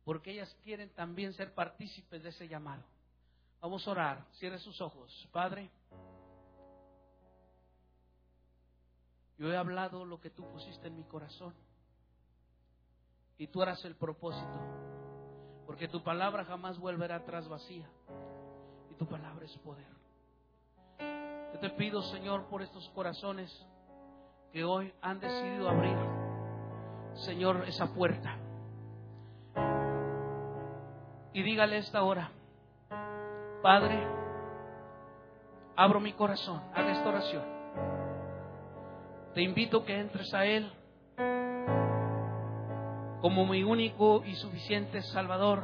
porque 0.03 0.31
ellas 0.31 0.53
quieren 0.63 0.89
también 0.89 1.33
ser 1.33 1.53
partícipes 1.53 2.21
de 2.23 2.29
ese 2.29 2.47
llamado. 2.47 2.83
Vamos 3.61 3.87
a 3.87 3.91
orar. 3.91 4.25
Cierre 4.33 4.59
sus 4.59 4.81
ojos. 4.81 5.27
Padre, 5.31 5.69
yo 9.37 9.51
he 9.51 9.55
hablado 9.55 10.03
lo 10.03 10.19
que 10.19 10.29
tú 10.29 10.43
pusiste 10.51 10.87
en 10.87 10.97
mi 10.97 11.03
corazón 11.03 11.53
y 13.43 13.47
tú 13.47 13.61
harás 13.61 13.83
el 13.83 13.93
propósito. 13.95 14.57
Porque 15.65 15.89
tu 15.89 16.01
palabra 16.01 16.45
jamás 16.45 16.79
volverá 16.79 17.17
atrás 17.17 17.45
vacía. 17.49 17.85
Y 18.89 18.93
tu 18.93 19.05
palabra 19.05 19.43
es 19.43 19.57
poder. 19.57 19.85
Yo 21.53 21.59
te 21.59 21.69
pido, 21.71 22.01
Señor, 22.03 22.45
por 22.45 22.61
estos 22.61 22.87
corazones 22.91 23.51
que 24.53 24.63
hoy 24.63 24.93
han 25.01 25.19
decidido 25.19 25.67
abrir, 25.67 25.97
Señor, 27.15 27.65
esa 27.67 27.93
puerta. 27.93 28.37
Y 31.33 31.43
dígale 31.43 31.79
esta 31.79 32.01
hora, 32.01 32.31
Padre, 33.61 34.07
abro 35.75 35.99
mi 35.99 36.13
corazón 36.13 36.61
a 36.73 36.89
esta 36.89 37.09
oración. 37.09 37.43
Te 39.33 39.41
invito 39.41 39.83
que 39.83 39.99
entres 39.99 40.33
a 40.33 40.45
Él 40.45 40.71
como 43.23 43.45
mi 43.45 43.63
único 43.63 44.21
y 44.25 44.35
suficiente 44.35 45.01
Salvador. 45.01 45.63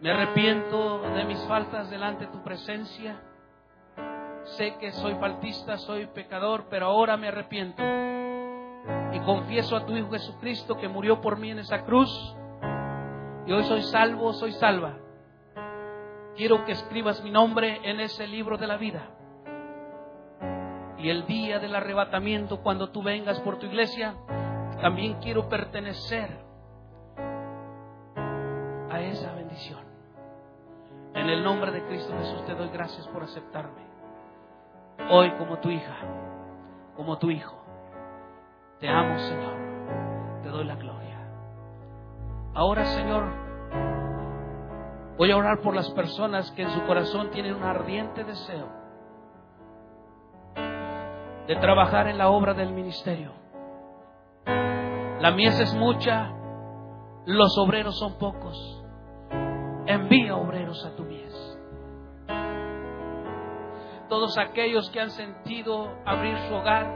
Me 0.00 0.10
arrepiento 0.10 1.02
de 1.02 1.24
mis 1.24 1.38
faltas 1.46 1.88
delante 1.88 2.26
de 2.26 2.32
tu 2.32 2.42
presencia. 2.42 3.22
Sé 4.56 4.74
que 4.80 4.90
soy 4.90 5.14
faltista, 5.20 5.78
soy 5.78 6.06
pecador, 6.06 6.66
pero 6.68 6.86
ahora 6.86 7.16
me 7.16 7.28
arrepiento. 7.28 7.80
Y 9.12 9.20
confieso 9.20 9.76
a 9.76 9.86
tu 9.86 9.96
Hijo 9.96 10.10
Jesucristo 10.10 10.74
que 10.74 10.88
murió 10.88 11.20
por 11.20 11.38
mí 11.38 11.52
en 11.52 11.60
esa 11.60 11.84
cruz. 11.84 12.10
Y 13.46 13.52
hoy 13.52 13.62
soy 13.62 13.82
salvo, 13.82 14.32
soy 14.32 14.50
salva. 14.50 14.98
Quiero 16.34 16.64
que 16.64 16.72
escribas 16.72 17.22
mi 17.22 17.30
nombre 17.30 17.88
en 17.88 18.00
ese 18.00 18.26
libro 18.26 18.58
de 18.58 18.66
la 18.66 18.78
vida. 18.78 19.10
Y 20.98 21.08
el 21.08 21.24
día 21.26 21.60
del 21.60 21.76
arrebatamiento, 21.76 22.64
cuando 22.64 22.90
tú 22.90 23.00
vengas 23.04 23.38
por 23.42 23.60
tu 23.60 23.66
iglesia, 23.66 24.16
también 24.82 25.14
quiero 25.20 25.48
pertenecer 25.48 26.28
a 28.90 29.00
esa 29.00 29.32
bendición. 29.32 29.80
En 31.14 31.28
el 31.28 31.44
nombre 31.44 31.70
de 31.70 31.84
Cristo 31.84 32.12
Jesús 32.18 32.44
te 32.46 32.54
doy 32.56 32.68
gracias 32.70 33.06
por 33.08 33.22
aceptarme. 33.22 33.80
Hoy 35.08 35.30
como 35.38 35.58
tu 35.58 35.70
hija, 35.70 35.94
como 36.96 37.16
tu 37.18 37.30
hijo. 37.30 37.56
Te 38.80 38.88
amo, 38.88 39.16
Señor. 39.18 40.42
Te 40.42 40.48
doy 40.48 40.64
la 40.64 40.74
gloria. 40.74 41.28
Ahora, 42.52 42.84
Señor, 42.86 43.24
voy 45.16 45.30
a 45.30 45.36
orar 45.36 45.60
por 45.60 45.76
las 45.76 45.88
personas 45.92 46.50
que 46.50 46.62
en 46.62 46.70
su 46.70 46.82
corazón 46.86 47.30
tienen 47.30 47.54
un 47.54 47.62
ardiente 47.62 48.24
deseo 48.24 48.68
de 51.46 51.56
trabajar 51.56 52.08
en 52.08 52.18
la 52.18 52.30
obra 52.30 52.52
del 52.52 52.72
ministerio. 52.72 53.41
La 55.22 55.30
mies 55.30 55.58
es 55.60 55.72
mucha, 55.74 56.30
los 57.24 57.56
obreros 57.56 57.98
son 57.98 58.18
pocos. 58.18 58.84
Envía 59.86 60.36
obreros 60.36 60.84
a 60.84 60.94
tu 60.94 61.04
mies. 61.04 61.58
todos 64.08 64.36
aquellos 64.36 64.90
que 64.90 65.00
han 65.00 65.08
sentido 65.08 65.88
abrir 66.04 66.36
su 66.40 66.54
hogar, 66.54 66.86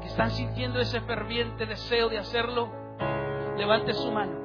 que 0.00 0.06
están 0.06 0.30
sintiendo 0.30 0.80
ese 0.80 1.02
ferviente 1.02 1.66
deseo 1.66 2.08
de 2.08 2.16
hacerlo, 2.16 2.70
levante 3.58 3.92
su 3.92 4.10
mano 4.10 4.40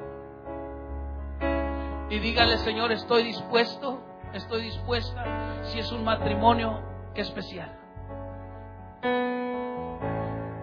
y 2.08 2.18
dígale, 2.18 2.58
Señor, 2.58 2.92
estoy 2.92 3.24
dispuesto, 3.24 4.00
estoy 4.32 4.62
dispuesta, 4.62 5.62
si 5.64 5.78
es 5.78 5.90
un 5.90 6.04
matrimonio 6.04 6.80
especial, 7.14 7.76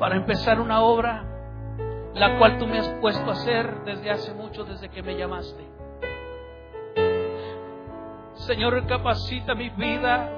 para 0.03 0.17
empezar 0.17 0.59
una 0.59 0.81
obra 0.81 1.23
la 2.13 2.37
cual 2.37 2.57
tú 2.57 2.67
me 2.67 2.77
has 2.77 2.89
puesto 2.99 3.29
a 3.29 3.31
hacer 3.31 3.85
desde 3.85 4.11
hace 4.11 4.33
mucho, 4.33 4.65
desde 4.65 4.89
que 4.89 5.01
me 5.01 5.15
llamaste. 5.15 5.65
Señor, 8.33 8.85
capacita 8.85 9.55
mi 9.55 9.69
vida. 9.69 10.29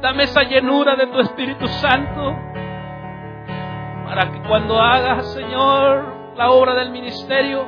Dame 0.00 0.22
esa 0.22 0.44
llenura 0.44 0.96
de 0.96 1.08
tu 1.08 1.20
Espíritu 1.20 1.68
Santo 1.68 2.34
para 4.06 4.32
que 4.32 4.40
cuando 4.48 4.80
hagas, 4.80 5.30
Señor, 5.34 6.32
la 6.38 6.52
obra 6.52 6.74
del 6.74 6.90
ministerio, 6.90 7.66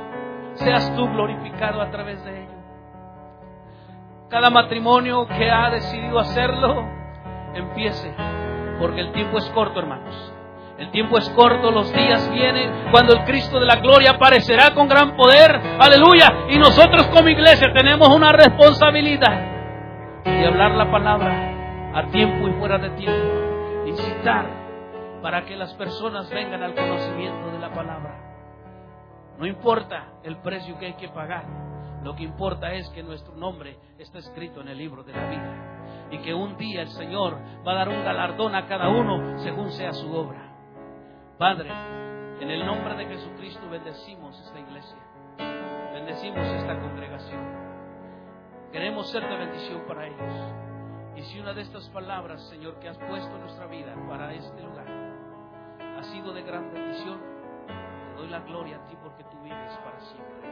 seas 0.55 0.97
tú 0.97 1.11
glorificado 1.11 1.83
a 1.83 1.91
través 1.91 2.25
de 2.25 2.43
ello. 2.43 2.59
Cada 4.31 4.49
matrimonio 4.49 5.27
que 5.27 5.51
ha 5.51 5.69
decidido 5.69 6.21
hacerlo, 6.21 6.89
empiece, 7.53 8.15
porque 8.79 9.01
el 9.01 9.13
tiempo 9.13 9.39
es 9.39 9.45
corto, 9.51 9.81
hermanos. 9.81 10.33
El 10.79 10.91
tiempo 10.91 11.17
es 11.17 11.29
corto, 11.31 11.71
los 11.71 11.91
días 11.91 12.31
vienen 12.31 12.91
cuando 12.91 13.15
el 13.15 13.25
Cristo 13.25 13.59
de 13.59 13.65
la 13.65 13.77
gloria 13.77 14.11
aparecerá 14.11 14.75
con 14.75 14.89
gran 14.89 15.17
poder. 15.17 15.51
Aleluya. 15.79 16.47
Y 16.51 16.59
nosotros 16.59 17.07
como 17.07 17.29
iglesia 17.29 17.73
tenemos 17.73 18.09
una 18.09 18.31
responsabilidad 18.33 20.23
de 20.25 20.47
hablar 20.47 20.73
la 20.73 20.91
palabra 20.91 21.93
a 21.95 22.07
tiempo 22.09 22.49
y 22.49 22.53
fuera 22.55 22.79
de 22.79 22.91
tiempo. 22.91 23.87
Incitar 23.87 24.47
para 25.23 25.47
que 25.47 25.57
las 25.57 25.73
personas 25.75 26.29
vengan 26.29 26.63
al 26.63 26.75
conocimiento 26.75 27.51
de 27.53 27.59
la 27.59 27.73
palabra. 27.73 28.27
No 29.39 29.47
importa 29.47 30.13
el 30.25 30.37
precio 30.39 30.79
que 30.79 30.87
hay 30.87 30.95
que 30.95 31.09
pagar. 31.09 31.45
Lo 32.03 32.15
que 32.15 32.23
importa 32.23 32.73
es 32.75 32.89
que 32.91 33.03
nuestro 33.03 33.35
nombre 33.35 33.79
está 33.99 34.19
escrito 34.19 34.61
en 34.61 34.69
el 34.69 34.79
libro 34.79 35.03
de 35.05 35.13
la 35.13 35.27
vida. 35.27 35.76
Y 36.11 36.19
que 36.19 36.35
un 36.35 36.57
día 36.57 36.83
el 36.83 36.89
Señor 36.89 37.39
va 37.67 37.73
a 37.73 37.75
dar 37.75 37.89
un 37.89 38.05
galardón 38.05 38.55
a 38.55 38.67
cada 38.67 38.89
uno 38.89 39.39
según 39.41 39.71
sea 39.73 39.93
su 39.93 40.13
obra. 40.13 40.53
Padre, 41.39 41.71
en 42.41 42.51
el 42.51 42.65
nombre 42.65 42.95
de 42.95 43.07
Jesucristo 43.07 43.69
bendecimos 43.69 44.39
esta 44.41 44.59
iglesia, 44.59 44.99
bendecimos 45.93 46.47
esta 46.47 46.79
congregación. 46.79 47.67
Queremos 48.73 49.11
ser 49.11 49.29
de 49.29 49.37
bendición 49.37 49.83
para 49.87 50.07
ellos. 50.07 50.55
Y 51.17 51.23
si 51.23 51.41
una 51.41 51.55
de 51.55 51.63
estas 51.63 51.89
palabras, 51.91 52.47
Señor, 52.49 52.79
que 52.79 52.89
has 52.89 52.99
puesto 52.99 53.35
en 53.35 53.41
nuestra 53.41 53.67
vida 53.67 53.95
para 54.09 54.33
este 54.35 54.63
lugar 54.63 54.87
ha 55.99 56.03
sido 56.03 56.33
de 56.35 56.43
gran 56.43 56.71
bendición, 56.73 57.19
te 57.67 58.21
doy 58.21 58.29
la 58.29 58.41
gloria 58.41 58.77
a 58.77 58.85
ti 58.85 58.97
porque 59.03 59.25
tú 59.25 59.41
vives 59.43 59.79
para 59.79 59.99
siempre. 60.01 60.49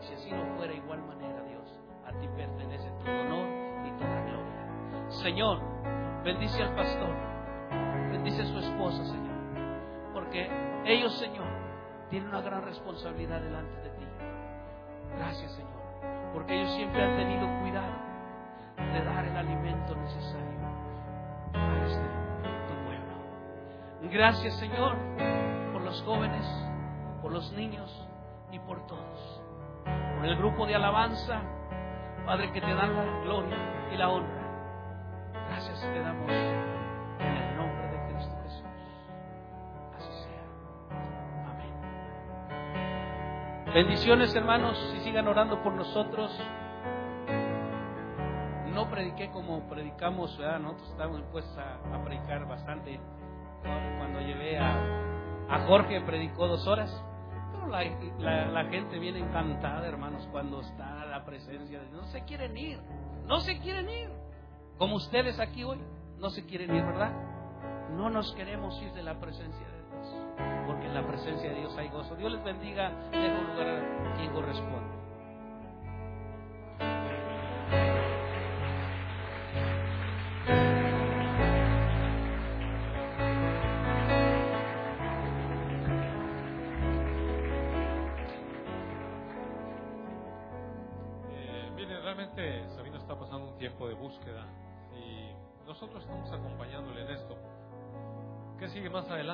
Y 0.00 0.02
si 0.02 0.14
así 0.14 0.30
no 0.30 0.56
fuera 0.56 0.72
igual 0.72 1.02
manera, 1.02 1.42
Dios, 1.42 1.80
a 2.06 2.12
ti 2.12 2.26
pertenece 2.36 2.90
todo 3.04 3.20
honor. 3.20 3.57
Señor, 5.08 5.60
bendice 6.24 6.62
al 6.62 6.74
pastor, 6.74 7.14
bendice 8.10 8.42
a 8.42 8.46
su 8.46 8.58
esposa, 8.58 9.04
Señor 9.04 9.28
porque 10.18 10.50
ellos, 10.84 11.16
Señor, 11.16 11.46
tienen 12.10 12.28
una 12.28 12.40
gran 12.40 12.64
responsabilidad 12.64 13.40
delante 13.40 13.76
de 13.82 13.90
ti. 13.90 14.04
Gracias, 15.16 15.52
Señor, 15.52 16.32
porque 16.32 16.60
ellos 16.60 16.74
siempre 16.74 17.04
han 17.04 17.16
tenido 17.16 17.46
cuidado 17.60 17.94
de 18.76 19.04
dar 19.04 19.24
el 19.24 19.36
alimento 19.36 19.94
necesario 19.94 20.58
a 21.54 21.86
este 21.86 22.02
tu 22.66 22.74
pueblo. 22.84 24.12
Gracias, 24.12 24.54
Señor, 24.58 24.96
por 25.72 25.82
los 25.82 26.02
jóvenes, 26.02 26.46
por 27.22 27.30
los 27.30 27.52
niños 27.52 28.08
y 28.50 28.58
por 28.58 28.84
todos. 28.88 29.42
Por 30.16 30.26
el 30.26 30.36
grupo 30.36 30.66
de 30.66 30.74
alabanza, 30.74 31.42
Padre, 32.26 32.50
que 32.50 32.60
te 32.60 32.74
dan 32.74 32.96
la 32.96 33.22
gloria 33.22 33.56
y 33.92 33.96
la 33.96 34.08
honra. 34.08 34.37
Gracias 35.48 35.80
te 35.80 36.00
damos 36.00 36.30
en 36.30 37.36
el 37.36 37.56
nombre 37.56 37.88
Bendiciones 43.74 44.34
hermanos 44.34 44.76
y 44.96 45.00
sigan 45.00 45.28
orando 45.28 45.62
por 45.62 45.74
nosotros. 45.74 46.32
No 48.72 48.88
prediqué 48.90 49.30
como 49.30 49.68
predicamos, 49.68 50.36
¿verdad? 50.38 50.58
nosotros 50.58 50.90
estamos 50.90 51.18
dispuestos 51.18 51.58
a, 51.58 52.02
predicar 52.02 52.48
bastante. 52.48 52.98
Cuando 53.62 54.20
llevé 54.20 54.58
a, 54.58 55.64
Jorge 55.66 56.00
predicó 56.00 56.48
dos 56.48 56.66
horas. 56.66 57.04
La, 58.18 58.46
la, 58.46 58.64
gente 58.64 58.98
viene 58.98 59.18
encantada, 59.18 59.86
hermanos, 59.86 60.26
cuando 60.32 60.60
está 60.62 61.04
la 61.04 61.24
presencia 61.24 61.78
de 61.78 61.86
Dios. 61.88 62.00
No 62.00 62.06
se 62.08 62.24
quieren 62.24 62.56
ir, 62.56 62.80
no 63.26 63.40
se 63.40 63.58
quieren 63.60 63.90
ir. 63.90 64.17
Como 64.78 64.96
ustedes 64.96 65.38
aquí 65.40 65.64
hoy, 65.64 65.78
no 66.18 66.30
se 66.30 66.46
quieren 66.46 66.74
ir, 66.74 66.84
¿verdad? 66.84 67.12
No 67.96 68.10
nos 68.10 68.32
queremos 68.34 68.80
ir 68.82 68.92
de 68.92 69.02
la 69.02 69.18
presencia 69.18 69.66
de 69.66 69.72
Dios 69.72 69.78
porque 70.68 70.86
en 70.86 70.94
la 70.94 71.06
presencia 71.06 71.48
de 71.48 71.60
Dios 71.60 71.76
hay 71.78 71.88
gozo. 71.88 72.14
Dios 72.14 72.30
les 72.30 72.44
bendiga, 72.44 72.90
dejo 73.10 73.42
lugar 73.42 74.14
quien 74.16 74.32
corresponde. 74.32 74.97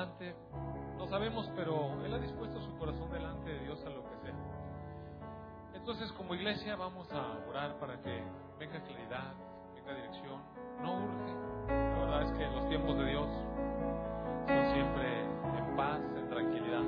Adelante? 0.05 0.35
No 0.97 1.07
sabemos, 1.07 1.49
pero 1.55 1.93
Él 2.05 2.13
ha 2.13 2.19
dispuesto 2.19 2.61
su 2.61 2.77
corazón 2.77 3.11
delante 3.11 3.49
de 3.49 3.59
Dios 3.59 3.83
a 3.85 3.89
lo 3.89 4.03
que 4.03 4.17
sea. 4.23 4.35
Entonces, 5.73 6.11
como 6.13 6.33
iglesia, 6.35 6.75
vamos 6.75 7.11
a 7.11 7.47
orar 7.49 7.77
para 7.79 7.99
que 8.01 8.23
venga 8.59 8.79
claridad, 8.81 9.33
venga 9.75 9.93
dirección. 9.93 10.41
No 10.81 10.95
urge. 10.95 11.33
La 11.67 11.99
verdad 11.99 12.21
es 12.23 12.31
que 12.31 12.45
los 12.47 12.69
tiempos 12.69 12.97
de 12.97 13.05
Dios 13.05 13.27
son 14.47 14.73
siempre 14.73 15.21
en 15.23 15.75
paz, 15.75 15.99
en 16.15 16.29
tranquilidad. 16.29 16.83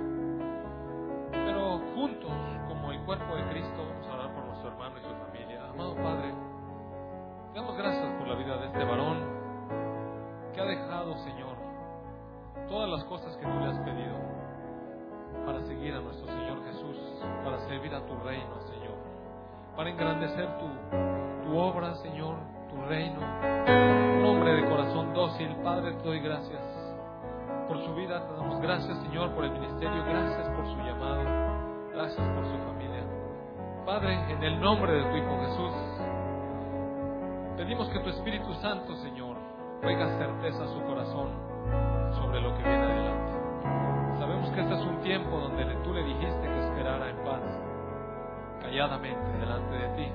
Pero 1.31 1.79
juntos, 1.95 2.31
como 2.67 2.91
el 2.91 2.99
cuerpo 3.05 3.35
de 3.35 3.43
Cristo, 3.49 3.85
vamos 3.87 4.07
a 4.07 4.13
orar 4.13 4.33
por 4.33 4.45
nuestro 4.45 4.69
hermano 4.69 4.97
y 4.97 5.01
su 5.01 5.15
familia. 5.15 5.69
Amado 5.69 5.95
Padre, 5.95 6.33
damos 7.53 7.77
gracias 7.77 8.13
por 8.17 8.27
la 8.27 8.35
vida 8.35 8.57
de 8.57 8.67
este 8.67 8.83
varón 8.83 9.37
que 10.53 10.61
ha 10.61 10.65
dejado, 10.65 11.17
Señor, 11.19 11.56
todas 12.67 12.89
las 12.89 13.03
cosas 13.05 13.35
que 13.37 13.45
tú 13.45 13.59
le 13.59 13.67
has 13.67 13.79
pedido 13.79 14.15
para 15.45 15.61
seguir 15.61 15.93
a 15.93 16.01
nuestro 16.01 16.27
Señor 16.27 16.63
Jesús, 16.65 16.97
para 17.43 17.59
servir 17.59 17.93
a 17.95 18.05
tu 18.05 18.15
reino, 18.17 18.59
Señor, 18.61 18.97
para 19.75 19.89
engrandecer 19.89 20.47
tu, 20.57 20.67
tu 21.45 21.57
obra, 21.57 21.95
Señor, 21.95 22.35
tu 22.69 22.81
reino. 22.87 23.19
Un 23.19 24.25
hombre 24.25 24.53
de 24.53 24.69
corazón 24.69 25.13
dócil, 25.13 25.55
Padre, 25.63 25.93
te 25.93 26.03
doy 26.03 26.19
gracias 26.19 26.61
por 27.67 27.79
su 27.83 27.93
vida, 27.95 28.25
te 28.27 28.33
damos 28.33 28.59
gracias, 28.61 28.97
Señor, 28.99 29.33
por 29.33 29.45
el 29.45 29.51
ministerio, 29.51 30.03
gracias 30.03 30.49
por 30.49 30.65
su 30.65 30.77
llamado, 30.77 31.23
gracias 31.93 32.27
por 32.29 32.45
su 32.45 32.57
familia. 32.65 33.03
Padre, 33.85 34.31
en 34.31 34.43
el 34.43 34.59
nombre 34.59 34.91
de 34.91 35.03
tu 35.03 35.15
Hijo 35.15 35.39
Jesús, 35.39 35.73
pedimos 37.55 37.89
que 37.89 37.99
tu 37.99 38.09
Espíritu 38.09 38.53
Santo, 38.55 38.93
Señor, 38.97 39.37
traiga 39.79 40.17
certeza 40.17 40.63
a 40.65 40.67
su 40.67 40.81
corazón 40.83 41.46
sobre 42.15 42.41
lo 42.41 42.55
que 42.55 42.63
viene 42.63 42.83
adelante. 42.83 44.19
Sabemos 44.19 44.49
que 44.51 44.61
este 44.61 44.73
es 44.75 44.81
un 44.81 45.01
tiempo 45.01 45.37
donde 45.37 45.65
tú 45.83 45.93
le 45.93 46.03
dijiste 46.03 46.41
que 46.41 46.59
esperara 46.59 47.09
en 47.09 47.17
paz, 47.17 47.41
calladamente 48.61 49.37
delante 49.39 49.75
de 49.75 49.87
ti, 49.95 50.11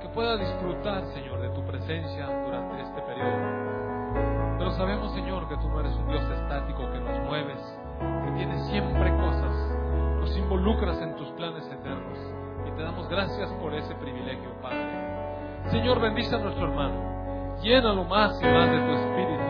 que 0.00 0.08
pueda 0.08 0.36
disfrutar, 0.36 1.04
Señor, 1.06 1.40
de 1.40 1.50
tu 1.50 1.62
presencia 1.64 2.26
durante 2.44 2.82
este 2.82 3.02
periodo. 3.02 4.56
Pero 4.58 4.70
sabemos, 4.72 5.12
Señor, 5.12 5.48
que 5.48 5.56
tú 5.56 5.68
no 5.68 5.80
eres 5.80 5.94
un 5.96 6.08
Dios 6.08 6.22
estático 6.22 6.90
que 6.90 7.00
nos 7.00 7.18
mueves, 7.26 7.78
que 8.24 8.30
tienes 8.32 8.66
siempre 8.66 9.10
cosas, 9.16 9.54
nos 10.20 10.36
involucras 10.36 11.00
en 11.00 11.16
tus 11.16 11.28
planes 11.32 11.66
eternos 11.66 12.18
y 12.66 12.70
te 12.72 12.82
damos 12.82 13.08
gracias 13.08 13.50
por 13.54 13.74
ese 13.74 13.94
privilegio, 13.96 14.50
Padre. 14.60 15.70
Señor, 15.70 16.00
bendice 16.00 16.34
a 16.34 16.38
nuestro 16.38 16.66
hermano, 16.66 17.56
llénalo 17.62 18.04
más 18.04 18.40
y 18.42 18.46
más 18.46 18.70
de 18.70 18.78
tu 18.78 18.92
espíritu 18.92 19.48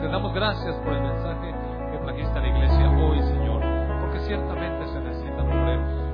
te 0.00 0.08
damos 0.08 0.32
gracias 0.32 0.76
por 0.76 0.92
el 0.92 1.02
mensaje 1.02 1.54
que 1.90 1.98
trajiste 1.98 2.38
a 2.38 2.40
la 2.40 2.48
iglesia 2.48 2.90
hoy, 2.90 3.20
Señor, 3.22 3.60
porque 4.00 4.20
ciertamente 4.20 4.86
se 4.86 5.00
necesitan 5.00 5.46
obreros. 5.46 6.08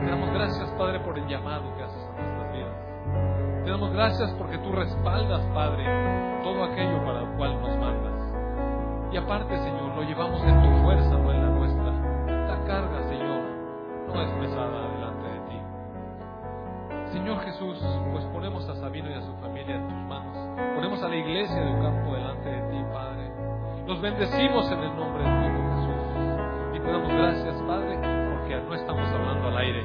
Te 0.00 0.10
damos 0.10 0.30
gracias, 0.32 0.70
Padre, 0.78 1.00
por 1.00 1.18
el 1.18 1.26
llamado 1.26 1.74
que 1.76 1.82
haces 1.82 2.04
a 2.04 2.22
nuestras 2.22 2.52
vidas. 2.52 3.64
Te 3.64 3.70
damos 3.70 3.92
gracias 3.92 4.30
porque 4.38 4.58
tú 4.58 4.70
respaldas, 4.70 5.42
Padre, 5.52 5.84
todo 6.44 6.64
aquello 6.64 7.04
para 7.04 7.22
lo 7.22 7.36
cual 7.36 7.60
nos 7.60 7.76
mandas. 7.76 8.16
Y 9.12 9.16
aparte, 9.16 9.56
Señor, 9.58 9.96
lo 9.96 10.02
llevamos 10.02 10.40
en 10.44 10.62
tu 10.62 10.82
fuerza, 10.82 11.10
no 11.10 11.32
en 11.32 11.42
la 11.42 11.50
nuestra. 11.50 11.90
La 12.46 12.64
carga, 12.66 13.02
Señor, 13.08 13.42
no 14.06 14.22
es 14.22 14.30
pesada 14.30 14.88
delante 14.94 15.28
de 15.28 15.40
ti. 15.48 15.58
Señor 17.12 17.40
Jesús, 17.40 17.84
pues 18.12 18.24
ponemos 18.26 18.68
a 18.68 18.76
Sabino 18.76 19.10
y 19.10 19.14
a 19.14 19.22
su 19.22 19.34
familia 19.38 19.74
en 19.74 19.88
tus 19.88 19.98
manos. 20.08 20.36
Ponemos 20.76 21.02
a 21.02 21.08
la 21.08 21.16
iglesia 21.16 21.60
de 21.60 21.72
campo 21.80 22.16
delante 22.46 22.50
de 22.50 22.70
ti, 22.70 22.84
Padre. 22.92 23.30
Los 23.86 24.00
bendecimos 24.00 24.70
en 24.70 24.78
el 24.78 24.96
nombre 24.96 25.24
de 25.24 25.30
Jesús. 25.30 26.74
Y 26.74 26.80
te 26.80 26.90
damos 26.90 27.12
gracias, 27.12 27.62
Padre, 27.62 27.96
porque 27.96 28.56
no 28.56 28.74
estamos 28.74 29.08
hablando 29.10 29.48
al 29.48 29.58
aire, 29.58 29.84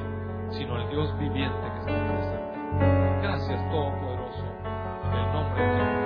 sino 0.51 0.75
al 0.75 0.89
Dios 0.89 1.17
viviente 1.19 1.59
que 1.61 1.79
está 1.79 2.13
presente. 2.13 3.21
Gracias, 3.21 3.69
Todopoderoso, 3.69 4.45
en 5.05 5.19
el 5.19 5.33
nombre 5.33 5.63
de 5.63 5.75
Dios. 5.75 6.00